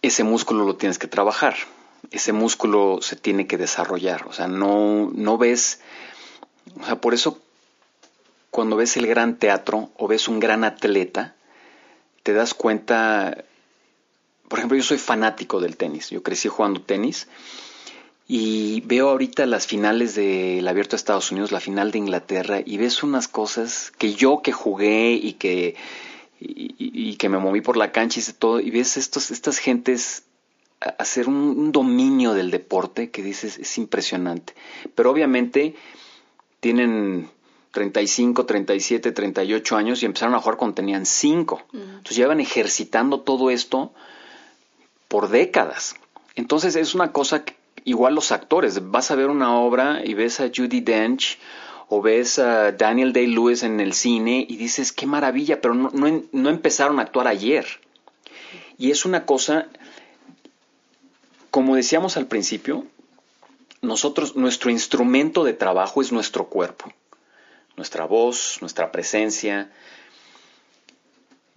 ese 0.02 0.24
músculo 0.24 0.66
lo 0.66 0.76
tienes 0.76 1.00
que 1.00 1.08
trabajar. 1.08 1.56
Ese 2.12 2.34
músculo 2.34 3.00
se 3.02 3.16
tiene 3.16 3.48
que 3.48 3.58
desarrollar. 3.58 4.28
O 4.28 4.34
sea, 4.34 4.48
no, 4.48 5.12
no 5.14 5.38
ves, 5.38 5.82
o 6.80 6.86
sea, 6.86 6.96
por 7.02 7.14
eso 7.14 7.40
cuando 8.52 8.76
ves 8.76 8.98
el 8.98 9.08
gran 9.08 9.38
teatro 9.38 9.92
o 9.98 10.08
ves 10.08 10.28
un 10.28 10.40
gran 10.40 10.64
atleta, 10.64 11.36
te 12.24 12.34
das 12.34 12.54
cuenta, 12.54 13.46
por 14.48 14.60
ejemplo, 14.60 14.78
yo 14.78 14.84
soy 14.84 14.98
fanático 14.98 15.60
del 15.60 15.78
tenis, 15.78 16.10
yo 16.10 16.24
crecí 16.24 16.48
jugando 16.48 16.82
tenis 16.82 17.28
y 18.28 18.82
veo 18.82 19.10
ahorita 19.10 19.46
las 19.46 19.68
finales 19.68 20.16
del 20.16 20.68
Abierto 20.68 20.92
de 20.92 20.98
Estados 20.98 21.32
Unidos, 21.32 21.52
la 21.52 21.62
final 21.62 21.92
de 21.92 22.00
Inglaterra, 22.00 22.60
y 22.66 22.78
ves 22.78 23.02
unas 23.02 23.30
cosas 23.30 23.94
que 23.98 24.16
yo 24.16 24.42
que 24.42 24.52
jugué 24.52 25.14
y 25.14 25.34
que, 25.34 25.76
y, 26.40 27.16
que 27.16 27.30
me 27.30 27.38
moví 27.38 27.62
por 27.62 27.78
la 27.78 27.94
cancha 27.94 28.20
y 28.20 28.34
todo, 28.34 28.60
y 28.60 28.70
ves 28.70 28.98
estos, 28.98 29.32
estas 29.32 29.60
gentes 29.60 30.24
hacer 30.80 31.28
un, 31.28 31.72
dominio 31.72 32.34
del 32.34 32.52
deporte 32.52 33.10
que 33.10 33.24
dices 33.24 33.58
es 33.58 33.78
impresionante. 33.78 34.54
Pero 34.96 35.12
obviamente 35.12 35.76
tienen 36.60 37.30
35, 37.72 38.46
37, 38.46 39.12
38 39.12 39.76
años 39.76 40.02
y 40.02 40.06
empezaron 40.06 40.36
a 40.36 40.40
jugar 40.40 40.58
cuando 40.58 40.76
tenían 40.76 41.06
5. 41.06 41.62
Entonces 41.74 42.18
llevan 42.18 42.40
ejercitando 42.40 43.22
todo 43.22 43.50
esto 43.50 43.92
por 45.08 45.30
décadas. 45.30 45.96
Entonces 46.36 46.76
es 46.76 46.94
una 46.96 47.12
cosa 47.12 47.44
que, 47.44 47.56
igual 47.84 48.16
los 48.16 48.32
actores, 48.32 48.92
vas 48.92 49.12
a 49.12 49.16
ver 49.16 49.30
una 49.30 49.60
obra 49.60 50.02
y 50.04 50.14
ves 50.14 50.40
a 50.40 50.50
Judy 50.54 50.82
Dench 50.82 51.40
o 51.90 52.02
ves 52.02 52.38
a 52.38 52.74
Daniel 52.74 53.14
Day-Lewis 53.14 53.64
en 53.64 53.80
el 53.80 53.94
cine 53.94 54.46
y 54.48 54.58
dices, 54.58 54.92
qué 54.92 55.06
maravilla, 55.06 55.62
pero 55.62 55.74
no, 55.74 55.92
no 55.94 56.50
empezaron 56.50 57.00
a 57.00 57.04
actuar 57.04 57.28
ayer. 57.28 57.66
Y 58.78 58.92
es 58.92 59.06
una 59.06 59.26
cosa, 59.26 59.68
como 61.52 61.76
decíamos 61.76 62.18
al 62.18 62.28
principio, 62.28 62.86
nosotros, 63.82 64.36
nuestro 64.36 64.72
instrumento 64.72 65.44
de 65.44 65.54
trabajo 65.54 66.02
es 66.02 66.12
nuestro 66.12 66.48
cuerpo, 66.48 66.92
nuestra 67.76 68.06
voz, 68.06 68.58
nuestra 68.62 68.92
presencia, 68.92 69.72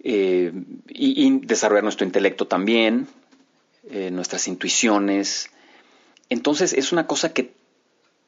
eh, 0.03 0.51
y, 0.87 1.39
desarrollar 1.39 1.83
nuestro 1.83 2.05
intelecto 2.05 2.47
también, 2.47 3.07
eh, 3.89 4.09
nuestras 4.11 4.47
intuiciones. 4.47 5.49
Entonces 6.29 6.73
es 6.73 6.91
una 6.91 7.07
cosa 7.07 7.33
que, 7.33 7.53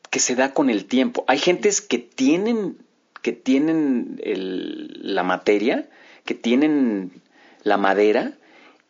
que, 0.09 0.19
se 0.19 0.35
da 0.35 0.53
con 0.53 0.69
el 0.69 0.85
tiempo. 0.85 1.23
Hay 1.27 1.39
gentes 1.39 1.81
que 1.81 1.97
tienen, 1.97 2.77
que 3.21 3.31
tienen 3.31 4.21
la 4.23 5.23
materia, 5.23 5.89
que 6.25 6.35
tienen 6.35 7.11
la 7.63 7.77
madera 7.77 8.37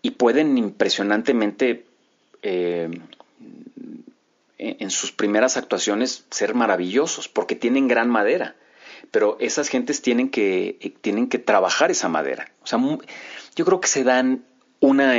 y 0.02 0.12
pueden 0.12 0.58
impresionantemente 0.58 1.86
eh, 2.44 2.90
en 4.58 4.90
sus 4.92 5.12
primeras 5.12 5.58
actuaciones 5.58 6.26
ser 6.30 6.54
maravillosos, 6.54 7.28
porque 7.28 7.56
tienen 7.56 7.88
gran 7.88 8.10
madera. 8.10 8.56
Pero 9.12 9.38
esas 9.40 9.68
gentes 9.68 10.02
tienen 10.02 10.30
que, 10.30 10.78
eh, 10.80 10.94
tienen 11.02 11.28
que 11.28 11.40
trabajar 11.40 11.92
esa 11.92 12.08
madera. 12.08 12.52
O 12.64 12.68
sea, 12.68 12.80
yo 13.56 13.66
creo 13.66 13.82
que 13.82 13.88
se 13.88 14.04
dan 14.04 14.46
una, 14.80 15.16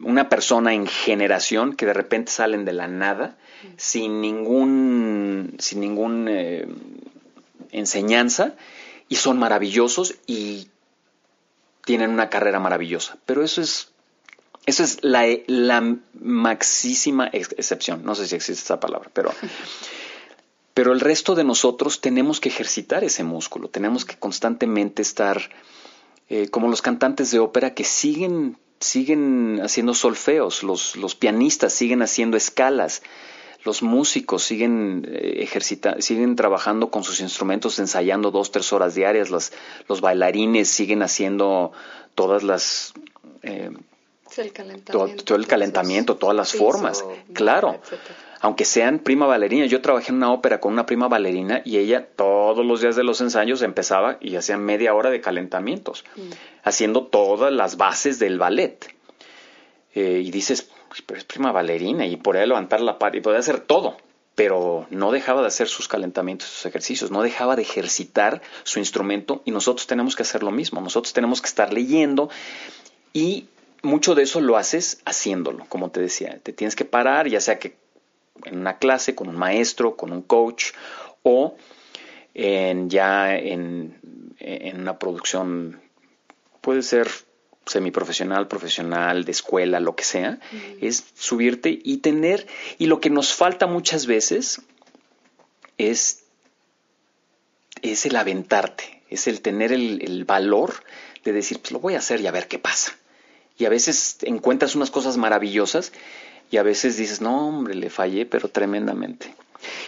una 0.00 0.28
persona 0.28 0.74
en 0.74 0.86
generación 0.86 1.74
que 1.74 1.86
de 1.86 1.92
repente 1.92 2.32
salen 2.32 2.64
de 2.64 2.72
la 2.72 2.88
nada 2.88 3.36
sin 3.76 4.20
ningún, 4.20 5.56
sin 5.58 5.80
ningún 5.80 6.26
eh, 6.28 6.66
enseñanza 7.70 8.56
y 9.08 9.16
son 9.16 9.38
maravillosos 9.38 10.16
y 10.26 10.68
tienen 11.84 12.10
una 12.10 12.30
carrera 12.30 12.58
maravillosa. 12.58 13.18
Pero 13.26 13.44
eso 13.44 13.60
es 13.60 13.91
esa 14.64 14.84
es 14.84 14.98
la, 15.02 15.26
la 15.46 15.96
maxísima 16.20 17.28
excepción. 17.32 18.04
No 18.04 18.14
sé 18.14 18.28
si 18.28 18.36
existe 18.36 18.62
esa 18.64 18.78
palabra, 18.78 19.10
pero, 19.12 19.32
pero 20.74 20.92
el 20.92 21.00
resto 21.00 21.34
de 21.34 21.44
nosotros 21.44 22.00
tenemos 22.00 22.40
que 22.40 22.48
ejercitar 22.48 23.02
ese 23.02 23.24
músculo. 23.24 23.68
Tenemos 23.68 24.04
que 24.04 24.16
constantemente 24.16 25.02
estar 25.02 25.50
eh, 26.28 26.48
como 26.48 26.68
los 26.68 26.80
cantantes 26.80 27.30
de 27.30 27.40
ópera 27.40 27.74
que 27.74 27.84
siguen, 27.84 28.56
siguen 28.78 29.60
haciendo 29.62 29.94
solfeos, 29.94 30.62
los, 30.62 30.96
los 30.96 31.14
pianistas 31.14 31.72
siguen 31.72 32.00
haciendo 32.00 32.36
escalas, 32.36 33.02
los 33.64 33.82
músicos 33.82 34.42
siguen 34.42 35.06
eh, 35.08 35.48
siguen 35.98 36.36
trabajando 36.36 36.90
con 36.90 37.04
sus 37.04 37.20
instrumentos, 37.20 37.78
ensayando 37.78 38.30
dos, 38.30 38.50
tres 38.50 38.72
horas 38.72 38.94
diarias, 38.94 39.30
los, 39.30 39.52
los 39.88 40.00
bailarines 40.00 40.68
siguen 40.68 41.02
haciendo 41.02 41.72
todas 42.14 42.42
las 42.44 42.94
eh, 43.42 43.70
todo, 44.84 45.36
el 45.36 45.46
calentamiento, 45.46 46.16
todas 46.16 46.36
las 46.36 46.52
formas, 46.52 47.04
claro. 47.32 47.80
Aunque 48.40 48.64
sean 48.64 48.98
prima 48.98 49.26
bailarina, 49.26 49.66
yo 49.66 49.80
trabajé 49.80 50.10
en 50.10 50.16
una 50.16 50.32
ópera 50.32 50.60
con 50.60 50.72
una 50.72 50.84
prima 50.84 51.06
bailarina 51.06 51.62
y 51.64 51.78
ella 51.78 52.04
todos 52.04 52.66
los 52.66 52.80
días 52.80 52.96
de 52.96 53.04
los 53.04 53.20
ensayos 53.20 53.62
empezaba 53.62 54.18
y 54.20 54.34
hacía 54.34 54.56
media 54.56 54.94
hora 54.94 55.10
de 55.10 55.20
calentamientos, 55.20 56.04
mm. 56.16 56.30
haciendo 56.64 57.06
todas 57.06 57.52
las 57.52 57.76
bases 57.76 58.18
del 58.18 58.38
ballet. 58.38 58.92
Eh, 59.94 60.22
y 60.24 60.30
dices, 60.32 60.70
pero 61.06 61.18
es 61.18 61.24
prima 61.24 61.52
bailarina 61.52 62.04
y 62.06 62.16
podía 62.16 62.44
levantar 62.44 62.80
la 62.80 62.98
pata 62.98 63.16
y 63.16 63.20
podía 63.20 63.38
hacer 63.38 63.60
todo, 63.60 63.96
pero 64.34 64.86
no 64.90 65.12
dejaba 65.12 65.42
de 65.42 65.46
hacer 65.46 65.68
sus 65.68 65.86
calentamientos, 65.86 66.48
sus 66.48 66.66
ejercicios, 66.66 67.10
no 67.10 67.22
dejaba 67.22 67.54
de 67.54 67.62
ejercitar 67.62 68.42
su 68.64 68.78
instrumento 68.78 69.42
y 69.44 69.52
nosotros 69.52 69.86
tenemos 69.86 70.16
que 70.16 70.22
hacer 70.22 70.42
lo 70.42 70.50
mismo, 70.50 70.80
nosotros 70.80 71.12
tenemos 71.12 71.40
que 71.40 71.48
estar 71.48 71.72
leyendo 71.72 72.28
y 73.12 73.46
mucho 73.82 74.14
de 74.14 74.22
eso 74.22 74.40
lo 74.40 74.56
haces 74.56 75.00
haciéndolo, 75.04 75.66
como 75.68 75.90
te 75.90 76.00
decía. 76.00 76.38
Te 76.42 76.52
tienes 76.52 76.76
que 76.76 76.84
parar, 76.84 77.28
ya 77.28 77.40
sea 77.40 77.58
que 77.58 77.76
en 78.44 78.58
una 78.58 78.78
clase, 78.78 79.14
con 79.14 79.28
un 79.28 79.36
maestro, 79.36 79.96
con 79.96 80.12
un 80.12 80.22
coach, 80.22 80.72
o 81.22 81.56
en, 82.34 82.88
ya 82.88 83.36
en, 83.36 84.00
una 84.74 84.98
producción, 84.98 85.80
puede 86.60 86.82
ser 86.82 87.08
semiprofesional, 87.66 88.48
profesional, 88.48 89.24
de 89.24 89.32
escuela, 89.32 89.78
lo 89.78 89.94
que 89.94 90.04
sea, 90.04 90.40
es 90.80 91.04
subirte 91.14 91.78
y 91.82 91.98
tener, 91.98 92.46
y 92.78 92.86
lo 92.86 93.00
que 93.00 93.10
nos 93.10 93.34
falta 93.34 93.66
muchas 93.66 94.06
veces 94.06 94.62
es, 95.78 96.24
es 97.82 98.06
el 98.06 98.16
aventarte, 98.16 99.02
es 99.10 99.28
el 99.28 99.42
tener 99.42 99.72
el, 99.72 100.02
el 100.02 100.24
valor 100.24 100.74
de 101.24 101.32
decir, 101.32 101.60
pues 101.60 101.70
lo 101.70 101.78
voy 101.78 101.94
a 101.94 101.98
hacer 101.98 102.20
y 102.20 102.26
a 102.26 102.32
ver 102.32 102.48
qué 102.48 102.58
pasa 102.58 102.96
y 103.58 103.64
a 103.64 103.68
veces 103.68 104.18
encuentras 104.22 104.74
unas 104.74 104.90
cosas 104.90 105.16
maravillosas 105.16 105.92
y 106.50 106.56
a 106.56 106.62
veces 106.62 106.96
dices, 106.96 107.20
no, 107.20 107.48
hombre, 107.48 107.74
le 107.74 107.90
fallé, 107.90 108.26
pero 108.26 108.48
tremendamente. 108.48 109.34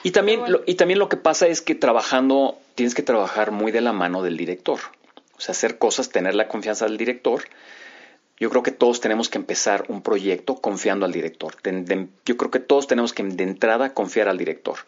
Y 0.02 0.12
también, 0.12 0.50
lo, 0.50 0.62
y 0.66 0.74
también 0.74 0.98
lo 0.98 1.08
que 1.08 1.16
pasa 1.16 1.46
es 1.46 1.60
que 1.60 1.74
trabajando, 1.74 2.58
tienes 2.74 2.94
que 2.94 3.02
trabajar 3.02 3.50
muy 3.50 3.72
de 3.72 3.80
la 3.80 3.92
mano 3.92 4.22
del 4.22 4.36
director. 4.36 4.80
O 5.36 5.40
sea, 5.40 5.52
hacer 5.52 5.78
cosas, 5.78 6.10
tener 6.10 6.34
la 6.34 6.48
confianza 6.48 6.86
del 6.86 6.96
director. 6.96 7.44
Yo 8.38 8.50
creo 8.50 8.62
que 8.62 8.70
todos 8.70 9.00
tenemos 9.00 9.28
que 9.28 9.38
empezar 9.38 9.84
un 9.88 10.02
proyecto 10.02 10.56
confiando 10.56 11.06
al 11.06 11.12
director. 11.12 11.56
yo 12.24 12.36
creo 12.36 12.50
que 12.50 12.60
todos 12.60 12.86
tenemos 12.86 13.12
que 13.12 13.22
de 13.22 13.44
entrada 13.44 13.94
confiar 13.94 14.28
al 14.28 14.38
director. 14.38 14.78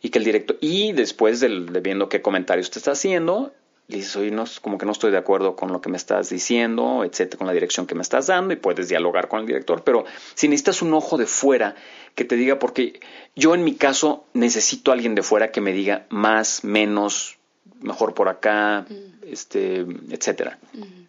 Y 0.00 0.10
que 0.10 0.18
el 0.18 0.24
director, 0.24 0.58
y 0.60 0.92
después 0.92 1.40
de 1.40 1.48
viendo 1.80 2.08
qué 2.08 2.22
comentarios 2.22 2.70
te 2.70 2.78
está 2.78 2.92
haciendo, 2.92 3.52
dices, 3.88 4.16
oye, 4.16 4.30
no, 4.30 4.44
como 4.60 4.78
que 4.78 4.86
no 4.86 4.92
estoy 4.92 5.10
de 5.10 5.18
acuerdo 5.18 5.56
con 5.56 5.72
lo 5.72 5.80
que 5.80 5.90
me 5.90 5.96
estás 5.96 6.28
diciendo, 6.30 7.04
etcétera, 7.04 7.38
con 7.38 7.46
la 7.46 7.52
dirección 7.52 7.86
que 7.86 7.94
me 7.94 8.02
estás 8.02 8.26
dando 8.26 8.54
y 8.54 8.56
puedes 8.56 8.88
dialogar 8.88 9.28
con 9.28 9.40
el 9.40 9.46
director, 9.46 9.82
pero 9.84 10.04
si 10.34 10.48
necesitas 10.48 10.82
un 10.82 10.94
ojo 10.94 11.18
de 11.18 11.26
fuera 11.26 11.74
que 12.14 12.24
te 12.24 12.36
diga, 12.36 12.58
porque 12.58 13.00
yo 13.34 13.54
en 13.54 13.64
mi 13.64 13.74
caso 13.74 14.24
necesito 14.34 14.90
a 14.90 14.94
alguien 14.94 15.14
de 15.14 15.22
fuera 15.22 15.50
que 15.50 15.60
me 15.60 15.72
diga 15.72 16.06
más, 16.10 16.64
menos, 16.64 17.38
mejor 17.80 18.14
por 18.14 18.28
acá, 18.28 18.86
mm. 18.88 19.24
este, 19.26 19.86
etcétera. 20.10 20.58
Mm. 20.72 21.02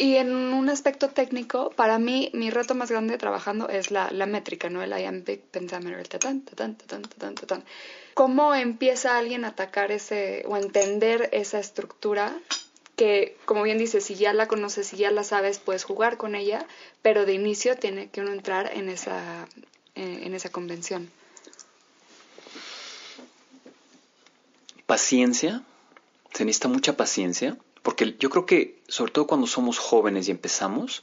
Y 0.00 0.14
en 0.14 0.32
un 0.32 0.68
aspecto 0.68 1.08
técnico, 1.08 1.70
para 1.70 1.98
mí, 1.98 2.30
mi 2.32 2.50
reto 2.50 2.76
más 2.76 2.88
grande 2.88 3.18
trabajando 3.18 3.68
es 3.68 3.90
la, 3.90 4.08
métrica, 4.26 4.70
¿no? 4.70 4.80
El 4.80 4.90
iambic 4.90 5.40
pentameter, 5.40 5.98
el 5.98 6.08
tatán, 6.08 6.42
tatán, 6.42 6.76
tatán, 6.76 7.02
tatán, 7.02 7.34
tatán. 7.34 7.64
¿Cómo 8.14 8.54
empieza 8.54 9.18
alguien 9.18 9.44
a 9.44 9.48
atacar 9.48 9.90
ese 9.90 10.44
o 10.46 10.56
entender 10.56 11.28
esa 11.32 11.58
estructura 11.58 12.38
que, 12.94 13.36
como 13.44 13.64
bien 13.64 13.76
dices, 13.76 14.04
si 14.04 14.14
ya 14.14 14.32
la 14.32 14.46
conoces, 14.46 14.86
si 14.86 14.98
ya 14.98 15.10
la 15.10 15.24
sabes, 15.24 15.58
puedes 15.58 15.82
jugar 15.82 16.16
con 16.16 16.36
ella, 16.36 16.64
pero 17.02 17.26
de 17.26 17.32
inicio 17.32 17.76
tiene 17.76 18.08
que 18.08 18.20
uno 18.20 18.32
entrar 18.32 18.70
en 18.72 18.88
esa, 18.88 19.48
eh, 19.96 20.20
en 20.22 20.32
esa 20.32 20.50
convención? 20.50 21.10
Paciencia, 24.86 25.64
se 26.34 26.44
necesita 26.44 26.68
mucha 26.68 26.96
paciencia 26.96 27.56
porque 27.88 28.16
yo 28.18 28.28
creo 28.28 28.44
que, 28.44 28.82
sobre 28.86 29.12
todo 29.12 29.26
cuando 29.26 29.46
somos 29.46 29.78
jóvenes 29.78 30.28
y 30.28 30.30
empezamos, 30.30 31.02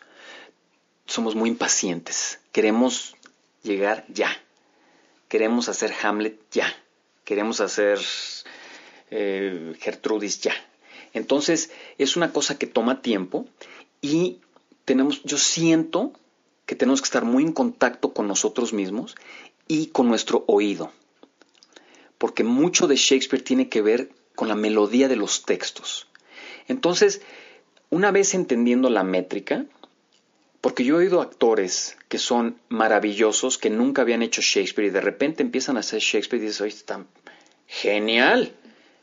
somos 1.07 1.33
muy 1.33 1.49
impacientes. 1.49 2.37
Queremos 2.51 3.15
llegar 3.63 4.05
ya. 4.07 4.29
Queremos 5.27 5.67
hacer 5.67 5.91
Hamlet 6.03 6.39
ya. 6.51 6.71
Queremos 7.23 7.59
hacer 7.59 7.97
eh, 9.09 9.73
Gertrudis 9.79 10.41
ya. 10.41 10.53
Entonces, 11.13 11.71
es 11.97 12.17
una 12.17 12.31
cosa 12.31 12.59
que 12.59 12.67
toma 12.67 13.01
tiempo 13.01 13.47
y 13.99 14.37
tenemos, 14.85 15.23
yo 15.23 15.39
siento 15.39 16.13
que 16.67 16.75
tenemos 16.75 17.01
que 17.01 17.05
estar 17.05 17.25
muy 17.25 17.41
en 17.41 17.53
contacto 17.53 18.13
con 18.13 18.27
nosotros 18.27 18.73
mismos 18.73 19.15
y 19.67 19.87
con 19.87 20.07
nuestro 20.07 20.43
oído. 20.45 20.91
Porque 22.19 22.43
mucho 22.43 22.85
de 22.85 22.95
Shakespeare 22.95 23.43
tiene 23.43 23.69
que 23.69 23.81
ver 23.81 24.11
con 24.35 24.49
la 24.49 24.55
melodía 24.55 25.07
de 25.07 25.15
los 25.15 25.45
textos. 25.45 26.05
Entonces, 26.67 27.21
una 27.89 28.11
vez 28.11 28.33
entendiendo 28.33 28.89
la 28.89 29.03
métrica, 29.03 29.65
porque 30.61 30.83
yo 30.83 30.95
he 30.95 31.05
oído 31.05 31.21
actores 31.21 31.95
que 32.09 32.17
son 32.17 32.57
maravillosos, 32.69 33.57
que 33.57 33.69
nunca 33.69 34.01
habían 34.01 34.23
hecho 34.23 34.41
Shakespeare 34.41 34.87
y 34.87 34.91
de 34.91 35.01
repente 35.01 35.43
empiezan 35.43 35.77
a 35.77 35.81
hacer 35.81 35.99
Shakespeare 35.99 36.41
y 36.41 36.47
dices, 36.47 36.61
oye, 36.61 36.73
está 36.73 37.05
genial. 37.67 38.55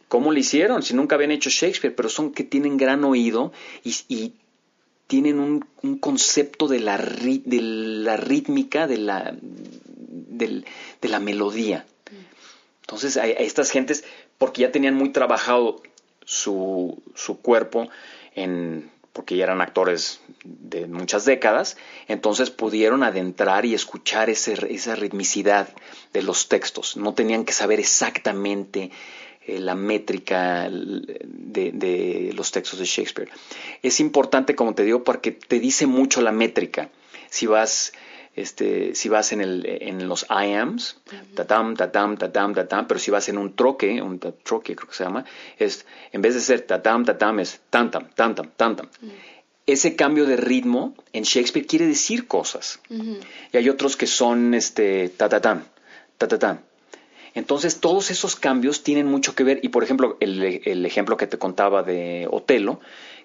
¿Cómo 0.09 0.33
lo 0.33 0.39
hicieron? 0.39 0.83
Si 0.83 0.93
nunca 0.95 1.15
habían 1.15 1.31
hecho 1.31 1.51
Shakespeare, 1.51 1.95
pero 1.95 2.09
son 2.09 2.33
que 2.33 2.45
tienen 2.45 2.77
gran 2.77 3.05
oído 3.05 3.53
y, 3.85 4.35
tienen 5.07 5.39
un, 5.39 5.99
concepto 5.99 6.69
de 6.69 6.81
la, 6.81 6.97
de 6.97 7.61
la 7.61 8.17
rítmica, 8.17 8.87
de 8.87 8.97
la, 8.97 9.37
de 9.41 11.09
la 11.09 11.21
melodía. 11.21 11.87
Entonces, 12.81 13.17
a, 13.17 13.27
estas 13.27 13.71
gentes, 13.71 14.05
porque 14.39 14.63
ya 14.63 14.73
tenían 14.73 14.95
muy 14.95 15.11
trabajado 15.11 15.81
su, 16.33 17.03
su 17.15 17.41
cuerpo 17.41 17.89
en 18.35 18.91
porque 19.13 19.37
ya 19.37 19.45
eran 19.45 19.61
actores 19.61 20.21
de 20.43 20.87
muchas 20.87 21.27
décadas, 21.27 21.77
entonces 22.09 22.51
pudieron 22.51 23.03
adentrar 23.03 23.67
y 23.67 23.75
escuchar 23.75 24.31
esa 24.31 24.95
ritmicidad 24.97 25.69
de 26.15 26.23
los 26.23 26.49
textos. 26.49 26.97
No 26.97 27.13
tenían 27.13 27.45
que 27.45 27.53
saber 27.53 27.79
exactamente 27.79 28.91
eh, 29.47 29.59
la 29.59 29.75
métrica 29.75 30.71
de, 30.71 31.73
de, 31.73 32.33
los 32.35 32.53
textos 32.53 32.79
de 32.79 32.87
Shakespeare. 32.87 33.29
Es 33.83 34.01
importante, 34.01 34.55
como 34.55 34.75
te 34.75 34.85
digo, 34.85 35.05
porque 35.05 35.33
te 35.33 35.61
dice 35.61 35.87
mucho 35.87 36.23
la 36.23 36.33
métrica. 36.33 36.89
Si 37.29 37.47
vas 37.47 37.93
este, 38.35 38.95
si 38.95 39.09
vas 39.09 39.33
en, 39.33 39.41
el, 39.43 39.67
en 39.67 40.09
los 40.09 40.27
IAMs, 40.31 40.99
tatam, 41.35 41.77
tatam, 41.77 42.17
tatam, 42.17 42.55
tatam, 42.55 42.87
pero 42.87 42.99
si 42.99 43.11
vas 43.11 43.29
en 43.29 43.37
un 43.37 43.55
troque, 43.55 44.01
un 44.01 44.19
troque 44.19 44.75
creo 44.75 44.89
que 44.89 44.95
se 44.95 45.05
llama, 45.05 45.25
es, 45.59 45.87
en 46.13 46.23
vez 46.23 46.35
de 46.35 46.41
ser 46.41 46.63
tatam, 46.63 47.05
tatam, 47.05 47.41
es 47.41 47.61
tantam, 47.69 48.09
tantam, 48.15 48.51
tantam. 48.57 48.89
Ese 49.67 49.95
cambio 49.97 50.25
de 50.25 50.37
ritmo 50.37 50.95
en 51.13 51.25
Shakespeare 51.25 51.67
quiere 51.67 51.87
decir 51.87 52.27
cosas. 52.27 52.81
Y 52.89 53.57
hay 53.57 53.69
otros 53.69 53.97
que 53.97 54.07
son 54.07 54.55
este, 54.55 55.11
tatatam, 55.11 55.65
tatatam. 56.17 56.61
Entonces 57.35 57.81
todos 57.81 58.11
esos 58.11 58.37
cambios 58.37 58.83
tienen 58.83 59.07
mucho 59.07 59.35
que 59.35 59.45
ver, 59.45 59.61
y 59.63 59.69
por 59.69 59.85
ejemplo, 59.85 60.17
el, 60.21 60.63
el 60.65 60.85
ejemplo 60.85 61.17
que 61.17 61.27
te 61.27 61.39
contaba 61.39 61.83
de 61.83 62.29
Otelo, 62.31 62.81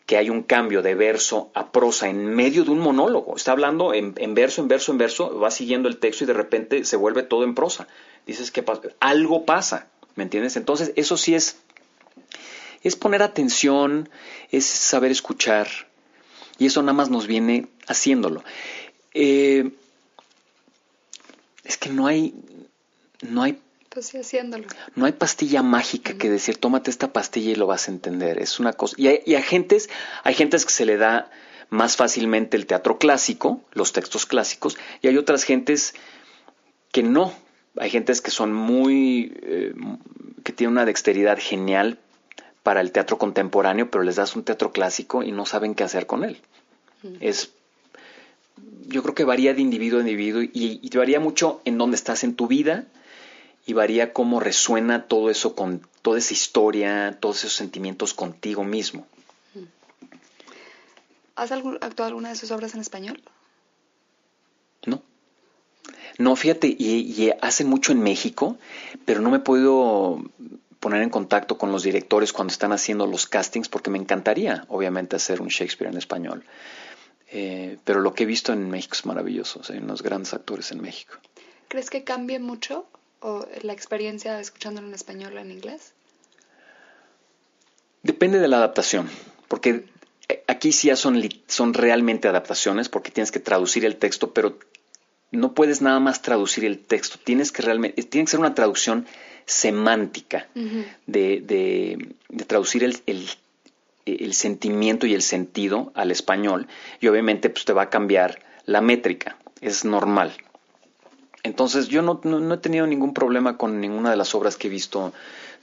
que 0.07 0.15
hay 0.15 0.29
un 0.29 0.41
cambio 0.41 0.81
de 0.81 0.95
verso 0.95 1.51
a 1.53 1.73
prosa 1.73 2.07
en 2.07 2.25
medio 2.25 2.63
de 2.63 2.71
un 2.71 2.79
monólogo. 2.79 3.35
Está 3.35 3.51
hablando 3.51 3.93
en, 3.93 4.13
verso, 4.33 4.61
en 4.61 4.69
verso, 4.69 4.93
en 4.93 4.97
verso, 4.97 5.37
va 5.37 5.51
siguiendo 5.51 5.89
el 5.89 5.97
texto 5.97 6.23
y 6.23 6.27
de 6.27 6.33
repente 6.33 6.85
se 6.85 6.95
vuelve 6.95 7.23
todo 7.23 7.43
en 7.43 7.53
prosa. 7.53 7.89
Dices 8.25 8.49
que 8.49 8.63
algo 9.01 9.45
pasa, 9.45 9.89
¿me 10.15 10.23
entiendes? 10.23 10.55
Entonces, 10.55 10.93
eso 10.95 11.17
sí 11.17 11.35
es, 11.35 11.57
es 12.83 12.95
poner 12.95 13.21
atención, 13.21 14.09
es 14.49 14.65
saber 14.65 15.11
escuchar, 15.11 15.67
y 16.57 16.67
eso 16.67 16.81
nada 16.81 16.93
más 16.93 17.09
nos 17.09 17.27
viene 17.27 17.67
haciéndolo. 17.85 18.45
Eh, 19.13 19.71
es 21.65 21.77
que 21.77 21.89
no 21.89 22.07
hay, 22.07 22.33
no 23.27 23.43
hay 23.43 23.59
pues 23.97 24.13
haciéndolo. 24.13 24.67
No 24.93 25.07
hay 25.07 25.13
pastilla 25.13 25.63
mágica 25.63 26.19
que 26.19 26.29
decir, 26.29 26.57
tómate 26.57 26.91
esta 26.91 27.11
pastilla 27.11 27.49
y 27.49 27.55
lo 27.55 27.65
vas 27.65 27.87
a 27.87 27.91
entender. 27.91 28.39
Es 28.39 28.59
una 28.59 28.73
cosa. 28.73 28.93
Y 28.95 29.07
hay, 29.07 29.21
y 29.25 29.33
hay 29.33 29.41
gentes, 29.41 29.89
hay 30.23 30.35
gentes 30.35 30.65
que 30.65 30.71
se 30.71 30.85
le 30.85 30.97
da 30.97 31.31
más 31.71 31.95
fácilmente 31.95 32.57
el 32.57 32.67
teatro 32.67 32.99
clásico, 32.99 33.59
los 33.73 33.93
textos 33.93 34.27
clásicos, 34.27 34.77
y 35.01 35.07
hay 35.07 35.17
otras 35.17 35.45
gentes 35.45 35.95
que 36.91 37.01
no. 37.01 37.33
Hay 37.79 37.89
gentes 37.89 38.21
que 38.21 38.29
son 38.29 38.53
muy, 38.53 39.35
eh, 39.41 39.73
que 40.43 40.53
tienen 40.53 40.73
una 40.73 40.85
dexteridad 40.85 41.39
genial 41.41 41.97
para 42.61 42.81
el 42.81 42.91
teatro 42.91 43.17
contemporáneo, 43.17 43.89
pero 43.89 44.03
les 44.03 44.17
das 44.17 44.35
un 44.35 44.43
teatro 44.43 44.71
clásico 44.71 45.23
y 45.23 45.31
no 45.31 45.47
saben 45.47 45.73
qué 45.73 45.83
hacer 45.83 46.05
con 46.05 46.23
él. 46.23 46.37
Es, 47.19 47.51
yo 48.85 49.01
creo 49.01 49.15
que 49.15 49.23
varía 49.23 49.55
de 49.55 49.61
individuo 49.61 49.97
a 49.97 50.03
individuo 50.03 50.43
y, 50.43 50.79
y 50.83 50.97
varía 50.97 51.19
mucho 51.19 51.61
en 51.65 51.79
dónde 51.79 51.95
estás 51.95 52.23
en 52.23 52.35
tu 52.35 52.45
vida, 52.45 52.85
y 53.67 53.73
varía 53.73 54.13
cómo 54.13 54.39
resuena 54.39 55.07
todo 55.07 55.29
eso 55.29 55.53
con 55.53 55.85
toda 56.01 56.17
esa 56.17 56.33
historia, 56.33 57.17
todos 57.19 57.39
esos 57.39 57.53
sentimientos 57.53 58.13
contigo 58.13 58.63
mismo. 58.63 59.05
¿Has 61.35 61.51
actuado 61.51 62.05
alguna 62.05 62.29
de 62.29 62.37
sus 62.37 62.49
obras 62.51 62.73
en 62.73 62.79
español? 62.79 63.21
No. 64.85 65.03
No, 66.17 66.35
fíjate, 66.37 66.67
y, 66.67 67.31
y 67.59 67.65
mucho 67.65 67.91
en 67.91 68.01
México, 68.01 68.57
pero 69.05 69.19
no 69.19 69.29
me 69.29 69.37
he 69.37 69.41
podido 69.41 70.23
poner 70.79 71.01
en 71.01 71.09
contacto 71.09 71.57
con 71.57 71.73
los 71.73 71.83
directores 71.83 72.31
cuando 72.31 72.53
están 72.53 72.71
haciendo 72.71 73.05
los 73.05 73.27
castings, 73.27 73.67
porque 73.67 73.89
me 73.89 73.97
encantaría, 73.97 74.63
obviamente, 74.69 75.17
hacer 75.17 75.41
un 75.41 75.49
Shakespeare 75.49 75.91
en 75.91 75.97
español. 75.97 76.45
Eh, 77.31 77.77
pero 77.83 77.99
lo 77.99 78.13
que 78.13 78.23
he 78.23 78.25
visto 78.25 78.53
en 78.53 78.69
México 78.69 78.93
es 78.93 79.05
maravilloso, 79.05 79.61
hay 79.67 79.79
unos 79.79 80.01
grandes 80.01 80.33
actores 80.33 80.71
en 80.71 80.81
México. 80.81 81.15
¿Crees 81.67 81.89
que 81.89 82.05
cambie 82.05 82.39
mucho 82.39 82.85
o 83.21 83.45
la 83.61 83.73
experiencia 83.73 84.39
escuchándolo 84.39 84.87
en 84.87 84.93
español 84.93 85.35
o 85.35 85.39
en 85.39 85.51
inglés? 85.51 85.93
Depende 88.03 88.39
de 88.39 88.47
la 88.47 88.57
adaptación, 88.57 89.09
porque 89.47 89.85
eh, 90.29 90.43
aquí 90.47 90.71
sí 90.71 90.87
ya 90.87 90.95
son, 90.95 91.21
son 91.47 91.73
realmente 91.73 92.27
adaptaciones, 92.27 92.89
porque 92.89 93.11
tienes 93.11 93.31
que 93.31 93.39
traducir 93.39 93.85
el 93.85 93.97
texto, 93.97 94.33
pero 94.33 94.57
no 95.31 95.53
puedes 95.53 95.81
nada 95.81 95.99
más 95.99 96.21
traducir 96.21 96.65
el 96.65 96.79
texto, 96.79 97.19
tienes 97.23 97.51
que 97.51 97.61
realmente, 97.61 98.01
tiene 98.03 98.25
que 98.25 98.31
ser 98.31 98.39
una 98.39 98.55
traducción 98.55 99.05
semántica 99.45 100.47
de, 101.05 101.41
de, 101.41 102.45
traducir 102.45 102.83
el, 102.83 102.97
el, 103.05 103.27
el, 104.05 104.33
sentimiento 104.33 105.07
y 105.07 105.13
el 105.13 105.21
sentido 105.21 105.91
al 105.95 106.11
español, 106.11 106.67
y 106.99 107.07
obviamente 107.07 107.49
pues 107.49 107.65
te 107.65 107.73
va 107.73 107.83
a 107.83 107.89
cambiar 107.89 108.39
la 108.65 108.81
métrica, 108.81 109.37
es 109.61 109.85
normal. 109.85 110.33
Entonces 111.47 111.87
yo 111.87 112.01
no, 112.01 112.53
he 112.53 112.57
tenido 112.57 112.85
ningún 112.85 113.13
problema 113.13 113.57
con 113.57 113.79
ninguna 113.79 114.11
de 114.11 114.17
las 114.17 114.35
obras 114.35 114.57
que 114.57 114.67
he 114.67 114.69
visto 114.69 115.13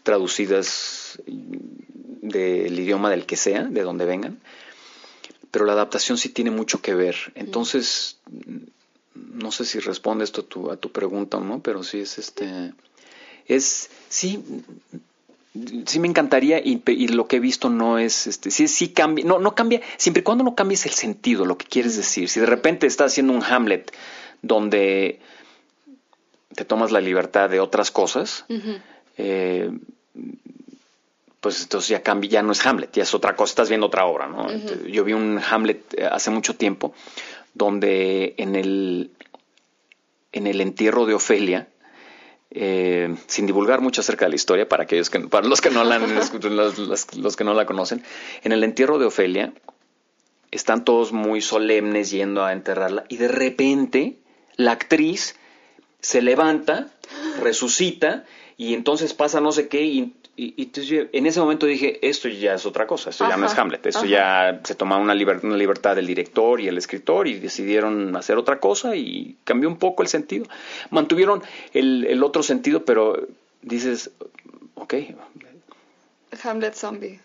traducidas 0.03 1.23
del 1.27 2.79
idioma 2.79 3.11
del 3.11 3.27
que 3.27 3.37
sea, 3.37 3.65
de 3.65 3.83
donde 3.83 4.07
vengan, 4.07 4.41
pero 5.51 5.67
la 5.67 5.73
adaptación 5.73 6.17
sí 6.17 6.31
tiene 6.31 6.51
mucho 6.51 6.81
que 6.81 6.95
ver. 6.95 7.17
Entonces, 7.35 8.19
no 9.15 9.53
sé 9.53 9.67
si 9.67 9.79
responde 9.79 10.25
esto 10.25 10.41
a 10.41 10.45
tu, 10.45 10.71
a 10.71 10.77
tu 10.77 10.91
pregunta 10.91 11.37
o 11.37 11.41
no, 11.41 11.61
pero 11.61 11.85
sí 11.85 12.01
es 12.01 12.19
este, 12.19 12.73
es, 13.47 13.91
sí, 14.09 14.43
sí 15.85 16.01
me 16.01 16.09
encantaría 16.09 16.61
y, 16.65 16.81
lo 17.09 17.29
que 17.29 17.37
he 17.37 17.41
visto 17.41 17.69
no 17.69 17.99
es, 17.99 18.27
este, 18.27 18.51
sí, 18.51 18.69
sí 18.69 18.89
cambia, 18.89 19.25
no, 19.27 19.39
no 19.39 19.55
cambia, 19.55 19.83
siempre 19.99 20.23
y 20.23 20.25
cuando 20.25 20.45
no 20.45 20.55
cambies 20.55 20.87
el 20.87 20.93
sentido, 20.93 21.45
lo 21.45 21.59
que 21.59 21.67
quieres 21.67 21.95
decir. 21.95 22.31
Si 22.31 22.41
de 22.41 22.47
repente 22.47 22.87
estás 22.87 23.13
haciendo 23.13 23.35
un 23.35 23.45
Hamlet 23.45 23.93
donde 24.41 25.21
te 26.55 26.65
tomas 26.65 26.91
la 26.91 27.01
libertad 27.01 27.51
de 27.51 27.61
otras 27.61 27.91
cosas, 27.91 28.45
eh, 29.17 29.71
pues 31.41 31.63
entonces 31.63 31.89
ya 31.91 32.03
cambia, 32.03 32.31
ya 32.31 32.43
no 32.43 32.53
es 32.53 32.65
Hamlet, 32.65 32.93
ya 32.93 33.03
es 33.03 33.15
otra 33.15 33.37
cosa, 33.37 33.51
estás 33.51 33.69
viendo 33.69 33.89
otra 33.89 34.07
obra, 34.07 34.29
¿no? 34.29 34.51
Yo 34.87 35.05
vi 35.05 35.13
un 35.13 35.39
Hamlet 35.39 35.95
eh, 35.95 36.09
hace 36.11 36.31
mucho 36.31 36.57
tiempo 36.57 36.95
donde 37.53 38.35
en 38.39 38.57
el, 38.57 39.11
en 40.33 40.47
el 40.47 40.61
entierro 40.61 41.07
de 41.07 41.15
Ofelia, 41.15 41.69
eh, 42.51 43.15
sin 43.27 43.47
divulgar 43.47 43.81
mucho 43.81 44.01
acerca 44.01 44.27
de 44.27 44.31
la 44.31 44.37
historia 44.37 44.69
para 44.69 44.85
aquellos 44.85 45.11
que 45.11 45.19
para 45.21 45.47
los 45.47 45.61
que 45.61 45.71
no 45.71 45.83
la 45.83 45.99
los, 45.99 47.17
los, 47.17 47.37
que 47.37 47.45
no 47.45 47.53
la 47.53 47.67
conocen 47.67 48.05
en 48.45 48.53
el 48.53 48.63
entierro 48.63 48.99
de 48.99 49.07
Ofelia 49.07 49.53
están 50.53 50.85
todos 50.85 51.13
muy 51.13 51.41
solemnes 51.41 52.13
yendo 52.13 52.45
a 52.45 52.53
enterrarla 52.53 53.07
y 53.09 53.17
de 53.17 53.27
repente 53.27 54.19
la 54.57 54.71
actriz 54.71 55.35
se 56.05 56.21
levanta, 56.21 56.89
resucita 57.41 58.25
y 58.59 58.75
entonces 58.75 59.15
pasa 59.15 59.41
no 59.41 59.53
sé 59.53 59.69
qué 59.69 59.85
y, 59.85 60.15
en 60.37 61.27
ese 61.27 61.39
momento 61.39 61.65
dije, 61.65 62.07
esto 62.07 62.29
ya 62.29 62.55
es 62.55 62.67
otra 62.67 62.89
cosa, 62.89 63.11
esto 63.11 63.27
ya 63.29 63.37
no 63.37 63.47
es 63.47 63.57
Hamlet, 63.57 63.87
esto 63.87 64.05
ya 64.05 64.61
se 64.65 64.75
toma 64.75 64.97
una, 64.97 65.15
una 65.15 65.57
libertad 65.57 65.95
del 65.95 66.09
director 66.09 66.61
y 66.61 66.67
el 66.67 66.77
escritor 66.77 67.29
y 67.29 67.39
decidieron 67.39 68.17
hacer 68.17 68.37
otra 68.37 68.59
cosa 68.59 68.97
y 68.97 69.37
cambió 69.45 69.69
un 69.69 69.79
poco 69.79 70.03
el 70.03 70.09
sentido. 70.09 70.47
Mantuvieron 70.91 71.45
el, 71.73 72.05
el 72.07 72.25
otro 72.25 72.43
sentido, 72.43 72.85
pero 72.85 73.29
dices, 73.63 74.11
ok. 74.75 74.95
Hamlet 76.43 76.75
zombie. 76.75 77.21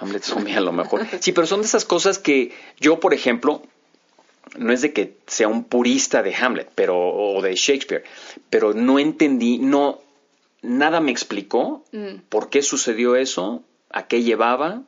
Hamlet 0.00 0.22
zombie 0.22 0.54
a 0.54 0.60
lo 0.60 0.72
mejor. 0.72 1.06
Sí, 1.20 1.32
pero 1.32 1.46
son 1.46 1.62
de 1.62 1.66
esas 1.66 1.86
cosas 1.86 2.18
que 2.18 2.52
yo, 2.78 3.00
por 3.00 3.14
ejemplo, 3.14 3.62
no 4.58 4.72
es 4.72 4.82
de 4.82 4.92
que 4.92 5.16
sea 5.26 5.48
un 5.48 5.64
purista 5.64 6.22
de 6.22 6.34
Hamlet 6.34 6.70
pero, 6.74 6.96
o 6.98 7.42
de 7.42 7.54
Shakespeare, 7.54 8.04
pero 8.50 8.74
no 8.74 8.98
entendí, 8.98 9.58
no, 9.58 10.00
nada 10.62 11.00
me 11.00 11.10
explicó 11.10 11.84
mm. 11.92 12.28
por 12.28 12.50
qué 12.50 12.62
sucedió 12.62 13.16
eso, 13.16 13.62
a 13.90 14.06
qué 14.06 14.22
llevaba, 14.22 14.82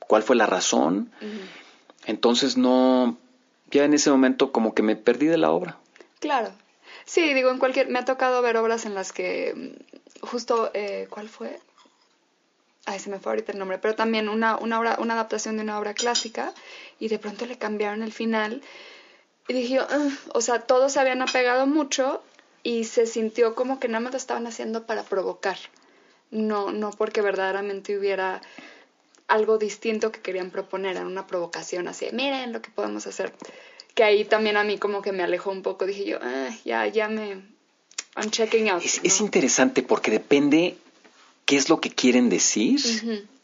cuál 0.00 0.22
fue 0.22 0.36
la 0.36 0.46
razón. 0.46 1.10
Entonces 2.06 2.56
no, 2.56 3.16
ya 3.70 3.84
en 3.84 3.94
ese 3.94 4.10
momento 4.10 4.52
como 4.52 4.74
que 4.74 4.82
me 4.82 4.96
perdí 4.96 5.26
de 5.26 5.38
la 5.38 5.50
obra. 5.50 5.78
Claro. 6.20 6.52
Sí, 7.04 7.34
digo, 7.34 7.50
en 7.50 7.58
cualquier... 7.58 7.88
Me 7.88 7.98
ha 7.98 8.04
tocado 8.04 8.40
ver 8.40 8.56
obras 8.56 8.86
en 8.86 8.94
las 8.94 9.12
que 9.12 9.52
mm, 9.54 10.26
justo... 10.26 10.70
Eh, 10.74 11.06
¿Cuál 11.10 11.28
fue? 11.28 11.58
Ay, 12.86 12.98
se 12.98 13.08
me 13.10 13.18
fue 13.18 13.32
ahorita 13.32 13.52
el 13.52 13.58
nombre, 13.58 13.78
pero 13.78 13.94
también 13.94 14.28
una, 14.28 14.56
una, 14.56 14.78
obra, 14.78 14.96
una 15.00 15.14
adaptación 15.14 15.56
de 15.56 15.62
una 15.62 15.78
obra 15.78 15.94
clásica 15.94 16.52
y 17.00 17.08
de 17.08 17.18
pronto 17.18 17.46
le 17.46 17.56
cambiaron 17.56 18.02
el 18.02 18.12
final 18.12 18.62
y 19.48 19.52
dije, 19.54 19.78
o 20.32 20.40
sea, 20.40 20.60
todos 20.60 20.92
se 20.92 21.00
habían 21.00 21.22
apegado 21.22 21.66
mucho 21.66 22.22
y 22.62 22.84
se 22.84 23.06
sintió 23.06 23.54
como 23.54 23.78
que 23.78 23.88
nada 23.88 24.00
más 24.00 24.12
lo 24.12 24.16
estaban 24.16 24.46
haciendo 24.46 24.86
para 24.86 25.02
provocar, 25.02 25.58
no, 26.30 26.72
no 26.72 26.90
porque 26.90 27.20
verdaderamente 27.20 27.96
hubiera 27.96 28.42
algo 29.28 29.58
distinto 29.58 30.12
que 30.12 30.20
querían 30.20 30.50
proponer, 30.50 30.96
era 30.96 31.06
una 31.06 31.26
provocación 31.26 31.88
así, 31.88 32.06
miren 32.12 32.52
lo 32.52 32.60
que 32.60 32.70
podemos 32.70 33.06
hacer. 33.06 33.32
Que 33.94 34.02
ahí 34.02 34.24
también 34.24 34.56
a 34.56 34.64
mí 34.64 34.76
como 34.78 35.02
que 35.02 35.12
me 35.12 35.22
alejó 35.22 35.50
un 35.50 35.62
poco, 35.62 35.86
dije 35.86 36.04
yo, 36.04 36.18
ah, 36.20 36.50
ya, 36.64 36.86
ya 36.86 37.08
me, 37.08 37.42
I'm 38.16 38.30
checking 38.30 38.68
out. 38.70 38.82
Es, 38.82 39.20
interesante 39.20 39.82
porque 39.82 40.10
depende 40.10 40.76
qué 41.44 41.56
es 41.56 41.68
lo 41.68 41.80
que 41.80 41.90
quieren 41.90 42.28
decir 42.28 42.80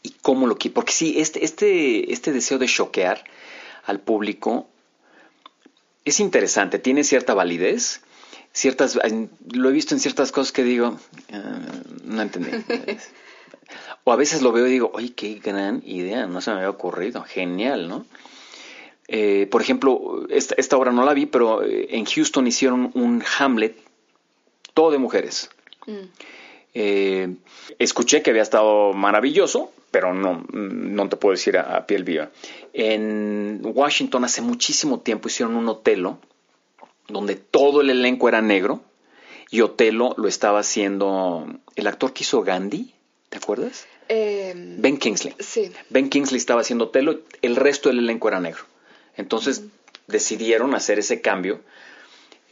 y 0.03 0.09
cómo 0.21 0.47
lo 0.47 0.57
quieren, 0.57 0.73
porque 0.73 0.93
sí, 0.93 1.19
este, 1.19 1.43
este, 1.45 2.11
este 2.11 2.31
deseo 2.31 2.57
de 2.57 2.67
choquear 2.67 3.23
al 3.85 3.99
público 3.99 4.67
es 6.05 6.19
interesante, 6.19 6.79
tiene 6.79 7.03
cierta 7.03 7.33
validez, 7.33 8.01
ciertas, 8.53 8.99
lo 9.51 9.69
he 9.69 9.71
visto 9.71 9.93
en 9.93 9.99
ciertas 9.99 10.31
cosas 10.31 10.51
que 10.51 10.63
digo, 10.63 10.97
ah, 11.31 11.59
no 12.03 12.21
entendí. 12.21 12.51
o 14.03 14.11
a 14.11 14.15
veces 14.15 14.41
lo 14.41 14.51
veo 14.51 14.67
y 14.67 14.71
digo, 14.71 14.91
oye, 14.93 15.13
qué 15.13 15.35
gran 15.35 15.83
idea, 15.85 16.25
no 16.25 16.41
se 16.41 16.51
me 16.51 16.57
había 16.57 16.69
ocurrido, 16.69 17.23
genial, 17.23 17.87
¿no? 17.87 18.05
Eh, 19.07 19.47
por 19.51 19.61
ejemplo, 19.61 20.25
esta, 20.29 20.77
obra 20.77 20.91
no 20.91 21.03
la 21.03 21.13
vi, 21.13 21.25
pero 21.25 21.63
eh, 21.63 21.87
en 21.91 22.05
Houston 22.05 22.47
hicieron 22.47 22.91
un 22.93 23.23
Hamlet, 23.37 23.77
todo 24.73 24.91
de 24.91 24.97
mujeres. 24.99 25.49
Mm. 25.85 26.07
Eh, 26.73 27.35
escuché 27.79 28.21
que 28.21 28.29
había 28.29 28.41
estado 28.41 28.93
maravilloso, 28.93 29.71
pero 29.91 30.13
no, 30.13 30.45
no 30.51 31.09
te 31.09 31.17
puedo 31.17 31.33
decir 31.33 31.57
a, 31.57 31.75
a, 31.75 31.85
piel 31.85 32.03
viva. 32.03 32.29
En 32.73 33.61
Washington 33.63 34.23
hace 34.23 34.41
muchísimo 34.41 34.99
tiempo 34.99 35.27
hicieron 35.27 35.55
un 35.55 35.67
Otelo 35.67 36.19
donde 37.07 37.35
todo 37.35 37.81
el 37.81 37.89
elenco 37.89 38.29
era 38.29 38.41
negro 38.41 38.81
y 39.49 39.61
Otelo 39.61 40.15
lo 40.17 40.27
estaba 40.27 40.59
haciendo 40.59 41.45
el 41.75 41.87
actor 41.87 42.13
que 42.13 42.23
hizo 42.23 42.41
Gandhi, 42.41 42.93
¿te 43.29 43.37
acuerdas? 43.37 43.85
Em, 44.07 44.81
ben 44.81 44.97
Kingsley. 44.97 45.35
Sí. 45.39 45.71
Ben 45.89 46.09
Kingsley 46.09 46.37
estaba 46.37 46.61
haciendo 46.61 46.85
Otelo, 46.85 47.19
el 47.41 47.55
resto 47.55 47.89
del 47.89 47.99
elenco 47.99 48.29
era 48.29 48.39
negro. 48.39 48.63
Entonces 49.17 49.63
decidieron 50.07 50.73
hacer 50.73 50.99
ese 50.99 51.21
cambio 51.21 51.61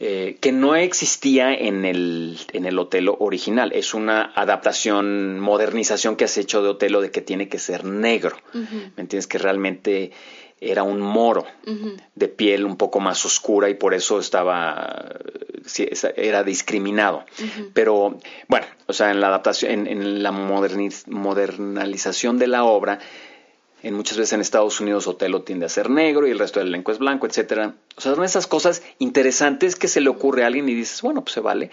eh, 0.02 0.38
que 0.40 0.50
no 0.50 0.76
existía 0.76 1.52
en 1.52 1.84
el, 1.84 2.38
en 2.54 2.64
el 2.64 2.78
Otelo 2.78 3.18
original. 3.20 3.70
Es 3.74 3.92
una 3.92 4.32
adaptación, 4.34 5.38
modernización 5.38 6.16
que 6.16 6.24
has 6.24 6.38
hecho 6.38 6.62
de 6.62 6.70
Otelo 6.70 7.02
de 7.02 7.10
que 7.10 7.20
tiene 7.20 7.50
que 7.50 7.58
ser 7.58 7.84
negro. 7.84 8.34
¿Me 8.54 8.92
entiendes? 8.96 9.26
Que 9.26 9.36
realmente 9.36 10.12
era 10.58 10.84
un 10.84 11.02
moro 11.02 11.44
de 12.14 12.28
piel 12.28 12.64
un 12.64 12.78
poco 12.78 12.98
más 12.98 13.26
oscura 13.26 13.68
y 13.68 13.74
por 13.74 13.92
eso 13.92 14.18
estaba 14.18 15.06
era 16.16 16.44
discriminado. 16.44 17.26
Pero 17.74 18.16
bueno, 18.48 18.66
o 18.86 18.94
sea, 18.94 19.10
en 19.10 19.20
la 19.20 19.26
adaptación, 19.28 19.86
en, 19.86 20.22
la 20.22 20.32
modernización 20.32 22.38
de 22.38 22.46
la 22.46 22.64
obra, 22.64 23.00
en 23.82 23.94
muchas 23.94 24.18
veces 24.18 24.34
en 24.34 24.40
Estados 24.40 24.80
Unidos 24.80 25.06
Otelo 25.06 25.42
tiende 25.42 25.66
a 25.66 25.70
ser 25.70 25.90
negro 25.90 26.26
y 26.26 26.30
el 26.30 26.38
resto 26.38 26.58
del 26.60 26.68
elenco 26.68 26.92
es 26.92 26.98
blanco, 26.98 27.26
etcétera. 27.26 27.74
O 27.96 28.00
sea, 28.00 28.14
son 28.14 28.24
esas 28.24 28.46
cosas 28.46 28.82
interesantes 28.98 29.76
que 29.76 29.88
se 29.88 30.00
le 30.00 30.10
ocurre 30.10 30.44
a 30.44 30.48
alguien 30.48 30.68
y 30.68 30.74
dices, 30.74 31.00
bueno, 31.02 31.22
pues 31.22 31.34
se 31.34 31.40
vale. 31.40 31.70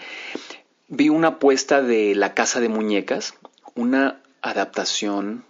Vi 0.88 1.10
una 1.10 1.28
apuesta 1.28 1.82
de 1.82 2.14
La 2.14 2.34
Casa 2.34 2.60
de 2.60 2.68
Muñecas, 2.68 3.34
una 3.74 4.22
adaptación, 4.40 5.44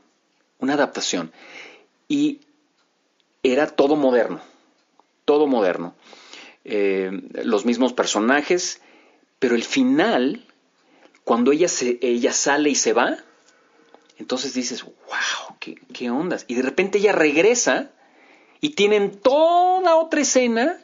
una 0.59 0.75
adaptación. 0.75 1.33
Y 2.09 2.41
era 3.43 3.69
todo 3.69 3.95
moderno, 3.95 4.41
todo 5.25 5.47
moderno. 5.47 5.95
Eh, 6.65 7.11
los 7.45 7.65
mismos 7.65 7.93
personajes, 7.93 8.81
pero 9.39 9.55
el 9.55 9.63
final, 9.63 10.45
cuando 11.25 11.53
ella, 11.53 11.69
se, 11.69 11.99
ella 12.03 12.33
sale 12.33 12.71
y 12.71 12.75
se 12.75 12.93
va, 12.93 13.19
entonces 14.19 14.55
dices, 14.55 14.85
wow, 14.85 15.57
qué, 15.61 15.77
qué 15.93 16.11
ondas. 16.11 16.45
Y 16.49 16.55
de 16.55 16.63
repente 16.63 16.99
ella 16.99 17.13
regresa 17.13 17.91
y 18.61 18.71
tienen 18.71 19.13
toda 19.13 19.97
otra 19.97 20.21
escena. 20.21 20.79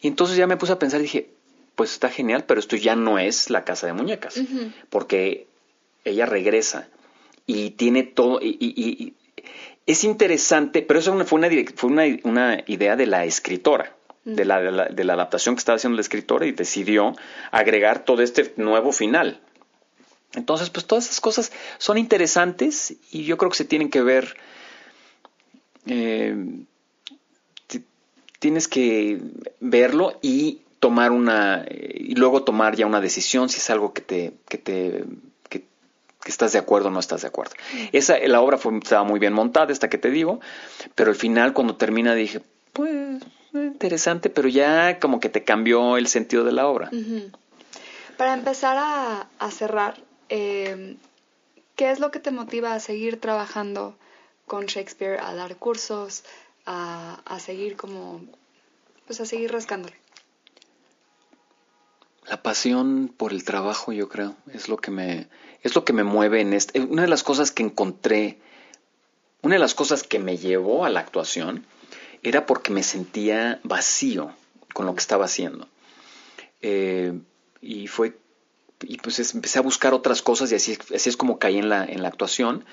Y 0.00 0.08
entonces 0.08 0.36
ya 0.36 0.46
me 0.46 0.56
puse 0.56 0.72
a 0.72 0.78
pensar 0.78 1.00
y 1.00 1.04
dije, 1.04 1.30
pues 1.74 1.92
está 1.92 2.08
genial, 2.08 2.44
pero 2.44 2.60
esto 2.60 2.76
ya 2.76 2.96
no 2.96 3.18
es 3.18 3.50
la 3.50 3.64
casa 3.64 3.86
de 3.86 3.92
muñecas, 3.92 4.40
porque 4.90 5.46
ella 6.04 6.26
regresa 6.26 6.88
y 7.46 7.70
tiene 7.70 8.02
todo, 8.02 8.40
y, 8.42 9.14
es 9.86 10.04
interesante, 10.04 10.82
pero 10.82 11.00
eso 11.00 11.12
fue 11.24 11.38
una, 11.38 11.48
fue 11.74 11.90
una, 12.24 12.62
idea 12.66 12.96
de 12.96 13.06
la 13.06 13.24
escritora, 13.24 13.96
de, 14.24 14.44
la, 14.44 14.60
de, 14.60 15.04
la, 15.04 15.12
adaptación 15.14 15.56
que 15.56 15.60
estaba 15.60 15.76
haciendo 15.76 15.96
la 15.96 16.02
escritora 16.02 16.46
y 16.46 16.52
decidió 16.52 17.16
agregar 17.50 18.04
todo 18.04 18.22
este 18.22 18.52
nuevo 18.56 18.92
final. 18.92 19.40
Entonces, 20.34 20.70
pues 20.70 20.86
todas 20.86 21.04
esas 21.04 21.20
cosas 21.20 21.52
son 21.78 21.98
interesantes 21.98 22.94
y 23.10 23.24
yo 23.24 23.36
creo 23.36 23.50
que 23.50 23.56
se 23.56 23.64
tienen 23.64 23.90
que 23.90 24.02
ver. 24.02 24.36
Eh, 25.86 26.34
tienes 28.38 28.66
que 28.66 29.20
verlo 29.60 30.18
y 30.20 30.62
tomar 30.80 31.12
una 31.12 31.64
y 31.68 32.16
luego 32.16 32.42
tomar 32.42 32.74
ya 32.74 32.86
una 32.86 33.00
decisión 33.00 33.48
si 33.48 33.58
es 33.58 33.70
algo 33.70 33.92
que 33.92 34.00
te, 34.00 34.32
que 34.48 34.58
te 34.58 35.04
que 36.22 36.30
estás 36.30 36.52
de 36.52 36.58
acuerdo 36.58 36.88
o 36.88 36.90
no 36.90 37.00
estás 37.00 37.22
de 37.22 37.28
acuerdo. 37.28 37.54
Esa, 37.92 38.18
la 38.18 38.40
obra 38.40 38.58
fue, 38.58 38.76
estaba 38.78 39.04
muy 39.04 39.18
bien 39.18 39.32
montada, 39.32 39.72
esta 39.72 39.90
que 39.90 39.98
te 39.98 40.10
digo, 40.10 40.40
pero 40.94 41.10
al 41.10 41.16
final 41.16 41.52
cuando 41.52 41.76
termina 41.76 42.14
dije, 42.14 42.42
pues 42.72 43.22
interesante, 43.52 44.30
pero 44.30 44.48
ya 44.48 44.98
como 44.98 45.20
que 45.20 45.28
te 45.28 45.44
cambió 45.44 45.96
el 45.96 46.06
sentido 46.06 46.44
de 46.44 46.52
la 46.52 46.66
obra. 46.66 46.90
Para 48.16 48.34
empezar 48.34 48.76
a, 48.78 49.50
cerrar, 49.50 49.96
eh, 50.34 50.96
¿qué 51.76 51.90
es 51.90 52.00
lo 52.00 52.10
que 52.10 52.18
te 52.18 52.30
motiva 52.30 52.72
a 52.72 52.80
seguir 52.80 53.20
trabajando 53.20 53.94
con 54.46 54.64
Shakespeare, 54.64 55.20
a 55.20 55.34
dar 55.34 55.56
cursos, 55.56 56.24
a, 56.64 57.38
seguir 57.38 57.76
como, 57.76 58.22
pues 59.06 59.20
a 59.20 59.26
seguir 59.26 59.52
rascándole? 59.52 59.94
La 62.26 62.42
pasión 62.42 63.12
por 63.14 63.32
el 63.32 63.44
trabajo, 63.44 63.92
yo 63.92 64.08
creo, 64.08 64.34
es 64.54 64.70
lo 64.70 64.78
que 64.78 64.90
me, 64.90 65.28
es 65.62 65.74
lo 65.74 65.84
que 65.84 65.92
me 65.92 66.02
mueve 66.02 66.40
en 66.40 66.54
este. 66.54 66.80
Una 66.80 67.02
de 67.02 67.08
las 67.08 67.22
cosas 67.22 67.52
que 67.52 67.62
encontré, 67.62 68.38
una 69.42 69.56
de 69.56 69.60
las 69.60 69.74
cosas 69.74 70.02
que 70.02 70.18
me 70.18 70.38
llevó 70.38 70.86
a 70.86 70.88
la 70.88 71.00
actuación 71.00 71.66
era 72.22 72.46
porque 72.46 72.72
me 72.72 72.82
sentía 72.82 73.60
vacío 73.64 74.34
con 74.72 74.86
lo 74.86 74.94
que 74.94 75.00
estaba 75.00 75.26
haciendo. 75.26 75.68
Eh, 76.62 77.12
y 77.60 77.86
fue, 77.88 78.16
y 78.82 78.98
pues 78.98 79.34
empecé 79.34 79.58
a 79.58 79.62
buscar 79.62 79.94
otras 79.94 80.22
cosas 80.22 80.52
y 80.52 80.56
así, 80.56 80.78
así 80.94 81.08
es 81.08 81.16
como 81.16 81.38
caí 81.38 81.58
en 81.58 81.68
la, 81.68 81.84
en 81.84 82.02
la 82.02 82.08
actuación 82.08 82.64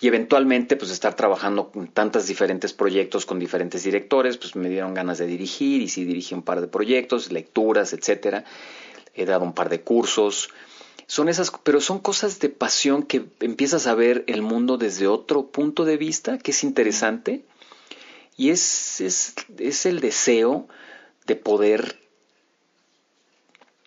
y 0.00 0.06
eventualmente 0.06 0.76
pues 0.76 0.90
estar 0.90 1.14
trabajando 1.14 1.70
con 1.72 1.88
tantos 1.88 2.26
diferentes 2.26 2.72
proyectos 2.72 3.26
con 3.26 3.38
diferentes 3.38 3.82
directores 3.82 4.36
pues 4.36 4.54
me 4.54 4.68
dieron 4.68 4.94
ganas 4.94 5.18
de 5.18 5.26
dirigir 5.26 5.82
y 5.82 5.88
sí 5.88 6.04
dirigí 6.04 6.34
un 6.34 6.42
par 6.42 6.60
de 6.60 6.68
proyectos 6.68 7.32
lecturas 7.32 7.92
etcétera 7.92 8.44
he 9.18 9.26
dado 9.26 9.44
un 9.44 9.52
par 9.52 9.68
de 9.68 9.82
cursos. 9.82 10.48
Son 11.06 11.28
esas, 11.28 11.50
pero 11.62 11.80
son 11.80 11.98
cosas 11.98 12.38
de 12.38 12.48
pasión 12.48 13.02
que 13.02 13.24
empiezas 13.40 13.86
a 13.86 13.94
ver 13.94 14.24
el 14.26 14.42
mundo 14.42 14.78
desde 14.78 15.08
otro 15.08 15.46
punto 15.46 15.84
de 15.84 15.96
vista, 15.96 16.38
que 16.38 16.52
es 16.52 16.62
interesante. 16.64 17.44
Y 18.36 18.50
es, 18.50 19.00
es, 19.00 19.86
el 19.86 20.00
deseo 20.00 20.68
de 21.26 21.34
poder, 21.34 21.98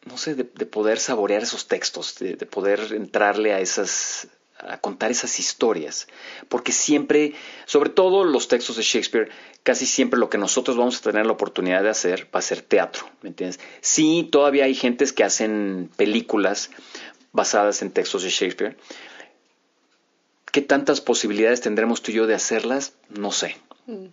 no 0.05 0.17
sé, 0.17 0.35
de, 0.35 0.43
poder 0.43 0.99
saborear 0.99 1.43
esos 1.43 1.67
textos, 1.67 2.17
de, 2.19 2.35
de 2.35 2.45
poder 2.45 2.93
entrarle 2.93 3.53
a 3.53 3.59
esas, 3.59 4.27
a 4.57 4.79
contar 4.79 5.11
esas 5.11 5.39
historias, 5.39 6.07
porque 6.49 6.71
siempre, 6.71 7.33
sobre 7.65 7.89
todo 7.89 8.23
los 8.23 8.47
textos 8.47 8.77
de 8.77 8.83
Shakespeare, 8.83 9.29
casi 9.63 9.85
siempre 9.85 10.19
lo 10.19 10.29
que 10.29 10.37
nosotros 10.37 10.77
vamos 10.77 10.97
a 10.97 11.01
tener 11.01 11.25
la 11.25 11.33
oportunidad 11.33 11.83
de 11.83 11.89
hacer 11.89 12.27
va 12.33 12.39
a 12.39 12.43
ser 12.43 12.61
teatro, 12.61 13.09
¿me 13.21 13.29
entiendes? 13.29 13.59
Sí, 13.81 14.27
todavía 14.31 14.65
hay 14.65 14.75
gentes 14.75 15.13
que 15.13 15.23
hacen 15.23 15.89
películas 15.95 16.71
basadas 17.31 17.81
en 17.81 17.91
textos 17.91 18.23
de 18.23 18.29
Shakespeare. 18.29 18.77
¿Qué 20.51 20.61
tantas 20.61 20.99
posibilidades 20.99 21.61
tendremos 21.61 22.01
tú 22.01 22.11
y 22.11 22.15
yo 22.15 22.27
de 22.27 22.33
hacerlas? 22.33 22.93
No 23.09 23.31
sé. 23.31 23.57
Mm. 23.85 24.07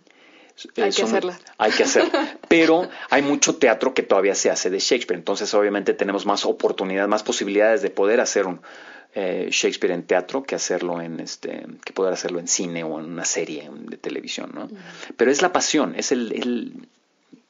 Hay 0.77 0.91
que 0.91 1.03
hacerlas. 1.03 1.39
Hay 1.57 1.71
que 1.71 1.83
hacerlas. 1.83 2.37
Pero 2.47 2.89
hay 3.09 3.21
mucho 3.21 3.55
teatro 3.55 3.93
que 3.93 4.03
todavía 4.03 4.35
se 4.35 4.49
hace 4.49 4.69
de 4.69 4.79
Shakespeare. 4.79 5.17
Entonces, 5.17 5.53
obviamente, 5.53 5.93
tenemos 5.93 6.25
más 6.25 6.45
oportunidades, 6.45 7.09
más 7.09 7.23
posibilidades 7.23 7.81
de 7.81 7.89
poder 7.89 8.19
hacer 8.19 8.47
un, 8.47 8.61
eh, 9.13 9.49
Shakespeare 9.51 9.93
en 9.93 10.03
teatro 10.03 10.43
que 10.43 10.55
hacerlo 10.55 11.01
en 11.01 11.19
este 11.19 11.65
que 11.83 11.93
poder 11.93 12.13
hacerlo 12.13 12.39
en 12.39 12.47
cine 12.47 12.83
o 12.83 12.99
en 12.99 13.05
una 13.05 13.25
serie 13.25 13.67
de 13.73 13.97
televisión 13.97 14.51
¿no? 14.53 14.69
pero 15.17 15.31
es 15.31 15.41
la 15.41 15.51
pasión 15.51 15.95
es 15.95 16.11
el, 16.11 16.87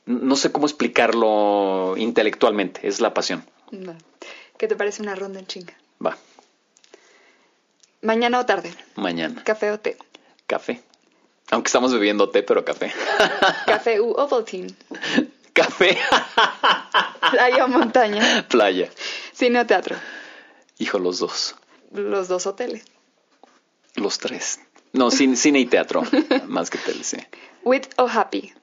no 0.09 0.35
sé 0.35 0.51
cómo 0.51 0.65
explicarlo 0.65 1.95
intelectualmente, 1.95 2.87
es 2.87 2.99
la 2.99 3.13
pasión. 3.13 3.45
¿Qué 4.57 4.67
te 4.67 4.75
parece 4.75 5.03
una 5.03 5.13
ronda 5.13 5.39
en 5.39 5.45
chinga? 5.45 5.73
Va. 6.03 6.17
¿Mañana 8.01 8.39
o 8.39 8.45
tarde? 8.45 8.73
Mañana. 8.95 9.43
¿Café 9.43 9.71
o 9.71 9.79
té? 9.79 9.97
Café. 10.47 10.81
Aunque 11.51 11.67
estamos 11.67 11.91
bebiendo 11.93 12.29
té, 12.29 12.43
pero 12.43 12.63
café. 12.63 12.93
¿Café 13.65 13.99
u 14.01 14.11
Ovaltine? 14.11 14.73
Café. 15.53 15.97
¿Playa 17.31 17.65
o 17.65 17.67
montaña? 17.67 18.45
Playa. 18.47 18.89
¿Cine 19.33 19.59
o 19.59 19.65
teatro? 19.65 19.95
Hijo, 20.77 20.99
los 20.99 21.19
dos. 21.19 21.55
Los 21.91 22.27
dos 22.27 22.45
hoteles. 22.45 22.85
Los 23.95 24.19
tres. 24.19 24.59
No, 24.93 25.11
cine, 25.11 25.35
cine 25.35 25.59
y 25.59 25.65
teatro, 25.65 26.03
más 26.47 26.69
que 26.69 26.77
tele, 26.77 27.03
sí. 27.03 27.17
¿Wit 27.63 27.87
o 27.97 28.07
happy? 28.07 28.53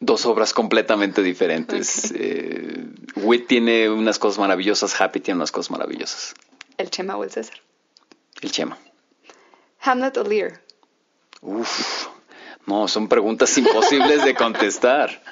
Dos 0.00 0.26
obras 0.26 0.52
completamente 0.52 1.22
diferentes. 1.22 2.12
Eh, 2.16 2.84
Wit 3.16 3.46
tiene 3.46 3.88
unas 3.88 4.18
cosas 4.18 4.38
maravillosas, 4.38 5.00
Happy 5.00 5.20
tiene 5.20 5.38
unas 5.38 5.52
cosas 5.52 5.70
maravillosas. 5.70 6.34
¿El 6.76 6.90
Chema 6.90 7.16
o 7.16 7.24
el 7.24 7.30
César? 7.30 7.56
El 8.40 8.50
Chema. 8.50 8.78
¿Hamlet 9.80 10.16
o 10.16 10.24
Lear? 10.24 10.60
Uf, 11.44 12.08
no, 12.66 12.88
son 12.88 13.06
preguntas 13.06 13.56
imposibles 13.58 14.24
de 14.24 14.34
contestar. 14.34 15.22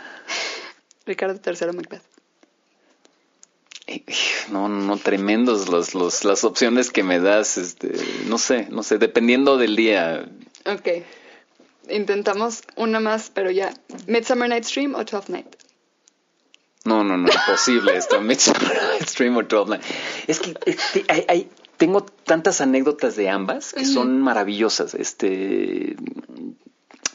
Ricardo 1.07 1.41
III 1.45 1.73
Macbeth. 1.73 2.03
Eh, 3.87 4.05
no, 4.51 4.69
no, 4.69 4.97
tremendos 4.99 5.71
los, 5.71 5.95
los, 5.95 6.25
las 6.25 6.45
opciones 6.45 6.91
que 6.91 7.03
me 7.03 7.19
das, 7.19 7.57
este, 7.57 7.93
no 8.27 8.37
sé, 8.37 8.69
no 8.71 8.83
sé, 8.83 8.99
dependiendo 8.99 9.57
del 9.57 9.75
día. 9.75 10.29
Ok. 10.67 11.05
Intentamos 11.89 12.63
una 12.77 13.01
más, 13.01 13.31
pero 13.31 13.51
ya. 13.51 13.73
¿Midsummer 14.07 14.51
Night's 14.51 14.73
Dream 14.73 14.95
o 14.95 15.05
Twelfth 15.05 15.31
Night? 15.31 15.57
No, 16.85 17.03
no, 17.03 17.17
no, 17.17 17.27
imposible 17.33 17.97
esto. 17.97 18.21
Midsummer 18.21 18.81
Night's 18.93 19.15
Dream 19.15 19.37
o 19.39 19.47
Twelfth 19.47 19.71
Night. 19.71 19.83
Es 20.27 20.41
que 20.41 20.55
este, 20.67 21.05
hay, 21.09 21.25
hay, 21.27 21.51
tengo 21.83 22.05
tantas 22.05 22.61
anécdotas 22.61 23.17
de 23.17 23.29
ambas 23.29 23.73
que 23.73 23.85
son 23.85 24.21
maravillosas. 24.21 24.95
Este. 24.95 25.97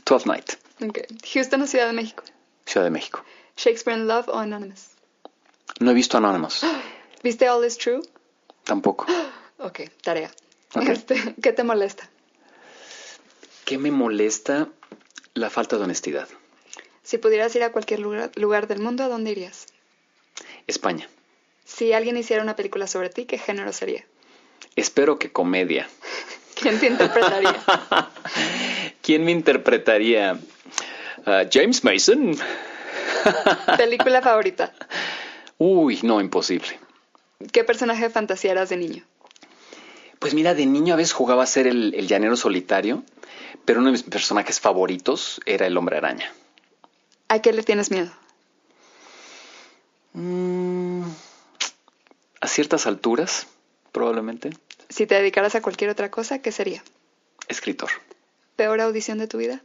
Twelfth 0.03 0.25
Night. 0.25 0.51
Okay. 0.85 1.05
¿Houston 1.33 1.61
o 1.61 1.67
Ciudad 1.67 1.87
de 1.87 1.93
México? 1.93 2.21
Ciudad 2.65 2.83
de 2.83 2.91
México. 2.91 3.23
¿Shakespeare 3.55 3.97
in 3.97 4.09
Love 4.09 4.27
o 4.27 4.37
Anonymous? 4.37 4.89
No 5.79 5.91
he 5.91 5.93
visto 5.93 6.17
Anonymous. 6.17 6.65
¿Viste 7.23 7.47
All 7.47 7.65
Is 7.65 7.77
True? 7.77 8.01
Tampoco. 8.65 9.05
Ok, 9.59 9.79
tarea. 10.03 10.29
Este, 10.75 11.33
¿Qué 11.41 11.51
te 11.51 11.63
molesta? 11.63 12.07
¿Qué 13.65 13.79
me 13.79 13.89
molesta? 13.89 14.67
La 15.33 15.49
falta 15.49 15.77
de 15.77 15.85
honestidad. 15.85 16.27
Si 17.03 17.17
pudieras 17.17 17.55
ir 17.55 17.63
a 17.63 17.71
cualquier 17.71 18.01
lugar, 18.01 18.31
lugar 18.35 18.67
del 18.67 18.81
mundo, 18.81 19.03
¿a 19.03 19.07
dónde 19.07 19.31
irías? 19.31 19.65
España. 20.67 21.09
Si 21.65 21.93
alguien 21.93 22.17
hiciera 22.17 22.43
una 22.43 22.55
película 22.55 22.85
sobre 22.85 23.09
ti, 23.09 23.25
¿qué 23.25 23.39
género 23.39 23.73
sería? 23.73 24.05
Espero 24.77 25.19
que 25.19 25.31
comedia. 25.31 25.89
¿Quién 26.55 26.79
te 26.79 26.87
interpretaría? 26.87 27.55
¿Quién 29.01 29.25
me 29.25 29.31
interpretaría? 29.31 30.39
Uh, 31.25 31.47
James 31.51 31.83
Mason. 31.83 32.37
¿Película 33.75 34.21
favorita? 34.21 34.73
Uy, 35.57 35.99
no, 36.03 36.21
imposible. 36.21 36.79
¿Qué 37.51 37.63
personaje 37.63 38.03
de 38.03 38.09
fantasía 38.09 38.51
eras 38.51 38.69
de 38.69 38.77
niño? 38.77 39.03
Pues 40.19 40.33
mira, 40.33 40.53
de 40.53 40.65
niño 40.65 40.93
a 40.93 40.97
veces 40.97 41.13
jugaba 41.13 41.43
a 41.43 41.47
ser 41.47 41.67
el, 41.67 41.93
el 41.93 42.07
llanero 42.07 42.37
solitario, 42.37 43.03
pero 43.65 43.79
uno 43.79 43.87
de 43.87 43.93
mis 43.93 44.03
personajes 44.03 44.59
favoritos 44.59 45.41
era 45.45 45.67
el 45.67 45.75
hombre 45.75 45.97
araña. 45.97 46.31
¿A 47.27 47.39
qué 47.39 47.51
le 47.51 47.63
tienes 47.63 47.91
miedo? 47.91 48.11
Mm, 50.13 51.03
a 52.41 52.47
ciertas 52.47 52.87
alturas, 52.87 53.47
probablemente. 53.91 54.51
Si 54.89 55.05
te 55.05 55.15
dedicaras 55.15 55.55
a 55.55 55.61
cualquier 55.61 55.89
otra 55.89 56.09
cosa, 56.11 56.39
¿qué 56.39 56.51
sería? 56.51 56.83
Escritor. 57.47 57.89
¿Peor 58.55 58.81
audición 58.81 59.17
de 59.17 59.27
tu 59.27 59.37
vida? 59.37 59.61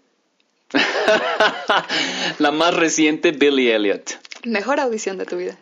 La 2.39 2.51
más 2.51 2.75
reciente, 2.75 3.33
Billy 3.33 3.71
Elliot. 3.71 4.19
¿Mejor 4.45 4.81
audición 4.81 5.19
de 5.19 5.27
tu 5.27 5.37
vida? 5.37 5.57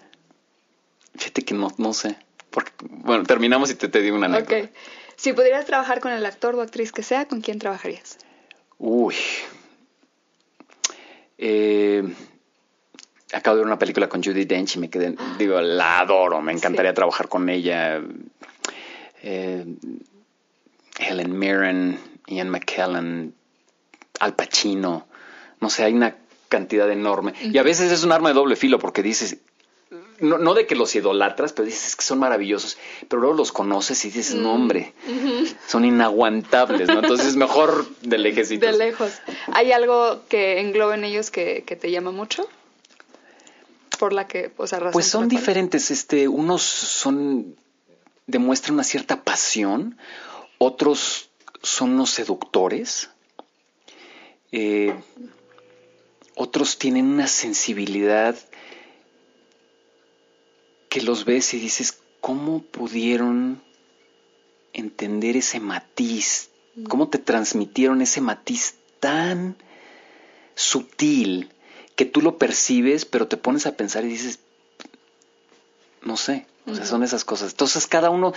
Fíjate 1.17 1.43
que 1.43 1.55
no, 1.55 1.73
no 1.79 1.93
sé. 1.93 2.17
Porque, 2.51 2.73
bueno, 2.81 3.25
terminamos 3.25 3.71
y 3.71 3.75
te, 3.75 3.89
te 3.89 4.01
digo 4.01 4.17
una 4.17 4.27
anécdota. 4.27 4.57
Ok. 4.65 4.71
Si 5.17 5.33
pudieras 5.35 5.67
trabajar 5.67 6.01
con 6.01 6.13
el 6.13 6.25
actor 6.25 6.55
o 6.55 6.63
actriz 6.63 6.93
que 6.93 7.03
sea, 7.03 7.27
¿con 7.27 7.41
quién 7.43 7.59
trabajarías? 7.59 8.17
Uy. 8.79 9.15
Eh, 11.39 12.03
acabo 13.33 13.57
de 13.57 13.61
ver 13.63 13.67
una 13.67 13.79
película 13.79 14.09
con 14.09 14.23
Judy 14.23 14.45
Dench 14.45 14.77
y 14.77 14.79
me 14.79 14.91
quedé, 14.91 15.15
digo, 15.39 15.61
la 15.61 16.01
adoro, 16.01 16.41
me 16.41 16.53
encantaría 16.53 16.91
Sí. 16.93 16.95
trabajar 16.97 17.29
con 17.29 17.49
ella. 17.49 18.01
Eh, 19.23 19.65
Helen 20.99 21.39
Mirren, 21.39 21.99
Ian 22.27 22.51
McKellen, 22.51 23.35
Al 24.21 24.35
Pacino, 24.35 25.07
no 25.61 25.71
sé, 25.71 25.85
hay 25.85 25.93
una 25.93 26.17
cantidad 26.49 26.91
enorme. 26.91 27.35
Y 27.41 27.59
a 27.59 27.63
veces 27.63 27.91
es 27.93 28.05
un 28.05 28.13
arma 28.13 28.31
de 28.31 28.35
doble 28.35 28.57
filo 28.57 28.79
porque 28.79 29.03
dices, 29.03 29.39
no, 30.21 30.39
no 30.39 30.55
de 30.55 30.67
que 30.67 30.75
los 30.75 30.95
idolatras, 30.95 31.53
pero 31.53 31.67
dices 31.67 31.97
que 31.97 32.03
son 32.03 32.19
maravillosos, 32.19 32.77
pero 33.09 33.21
luego 33.23 33.37
los 33.37 33.53
conoces 33.53 34.05
y 34.05 34.11
dices, 34.11 34.35
no 34.35 34.53
hombre, 34.53 34.93
son 35.67 35.85
inaguantables, 35.85 36.89
¿no? 36.89 37.01
Entonces 37.01 37.37
mejor 37.37 37.89
de 38.03 38.19
lejecitos. 38.19 38.71
De 38.71 38.77
lejos. 38.77 39.13
¿Hay 39.53 39.73
algo 39.73 40.23
que 40.29 40.61
englobe 40.61 40.97
en 40.97 41.05
ellos 41.05 41.31
que, 41.31 41.65
que 41.67 41.77
te 41.77 41.91
llama 41.91 42.11
mucho? 42.11 42.47
Por 43.99 44.13
la 44.13 44.27
que, 44.27 44.53
o 44.57 44.67
sea, 44.67 44.79
razón 44.79 44.93
Pues 44.93 45.07
son 45.07 45.29
diferentes, 45.29 45.91
este, 45.91 46.29
unos 46.29 46.63
son 46.63 47.57
demuestran 48.31 48.75
una 48.75 48.85
cierta 48.85 49.23
pasión, 49.23 49.99
otros 50.59 51.31
son 51.63 51.93
unos 51.93 52.11
seductores, 52.11 53.11
eh, 54.53 54.95
otros 56.35 56.79
tienen 56.79 57.07
una 57.07 57.27
sensibilidad 57.27 58.37
que 60.89 61.03
los 61.03 61.25
ves 61.25 61.55
y 61.55 61.61
dices, 61.61 62.01
¿cómo 62.21 62.63
pudieron 62.63 63.63
entender 64.73 65.37
ese 65.37 65.61
matiz? 65.61 66.51
¿Cómo 66.89 67.09
te 67.09 67.19
transmitieron 67.19 68.01
ese 68.03 68.21
matiz 68.21 68.77
tan 69.01 69.57
sutil 70.55 71.51
que 71.97 72.05
tú 72.05 72.23
lo 72.23 72.39
percibes, 72.39 73.05
pero 73.05 73.29
te 73.29 73.37
pones 73.37 73.67
a 73.67 73.77
pensar 73.77 74.05
y 74.05 74.09
dices, 74.09 74.41
no 76.03 76.17
sé, 76.17 76.47
o 76.67 76.75
sea, 76.75 76.85
son 76.85 77.03
esas 77.03 77.25
cosas. 77.25 77.51
Entonces 77.53 77.87
cada 77.87 78.11
uno, 78.11 78.33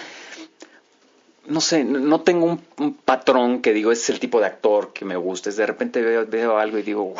no 1.48 1.62
sé, 1.62 1.84
no- 1.84 2.22
tengo 2.22 2.46
un, 2.46 2.62
un 2.78 2.94
patrón 2.94 3.62
que 3.62 3.74
digo, 3.74 3.92
este 3.92 4.04
es 4.06 4.10
el 4.12 4.20
tipo 4.20 4.40
de 4.40 4.46
actor 4.48 4.94
que 4.94 5.06
me 5.06 5.16
gusta, 5.18 5.50
es 5.50 5.58
de 5.58 5.66
repente 5.66 6.02
veo, 6.02 6.26
veo 6.26 6.58
algo 6.58 6.78
y 6.78 6.84
digo, 6.84 7.04
wow, 7.04 7.16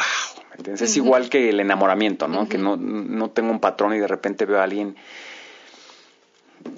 ¿me 0.52 0.56
entiendes? 0.58 0.82
Es 0.84 0.96
igual 0.98 1.30
que 1.30 1.50
el 1.50 1.60
enamoramiento, 1.60 2.28
¿no? 2.28 2.48
Que 2.48 2.58
no, 2.58 2.78
no 2.78 3.30
tengo 3.32 3.52
un 3.52 3.60
patrón 3.60 3.94
y 3.94 4.00
de 4.00 4.08
repente 4.08 4.46
veo 4.46 4.60
a 4.60 4.64
alguien, 4.64 4.96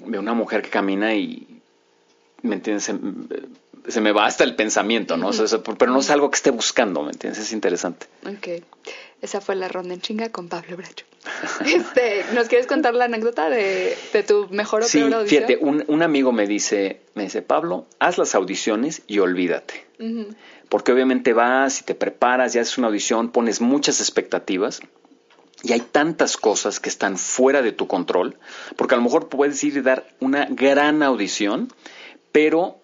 veo 0.06 0.20
una 0.20 0.34
mujer 0.34 0.62
que 0.62 0.70
camina 0.70 1.14
y, 1.14 1.60
¿me 2.42 2.56
entiendes? 2.56 2.90
Se, 3.88 4.00
me 4.00 4.12
va 4.12 4.26
hasta 4.26 4.44
el 4.44 4.54
pensamiento, 4.56 5.16
¿no? 5.16 5.28
O 5.28 5.32
sea, 5.32 5.44
eso- 5.44 5.62
pero 5.62 5.92
no 5.92 6.00
es 6.00 6.10
algo 6.10 6.30
que 6.30 6.36
esté 6.36 6.50
buscando, 6.50 7.02
¿me 7.02 7.10
entiendes? 7.12 7.40
Es 7.42 7.52
interesante. 7.52 8.06
Ok. 8.26 8.62
Esa 9.22 9.40
fue 9.40 9.54
la 9.56 9.68
ronda 9.68 9.94
en 9.94 10.00
chinga 10.00 10.30
con 10.30 10.48
Pablo 10.48 10.76
Bracho. 10.76 11.04
Este, 11.66 12.24
¿Nos 12.34 12.48
quieres 12.48 12.66
contar 12.66 12.94
la 12.94 13.06
anécdota 13.06 13.48
de, 13.50 13.96
de 14.12 14.22
tu 14.22 14.48
mejor 14.50 14.82
o 14.82 14.86
Sí, 14.86 14.98
peor 14.98 15.14
audición? 15.14 15.44
fíjate, 15.46 15.64
un, 15.64 15.84
un 15.88 16.02
amigo 16.02 16.32
me 16.32 16.46
dice, 16.46 17.00
me 17.14 17.24
dice, 17.24 17.42
Pablo, 17.42 17.86
haz 17.98 18.18
las 18.18 18.34
audiciones 18.34 19.02
y 19.06 19.18
olvídate. 19.20 19.84
Porque 20.68 20.92
obviamente 20.92 21.32
vas 21.32 21.80
y 21.80 21.84
te 21.84 21.94
preparas, 21.94 22.52
ya 22.52 22.60
haces 22.60 22.76
una 22.78 22.88
audición, 22.88 23.30
pones 23.30 23.60
muchas 23.60 24.00
expectativas 24.00 24.80
y 25.62 25.72
hay 25.72 25.80
tantas 25.80 26.36
cosas 26.36 26.80
que 26.80 26.88
están 26.90 27.16
fuera 27.16 27.62
de 27.62 27.72
tu 27.72 27.86
control, 27.86 28.36
porque 28.76 28.94
a 28.94 28.98
lo 28.98 29.04
mejor 29.04 29.28
puedes 29.28 29.62
ir 29.64 29.76
y 29.78 29.80
dar 29.80 30.06
una 30.20 30.44
gran 30.50 31.02
audición, 31.02 31.72
pero 32.30 32.78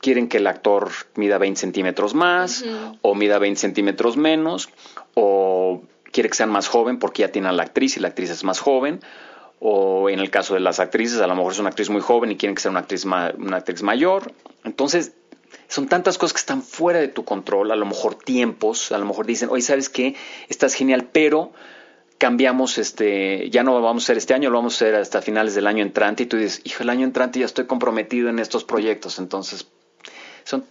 quieren 0.00 0.28
que 0.28 0.38
el 0.38 0.46
actor 0.46 0.90
mida 1.16 1.38
20 1.38 1.60
centímetros 1.60 2.14
más 2.14 2.64
o 3.02 3.14
mida 3.14 3.38
20 3.38 3.60
centímetros 3.60 4.16
menos 4.16 4.68
o 5.14 5.82
quiere 6.12 6.28
que 6.28 6.34
sean 6.36 6.50
más 6.50 6.68
joven 6.68 6.98
porque 6.98 7.22
ya 7.22 7.28
tiene 7.32 7.48
a 7.48 7.52
la 7.52 7.62
actriz 7.64 7.96
y 7.96 8.00
la 8.00 8.08
actriz 8.08 8.30
es 8.30 8.42
más 8.44 8.60
joven 8.60 9.00
o 9.60 10.08
en 10.08 10.18
el 10.20 10.30
caso 10.30 10.54
de 10.54 10.60
las 10.60 10.80
actrices 10.80 11.20
a 11.20 11.26
lo 11.26 11.34
mejor 11.36 11.52
es 11.52 11.58
una 11.58 11.68
actriz 11.68 11.90
muy 11.90 12.00
joven 12.00 12.32
y 12.32 12.36
quieren 12.36 12.54
que 12.54 12.62
sea 12.62 12.70
una 12.70 12.80
actriz, 12.80 13.04
ma- 13.04 13.32
una 13.36 13.58
actriz 13.58 13.82
mayor. 13.82 14.32
Entonces 14.64 15.12
son 15.68 15.86
tantas 15.86 16.16
cosas 16.16 16.32
que 16.32 16.40
están 16.40 16.62
fuera 16.62 16.98
de 16.98 17.08
tu 17.08 17.24
control, 17.24 17.70
a 17.70 17.76
lo 17.76 17.84
mejor 17.86 18.14
tiempos, 18.14 18.90
a 18.92 18.98
lo 18.98 19.04
mejor 19.04 19.26
dicen, 19.26 19.50
oye, 19.50 19.62
¿sabes 19.62 19.88
qué? 19.90 20.14
Estás 20.48 20.74
genial, 20.74 21.08
pero 21.12 21.52
cambiamos, 22.18 22.78
este, 22.78 23.48
ya 23.50 23.62
no 23.62 23.72
lo 23.72 23.82
vamos 23.82 24.02
a 24.02 24.06
hacer 24.06 24.18
este 24.18 24.34
año, 24.34 24.50
lo 24.50 24.58
vamos 24.58 24.74
a 24.74 24.76
hacer 24.76 24.94
hasta 24.94 25.22
finales 25.22 25.54
del 25.54 25.66
año 25.66 25.82
entrante, 25.82 26.22
y 26.24 26.26
tú 26.26 26.36
dices, 26.36 26.60
hijo, 26.64 26.82
el 26.82 26.90
año 26.90 27.04
entrante 27.04 27.38
ya 27.38 27.46
estoy 27.46 27.66
comprometido 27.66 28.28
en 28.28 28.38
estos 28.38 28.64
proyectos, 28.64 29.18
entonces, 29.18 29.66
son, 30.44 30.64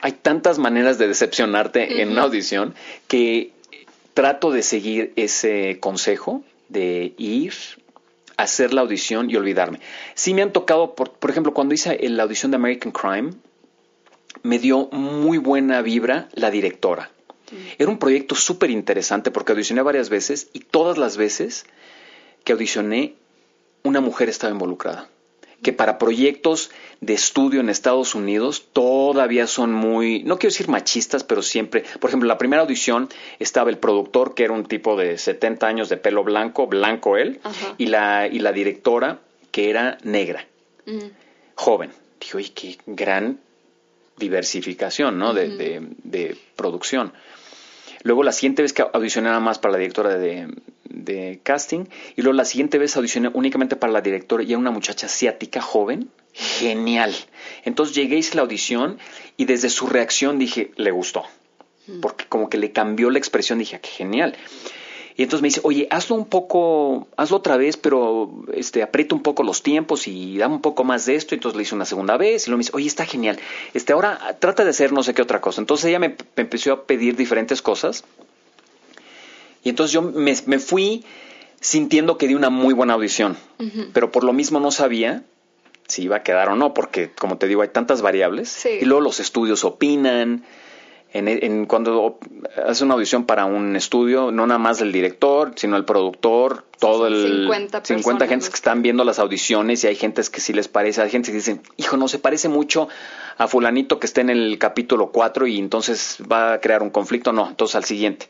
hay 0.00 0.12
tantas 0.12 0.58
maneras 0.58 0.98
de 0.98 1.08
decepcionarte 1.08 2.02
en 2.02 2.10
una 2.10 2.22
audición 2.22 2.74
que 3.08 3.52
trato 4.12 4.50
de 4.50 4.62
seguir 4.62 5.12
ese 5.16 5.78
consejo 5.80 6.44
de 6.68 7.14
ir, 7.16 7.54
hacer 8.36 8.74
la 8.74 8.82
audición 8.82 9.30
y 9.30 9.36
olvidarme. 9.36 9.80
Sí 10.14 10.34
me 10.34 10.42
han 10.42 10.52
tocado, 10.52 10.94
por, 10.94 11.12
por 11.12 11.30
ejemplo, 11.30 11.54
cuando 11.54 11.74
hice 11.74 11.98
la 12.08 12.24
audición 12.24 12.50
de 12.50 12.56
American 12.56 12.92
Crime, 12.92 13.32
me 14.42 14.58
dio 14.58 14.88
muy 14.92 15.38
buena 15.38 15.80
vibra 15.80 16.28
la 16.34 16.50
directora. 16.50 17.10
Era 17.78 17.90
un 17.90 17.98
proyecto 17.98 18.34
súper 18.34 18.70
interesante 18.70 19.30
porque 19.30 19.52
audicioné 19.52 19.80
varias 19.82 20.10
veces 20.10 20.48
y 20.52 20.60
todas 20.60 20.98
las 20.98 21.16
veces 21.16 21.64
que 22.44 22.52
audicioné, 22.52 23.14
una 23.84 24.00
mujer 24.00 24.28
estaba 24.28 24.52
involucrada 24.52 25.08
que 25.64 25.72
para 25.72 25.98
proyectos 25.98 26.70
de 27.00 27.14
estudio 27.14 27.60
en 27.60 27.70
Estados 27.70 28.14
Unidos 28.14 28.66
todavía 28.72 29.48
son 29.48 29.72
muy, 29.72 30.22
no 30.22 30.38
quiero 30.38 30.52
decir 30.52 30.68
machistas, 30.68 31.24
pero 31.24 31.42
siempre, 31.42 31.84
por 31.98 32.10
ejemplo, 32.10 32.28
la 32.28 32.38
primera 32.38 32.62
audición 32.62 33.08
estaba 33.40 33.70
el 33.70 33.78
productor, 33.78 34.34
que 34.34 34.44
era 34.44 34.52
un 34.52 34.66
tipo 34.66 34.94
de 34.94 35.18
70 35.18 35.66
años 35.66 35.88
de 35.88 35.96
pelo 35.96 36.22
blanco, 36.22 36.68
blanco 36.68 37.16
él, 37.16 37.40
y 37.78 37.86
la, 37.86 38.28
y 38.28 38.38
la 38.38 38.52
directora, 38.52 39.18
que 39.50 39.70
era 39.70 39.98
negra, 40.04 40.46
joven. 41.56 41.90
Dijo, 42.20 42.38
oye, 42.38 42.52
qué 42.54 42.78
gran 42.86 43.40
diversificación, 44.18 45.18
¿no? 45.18 45.32
de, 45.32 45.48
de 46.04 46.36
producción. 46.54 47.12
Luego 48.02 48.22
la 48.22 48.32
siguiente 48.32 48.60
vez 48.60 48.74
que 48.74 48.82
audicioné 48.82 49.28
nada 49.28 49.40
más 49.40 49.58
para 49.58 49.72
la 49.72 49.78
directora 49.78 50.16
de, 50.16 50.46
casting 51.42 51.84
y 52.16 52.22
luego 52.22 52.36
la 52.36 52.44
siguiente 52.44 52.78
vez 52.78 52.96
audicioné 52.96 53.30
únicamente 53.32 53.76
para 53.76 53.92
la 53.92 54.00
directora 54.00 54.42
y 54.42 54.50
era 54.50 54.58
una 54.58 54.70
muchacha 54.70 55.06
asiática 55.06 55.60
joven, 55.60 56.10
genial. 56.32 57.14
Entonces 57.64 57.94
llegué, 57.94 58.16
hice 58.16 58.36
la 58.36 58.42
audición 58.42 58.98
y 59.36 59.44
desde 59.44 59.70
su 59.70 59.86
reacción 59.86 60.38
dije, 60.38 60.72
le 60.76 60.90
gustó, 60.90 61.24
mm. 61.86 62.00
porque 62.00 62.26
como 62.26 62.48
que 62.48 62.58
le 62.58 62.72
cambió 62.72 63.10
la 63.10 63.18
expresión, 63.18 63.58
dije, 63.58 63.76
ah, 63.76 63.80
qué 63.80 63.90
genial. 63.90 64.36
Y 65.16 65.22
entonces 65.22 65.42
me 65.42 65.48
dice, 65.48 65.60
oye, 65.62 65.86
hazlo 65.90 66.16
un 66.16 66.26
poco, 66.26 67.06
hazlo 67.16 67.36
otra 67.36 67.56
vez, 67.56 67.76
pero 67.76 68.32
este, 68.52 68.82
aprieta 68.82 69.14
un 69.14 69.22
poco 69.22 69.44
los 69.44 69.62
tiempos 69.62 70.08
y 70.08 70.38
dame 70.38 70.56
un 70.56 70.60
poco 70.60 70.82
más 70.82 71.06
de 71.06 71.14
esto. 71.14 71.34
Y 71.34 71.36
entonces 71.36 71.56
le 71.56 71.62
hice 71.62 71.74
una 71.74 71.84
segunda 71.84 72.16
vez 72.16 72.46
y 72.46 72.50
luego 72.50 72.58
me 72.58 72.62
dice, 72.62 72.72
oye, 72.74 72.88
está 72.88 73.06
genial. 73.06 73.38
Este, 73.74 73.92
ahora 73.92 74.36
trata 74.40 74.64
de 74.64 74.70
hacer 74.70 74.92
no 74.92 75.04
sé 75.04 75.14
qué 75.14 75.22
otra 75.22 75.40
cosa. 75.40 75.60
Entonces 75.60 75.86
ella 75.86 76.00
me, 76.00 76.16
empezó 76.36 76.72
a 76.72 76.82
pedir 76.84 77.14
diferentes 77.14 77.62
cosas. 77.62 78.04
Y 79.64 79.70
entonces 79.70 79.92
yo 79.92 80.02
me, 80.02 80.58
fui 80.58 81.04
sintiendo 81.60 82.18
que 82.18 82.28
di 82.28 82.34
una 82.34 82.50
muy 82.50 82.74
buena 82.74 82.94
audición. 82.94 83.36
Pero 83.92 84.12
por 84.12 84.22
lo 84.22 84.32
mismo 84.32 84.60
no 84.60 84.70
sabía 84.70 85.24
si 85.88 86.02
iba 86.02 86.16
a 86.16 86.22
quedar 86.22 86.48
o 86.48 86.56
no, 86.56 86.74
porque 86.74 87.10
como 87.10 87.38
te 87.38 87.48
digo, 87.48 87.62
hay 87.62 87.68
tantas 87.68 88.02
variables. 88.02 88.64
Y 88.66 88.84
luego 88.84 89.00
los 89.00 89.20
estudios 89.20 89.64
opinan 89.64 90.44
en, 91.14 91.66
cuando 91.66 92.18
hace 92.66 92.82
una 92.82 92.94
audición 92.94 93.24
para 93.24 93.44
un 93.44 93.76
estudio, 93.76 94.32
no 94.32 94.48
nada 94.48 94.58
más 94.58 94.80
el 94.80 94.90
director, 94.90 95.52
sino 95.54 95.76
el 95.76 95.84
productor, 95.84 96.64
todo 96.80 97.06
el 97.06 97.42
50, 97.42 97.84
50 97.84 98.26
gentes 98.26 98.50
que 98.50 98.56
están 98.56 98.82
viendo 98.82 99.04
las 99.04 99.20
audiciones 99.20 99.84
y 99.84 99.86
hay 99.86 99.94
gentes 99.94 100.28
que 100.28 100.40
sí 100.40 100.52
les 100.52 100.66
parece, 100.66 101.02
hay 101.02 101.10
gente 101.10 101.30
que 101.30 101.36
dicen, 101.36 101.62
hijo, 101.76 101.96
no 101.96 102.08
se 102.08 102.18
parece 102.18 102.48
mucho 102.48 102.88
a 103.38 103.46
fulanito 103.46 104.00
que 104.00 104.06
está 104.06 104.22
en 104.22 104.30
el 104.30 104.58
capítulo 104.58 105.12
4 105.12 105.46
y 105.46 105.58
entonces 105.58 106.18
va 106.30 106.54
a 106.54 106.60
crear 106.60 106.82
un 106.82 106.90
conflicto, 106.90 107.32
no, 107.32 107.48
entonces 107.48 107.76
al 107.76 107.84
siguiente. 107.84 108.26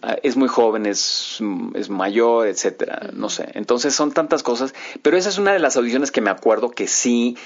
Ah, 0.00 0.16
es 0.22 0.36
muy 0.36 0.48
joven, 0.48 0.86
es, 0.86 1.40
es 1.74 1.90
mayor, 1.90 2.46
etcétera, 2.46 3.10
no 3.12 3.28
sé. 3.28 3.48
Entonces 3.54 3.94
son 3.94 4.12
tantas 4.12 4.42
cosas, 4.42 4.74
pero 5.02 5.16
esa 5.16 5.28
es 5.28 5.38
una 5.38 5.52
de 5.52 5.58
las 5.58 5.76
audiciones 5.76 6.10
que 6.10 6.20
me 6.20 6.30
acuerdo 6.30 6.70
que 6.70 6.86
sí 6.86 7.36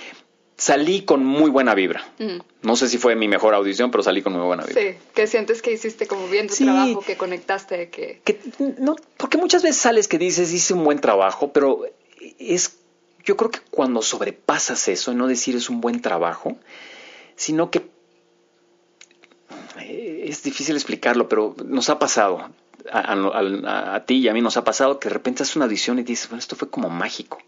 salí 0.57 1.03
con 1.03 1.25
muy 1.25 1.51
buena 1.51 1.75
vibra. 1.75 2.07
Mm. 2.19 2.39
No 2.63 2.77
sé 2.77 2.89
si 2.89 2.99
fue 2.99 3.15
mi 3.15 3.29
mejor 3.29 3.55
audición, 3.55 3.91
pero 3.91 4.03
salí 4.03 4.23
con 4.23 4.33
muy 4.33 4.43
buena 4.43 4.65
vibra. 4.65 4.81
Sí, 4.81 4.99
que 5.15 5.27
sientes 5.27 5.63
que 5.63 5.73
hiciste 5.73 6.07
como 6.07 6.29
bien 6.29 6.49
tu 6.49 6.55
trabajo, 6.57 7.03
que 7.03 7.17
conectaste, 7.17 7.91
que... 7.91 8.21
no, 8.79 8.97
porque 9.17 9.39
muchas 9.39 9.63
veces 9.63 9.81
sales 9.81 10.09
que 10.09 10.19
dices 10.19 10.53
hice 10.53 10.75
un 10.75 10.85
buen 10.85 11.01
trabajo, 11.01 11.53
pero 11.53 11.85
es, 12.39 12.79
yo 13.25 13.37
creo 13.37 13.51
que 13.51 13.61
cuando 13.71 14.03
sobrepasas 14.03 14.89
eso, 14.89 15.13
no 15.15 15.27
decir 15.27 15.57
es 15.57 15.69
un 15.69 15.81
buen 15.81 16.01
trabajo, 16.01 16.57
sino 17.37 17.71
que 17.71 17.96
es 20.29 20.43
difícil 20.43 20.75
explicarlo, 20.75 21.29
pero 21.29 21.55
nos 21.65 21.89
ha 21.91 21.99
pasado. 21.99 22.51
A, 22.93 24.05
ti 24.07 24.19
y 24.19 24.29
a 24.29 24.33
mí 24.33 24.41
nos 24.41 24.57
ha 24.57 24.63
pasado 24.63 25.01
que 25.01 25.09
de 25.09 25.15
repente 25.15 25.43
haces 25.43 25.57
una 25.57 25.65
audición 25.65 25.99
y 25.99 26.05
dices, 26.05 26.29
bueno, 26.29 26.39
esto 26.39 26.55
fue 26.55 26.71
como 26.71 26.89
mágico. 26.89 27.39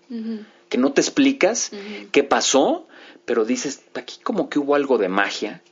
Que 0.69 0.79
no 0.79 0.93
te 0.93 1.01
explicas 1.01 1.71
qué 2.13 2.25
pasó, 2.25 2.87
pero 3.25 3.45
dices, 3.45 3.83
aquí 3.95 4.17
como 4.23 4.49
que 4.49 4.59
hubo 4.59 4.75
algo 4.75 4.99
de 4.99 5.09
magia 5.09 5.63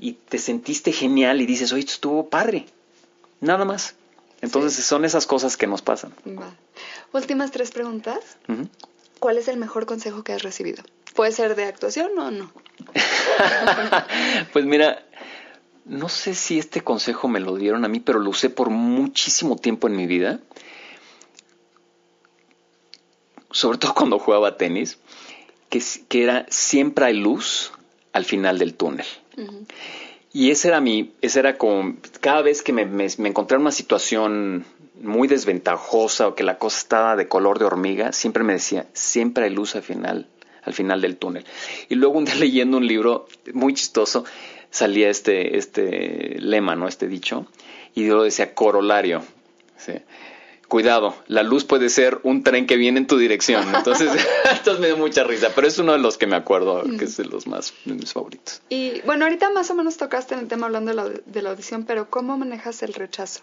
y 0.00 0.12
te 0.12 0.38
sentiste 0.38 0.92
genial 0.92 1.40
y 1.40 1.46
dices, 1.46 1.72
oye, 1.72 1.80
esto 1.80 1.92
estuvo 1.92 2.28
padre. 2.28 2.66
Nada 3.40 3.64
más. 3.64 3.96
Entonces 4.40 4.84
son 4.84 5.04
esas 5.04 5.26
cosas 5.26 5.56
que 5.56 5.66
nos 5.66 5.82
pasan. 5.82 6.12
Últimas 7.12 7.50
tres 7.50 7.70
preguntas. 7.70 8.18
¿Cuál 9.18 9.38
es 9.38 9.48
el 9.48 9.56
mejor 9.56 9.86
consejo 9.86 10.24
que 10.24 10.32
has 10.32 10.42
recibido? 10.42 10.82
¿Puede 11.14 11.32
ser 11.32 11.54
de 11.54 11.64
actuación 11.64 12.18
o 12.18 12.30
no? 12.30 12.52
pues 14.52 14.64
mira, 14.64 15.04
no 15.84 16.08
sé 16.08 16.34
si 16.34 16.58
este 16.58 16.80
consejo 16.80 17.28
me 17.28 17.40
lo 17.40 17.56
dieron 17.56 17.84
a 17.84 17.88
mí, 17.88 18.00
pero 18.00 18.18
lo 18.20 18.30
usé 18.30 18.50
por 18.50 18.70
muchísimo 18.70 19.56
tiempo 19.56 19.88
en 19.88 19.96
mi 19.96 20.06
vida. 20.06 20.40
Sobre 23.50 23.78
todo 23.78 23.94
cuando 23.94 24.18
jugaba 24.18 24.56
tenis 24.56 24.98
que, 26.08 26.22
era 26.22 26.46
siempre 26.50 27.06
hay 27.06 27.16
luz 27.16 27.72
al 28.12 28.24
final 28.24 28.58
del 28.58 28.74
túnel. 28.74 29.06
Y 30.32 30.50
ese 30.50 30.68
era 30.68 30.80
mi, 30.80 31.12
ese 31.20 31.40
era 31.40 31.56
como, 31.58 31.96
cada 32.20 32.42
vez 32.42 32.62
que 32.62 32.72
me, 32.72 32.84
me, 32.86 33.06
encontré 33.06 33.56
en 33.56 33.62
una 33.62 33.72
situación 33.72 34.64
muy 35.00 35.28
desventajosa 35.28 36.28
o 36.28 36.34
que 36.34 36.42
la 36.42 36.58
cosa 36.58 36.78
estaba 36.78 37.16
de 37.16 37.28
color 37.28 37.58
de 37.58 37.64
hormiga, 37.64 38.12
siempre 38.12 38.42
me 38.42 38.54
decía, 38.54 38.86
siempre 38.92 39.44
hay 39.44 39.50
luz 39.50 39.74
al 39.74 39.82
final, 39.82 40.26
al 40.62 40.74
final 40.74 41.00
del 41.00 41.16
túnel. 41.16 41.44
Y 41.88 41.94
luego 41.96 42.18
un 42.18 42.24
día 42.24 42.34
leyendo 42.38 42.76
un 42.76 42.86
libro 42.86 43.26
muy 43.52 43.74
chistoso, 43.74 44.24
salía 44.72 45.08
este, 45.08 45.56
este 45.56 46.40
lema, 46.40 46.74
¿no? 46.74 46.88
Este 46.88 47.06
dicho, 47.06 47.46
y 47.94 48.06
yo 48.06 48.24
decía 48.24 48.54
corolario. 48.54 49.22
¿sí? 49.76 49.92
cuidado, 50.72 51.14
la 51.26 51.42
luz 51.42 51.66
puede 51.66 51.90
ser 51.90 52.20
un 52.22 52.42
tren 52.42 52.66
que 52.66 52.78
viene 52.78 52.98
en 52.98 53.06
tu 53.06 53.18
dirección. 53.18 53.74
Entonces, 53.76 54.10
entonces 54.50 54.80
me 54.80 54.86
dio 54.86 54.96
mucha 54.96 55.22
risa, 55.22 55.50
pero 55.54 55.66
es 55.66 55.76
uno 55.76 55.92
de 55.92 55.98
los 55.98 56.16
que 56.16 56.26
me 56.26 56.34
acuerdo, 56.34 56.82
que 56.98 57.04
es 57.04 57.18
de 57.18 57.26
los 57.26 57.46
más 57.46 57.74
de 57.84 57.92
mis 57.92 58.14
favoritos. 58.14 58.62
Y 58.70 59.02
bueno, 59.02 59.26
ahorita 59.26 59.50
más 59.50 59.70
o 59.70 59.74
menos 59.74 59.98
tocaste 59.98 60.32
en 60.32 60.40
el 60.40 60.48
tema 60.48 60.64
hablando 60.64 60.90
de 61.26 61.42
la, 61.42 61.50
audición, 61.50 61.84
pero 61.84 62.08
¿cómo 62.08 62.38
manejas 62.38 62.82
el 62.82 62.94
rechazo 62.94 63.40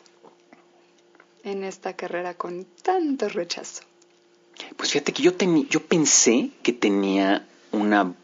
en 1.43 1.63
esta 1.63 1.93
carrera 1.95 2.33
con 2.33 2.65
tanto 2.81 3.29
rechazo? 3.29 3.83
Pues 4.75 4.91
fíjate 4.91 5.13
que 5.13 5.21
yo, 5.21 5.33
yo 5.69 5.85
pensé 5.85 6.49
que 6.63 6.73
tenía 6.73 7.45
una 7.71 8.15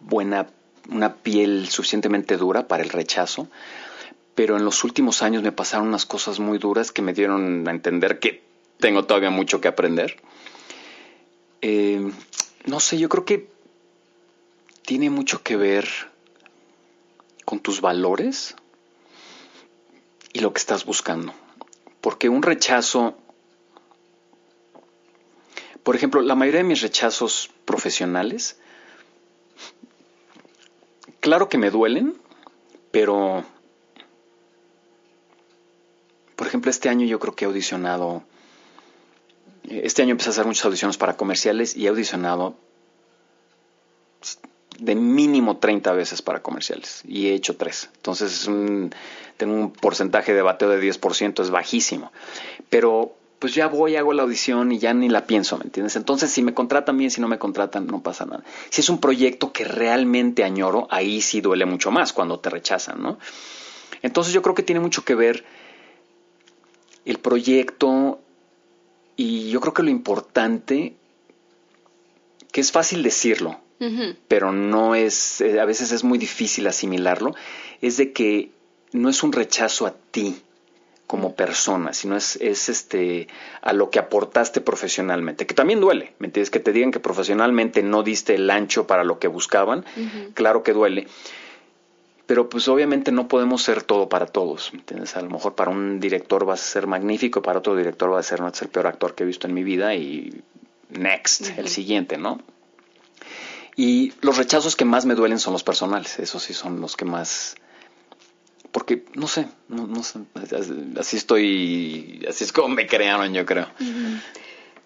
buena, 0.00 0.48
una 0.88 1.14
piel 1.14 1.68
suficientemente 1.68 2.36
dura 2.36 2.68
para 2.68 2.82
el 2.82 2.90
rechazo, 2.90 3.48
pero 4.34 4.56
en 4.56 4.64
los 4.64 4.84
últimos 4.84 5.22
años 5.22 5.42
me 5.42 5.52
pasaron 5.52 5.88
unas 5.88 6.06
cosas 6.06 6.38
muy 6.38 6.58
duras 6.58 6.92
que 6.92 7.02
me 7.02 7.12
dieron 7.12 7.66
a 7.68 7.70
entender 7.70 8.18
que 8.18 8.42
tengo 8.78 9.04
todavía 9.04 9.30
mucho 9.30 9.60
que 9.60 9.68
aprender. 9.68 10.16
Eh, 11.62 12.10
no 12.64 12.80
sé, 12.80 12.98
yo 12.98 13.08
creo 13.08 13.24
que 13.24 13.48
tiene 14.84 15.10
mucho 15.10 15.42
que 15.42 15.56
ver 15.56 15.88
con 17.44 17.60
tus 17.60 17.80
valores 17.80 18.54
y 20.32 20.40
lo 20.40 20.52
que 20.52 20.58
estás 20.58 20.84
buscando. 20.84 21.34
Porque 22.00 22.28
un 22.28 22.42
rechazo, 22.42 23.18
por 25.82 25.96
ejemplo, 25.96 26.22
la 26.22 26.34
mayoría 26.34 26.62
de 26.62 26.68
mis 26.68 26.80
rechazos 26.80 27.50
profesionales, 27.64 28.59
claro 31.20 31.48
que 31.48 31.58
me 31.58 31.70
duelen, 31.70 32.16
pero 32.90 33.44
por 36.40 36.46
ejemplo, 36.46 36.70
este 36.70 36.88
año 36.88 37.04
yo 37.04 37.18
creo 37.18 37.34
que 37.34 37.44
he 37.44 37.48
audicionado, 37.48 38.22
este 39.68 40.00
año 40.00 40.12
empecé 40.12 40.30
a 40.30 40.32
hacer 40.32 40.46
muchas 40.46 40.64
audiciones 40.64 40.96
para 40.96 41.18
comerciales 41.18 41.76
y 41.76 41.84
he 41.84 41.88
audicionado 41.90 42.56
de 44.78 44.94
mínimo 44.94 45.58
30 45.58 45.92
veces 45.92 46.22
para 46.22 46.40
comerciales 46.40 47.02
y 47.04 47.28
he 47.28 47.34
hecho 47.34 47.58
tres. 47.58 47.90
Entonces 47.96 48.48
tengo 49.36 49.52
un 49.52 49.70
porcentaje 49.70 50.32
de 50.32 50.40
bateo 50.40 50.70
de 50.70 50.80
10%, 50.80 51.42
es 51.42 51.50
bajísimo. 51.50 52.10
Pero 52.70 53.14
pues 53.40 53.54
ya 53.54 53.68
voy, 53.68 53.96
hago 53.96 54.12
la 54.12 54.22
audición 54.22 54.70
y 54.70 54.78
ya 54.78 54.92
ni 54.92 55.08
la 55.08 55.26
pienso, 55.26 55.56
¿me 55.56 55.64
entiendes? 55.64 55.96
Entonces 55.96 56.30
si 56.30 56.42
me 56.42 56.52
contratan 56.52 56.96
bien, 56.98 57.10
si 57.10 57.22
no 57.22 57.26
me 57.26 57.38
contratan, 57.38 57.86
no 57.86 58.02
pasa 58.02 58.26
nada. 58.26 58.44
Si 58.68 58.82
es 58.82 58.90
un 58.90 59.00
proyecto 59.00 59.50
que 59.50 59.64
realmente 59.64 60.44
añoro, 60.44 60.86
ahí 60.90 61.22
sí 61.22 61.40
duele 61.40 61.64
mucho 61.64 61.90
más 61.90 62.12
cuando 62.12 62.38
te 62.38 62.50
rechazan, 62.50 63.02
¿no? 63.02 63.18
Entonces 64.02 64.34
yo 64.34 64.42
creo 64.42 64.54
que 64.54 64.62
tiene 64.62 64.80
mucho 64.80 65.06
que 65.06 65.14
ver 65.14 65.44
el 67.06 67.18
proyecto 67.18 68.20
y 69.16 69.48
yo 69.48 69.60
creo 69.62 69.72
que 69.72 69.84
lo 69.84 69.90
importante, 69.90 70.96
que 72.52 72.60
es 72.60 72.70
fácil 72.70 73.02
decirlo, 73.02 73.58
pero 74.28 74.52
no 74.52 74.94
es, 74.94 75.40
eh, 75.40 75.58
a 75.58 75.64
veces 75.64 75.92
es 75.92 76.04
muy 76.04 76.18
difícil 76.18 76.66
asimilarlo, 76.66 77.34
es 77.80 77.96
de 77.96 78.12
que 78.12 78.50
no 78.92 79.08
es 79.08 79.22
un 79.22 79.32
rechazo 79.32 79.86
a 79.86 79.94
ti 80.10 80.42
como 81.10 81.34
persona, 81.34 81.92
sino 81.92 82.16
es, 82.16 82.36
es 82.36 82.68
este 82.68 83.26
a 83.62 83.72
lo 83.72 83.90
que 83.90 83.98
aportaste 83.98 84.60
profesionalmente, 84.60 85.44
que 85.44 85.54
también 85.54 85.80
duele, 85.80 86.12
¿me 86.20 86.28
entiendes? 86.28 86.50
Que 86.50 86.60
te 86.60 86.70
digan 86.70 86.92
que 86.92 87.00
profesionalmente 87.00 87.82
no 87.82 88.04
diste 88.04 88.36
el 88.36 88.48
ancho 88.48 88.86
para 88.86 89.02
lo 89.02 89.18
que 89.18 89.26
buscaban, 89.26 89.84
claro 90.34 90.62
que 90.62 90.72
duele. 90.72 91.08
Pero 92.26 92.48
pues 92.48 92.68
obviamente 92.68 93.10
no 93.10 93.26
podemos 93.26 93.60
ser 93.60 93.82
todo 93.82 94.08
para 94.08 94.26
todos, 94.26 94.72
¿me 94.72 94.78
entiendes? 94.78 95.16
A 95.16 95.22
lo 95.22 95.30
mejor 95.30 95.56
para 95.56 95.72
un 95.72 95.98
director 95.98 96.44
vas 96.44 96.60
a 96.60 96.64
ser 96.64 96.86
magnífico, 96.86 97.42
para 97.42 97.58
otro 97.58 97.74
director 97.74 98.12
va 98.12 98.20
a 98.20 98.22
ser 98.22 98.38
no 98.38 98.46
el 98.46 98.68
peor 98.68 98.86
actor 98.86 99.16
que 99.16 99.24
he 99.24 99.26
visto 99.26 99.48
en 99.48 99.54
mi 99.54 99.64
vida 99.64 99.96
y 99.96 100.44
next, 100.90 101.58
el 101.58 101.66
siguiente, 101.66 102.18
¿no? 102.18 102.40
Y 103.74 104.12
los 104.20 104.36
rechazos 104.36 104.76
que 104.76 104.84
más 104.84 105.06
me 105.06 105.16
duelen 105.16 105.40
son 105.40 105.54
los 105.54 105.64
personales, 105.64 106.20
esos 106.20 106.40
sí 106.44 106.54
son 106.54 106.80
los 106.80 106.96
que 106.96 107.04
más 107.04 107.56
porque 108.72 109.04
no 109.14 109.26
sé, 109.26 109.48
no, 109.68 109.86
no 109.86 110.02
sé, 110.02 110.20
así 110.98 111.16
estoy, 111.16 112.24
así 112.28 112.44
es 112.44 112.52
como 112.52 112.68
me 112.68 112.86
crearon, 112.86 113.32
yo 113.32 113.44
creo. 113.44 113.66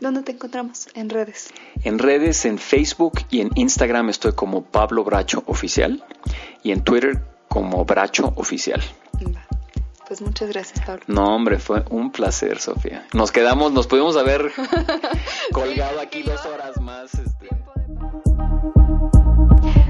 ¿Dónde 0.01 0.23
te 0.23 0.33
encontramos? 0.33 0.89
En 0.95 1.09
redes. 1.09 1.51
En 1.83 1.99
redes, 1.99 2.45
en 2.45 2.59
Facebook 2.59 3.21
y 3.31 3.41
en 3.41 3.51
Instagram 3.55 4.11
estoy 4.11 4.33
como 4.33 4.65
Pablo 4.65 5.05
Bracho 5.05 5.45
Oficial 5.47 6.05
y 6.63 6.73
en 6.73 6.83
Twitter 6.83 7.23
como 7.49 7.85
Bracho 7.85 8.33
Oficial. 8.37 8.83
Pues 10.07 10.21
muchas 10.21 10.51
gracias, 10.51 10.85
Pablo. 10.85 11.03
No, 11.07 11.35
hombre, 11.35 11.59
fue 11.59 11.83
un 11.89 12.13
placer, 12.13 12.59
Sofía. 12.61 13.07
Nos 13.15 13.33
quedamos, 13.33 13.73
nos 13.73 13.87
pudimos 13.87 14.17
haber 14.17 14.53
colgado 15.53 16.01
aquí 16.01 16.23
dos 16.23 16.45
horas 16.45 16.81
más. 16.81 17.15
Este. 17.15 17.49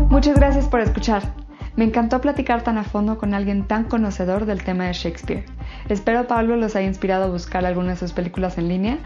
Muchas 0.08 0.36
gracias 0.36 0.68
por 0.68 0.80
escuchar. 0.80 1.43
Me 1.76 1.84
encantó 1.84 2.20
platicar 2.20 2.62
tan 2.62 2.78
a 2.78 2.84
fondo 2.84 3.18
con 3.18 3.34
alguien 3.34 3.66
tan 3.66 3.84
conocedor 3.84 4.46
del 4.46 4.62
tema 4.62 4.84
de 4.84 4.92
Shakespeare. 4.92 5.44
Espero 5.88 6.28
Pablo 6.28 6.54
los 6.56 6.76
haya 6.76 6.86
inspirado 6.86 7.24
a 7.24 7.28
buscar 7.28 7.66
alguna 7.66 7.90
de 7.90 7.96
sus 7.96 8.12
películas 8.12 8.58
en 8.58 8.68
línea 8.68 8.98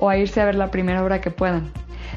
o 0.00 0.08
a 0.08 0.16
irse 0.16 0.40
a 0.40 0.44
ver 0.44 0.56
la 0.56 0.72
primera 0.72 1.04
obra 1.04 1.20
que 1.20 1.30
puedan. 1.30 1.70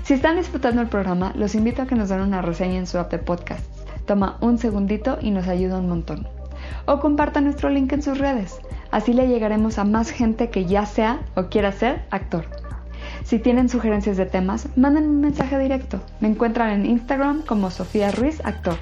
Si 0.03 0.15
están 0.15 0.37
disfrutando 0.37 0.81
el 0.81 0.87
programa, 0.87 1.31
los 1.35 1.53
invito 1.53 1.83
a 1.83 1.85
que 1.85 1.95
nos 1.95 2.09
den 2.09 2.21
una 2.21 2.41
reseña 2.41 2.79
en 2.79 2.87
su 2.87 2.97
app 2.97 3.11
de 3.11 3.19
podcast. 3.19 3.63
Toma 4.07 4.37
un 4.41 4.57
segundito 4.57 5.19
y 5.21 5.29
nos 5.29 5.47
ayuda 5.47 5.77
un 5.77 5.89
montón. 5.89 6.27
O 6.85 6.99
compartan 6.99 7.43
nuestro 7.43 7.69
link 7.69 7.93
en 7.93 8.01
sus 8.01 8.17
redes. 8.17 8.59
Así 8.89 9.13
le 9.13 9.27
llegaremos 9.27 9.77
a 9.77 9.83
más 9.83 10.09
gente 10.09 10.49
que 10.49 10.65
ya 10.65 10.87
sea 10.87 11.19
o 11.35 11.43
quiera 11.43 11.71
ser 11.71 12.01
actor. 12.09 12.45
Si 13.23 13.37
tienen 13.37 13.69
sugerencias 13.69 14.17
de 14.17 14.25
temas, 14.25 14.67
manden 14.75 15.07
un 15.07 15.21
mensaje 15.21 15.59
directo. 15.59 16.01
Me 16.19 16.27
encuentran 16.27 16.71
en 16.71 16.85
Instagram 16.87 17.43
como 17.43 17.69
Sofía 17.69 18.11
Ruiz 18.11 18.43
Actor. 18.43 18.77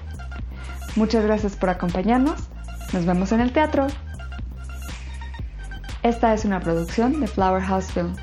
Muchas 0.98 1.24
gracias 1.24 1.56
por 1.56 1.70
acompañarnos. 1.70 2.50
Nos 2.92 3.06
vemos 3.06 3.32
en 3.32 3.40
el 3.40 3.54
teatro. 3.54 3.86
Esta 6.02 6.34
es 6.34 6.44
una 6.44 6.60
producción 6.60 7.22
de 7.22 7.28
Flower 7.28 7.62
House 7.62 7.92
Film. 7.92 8.16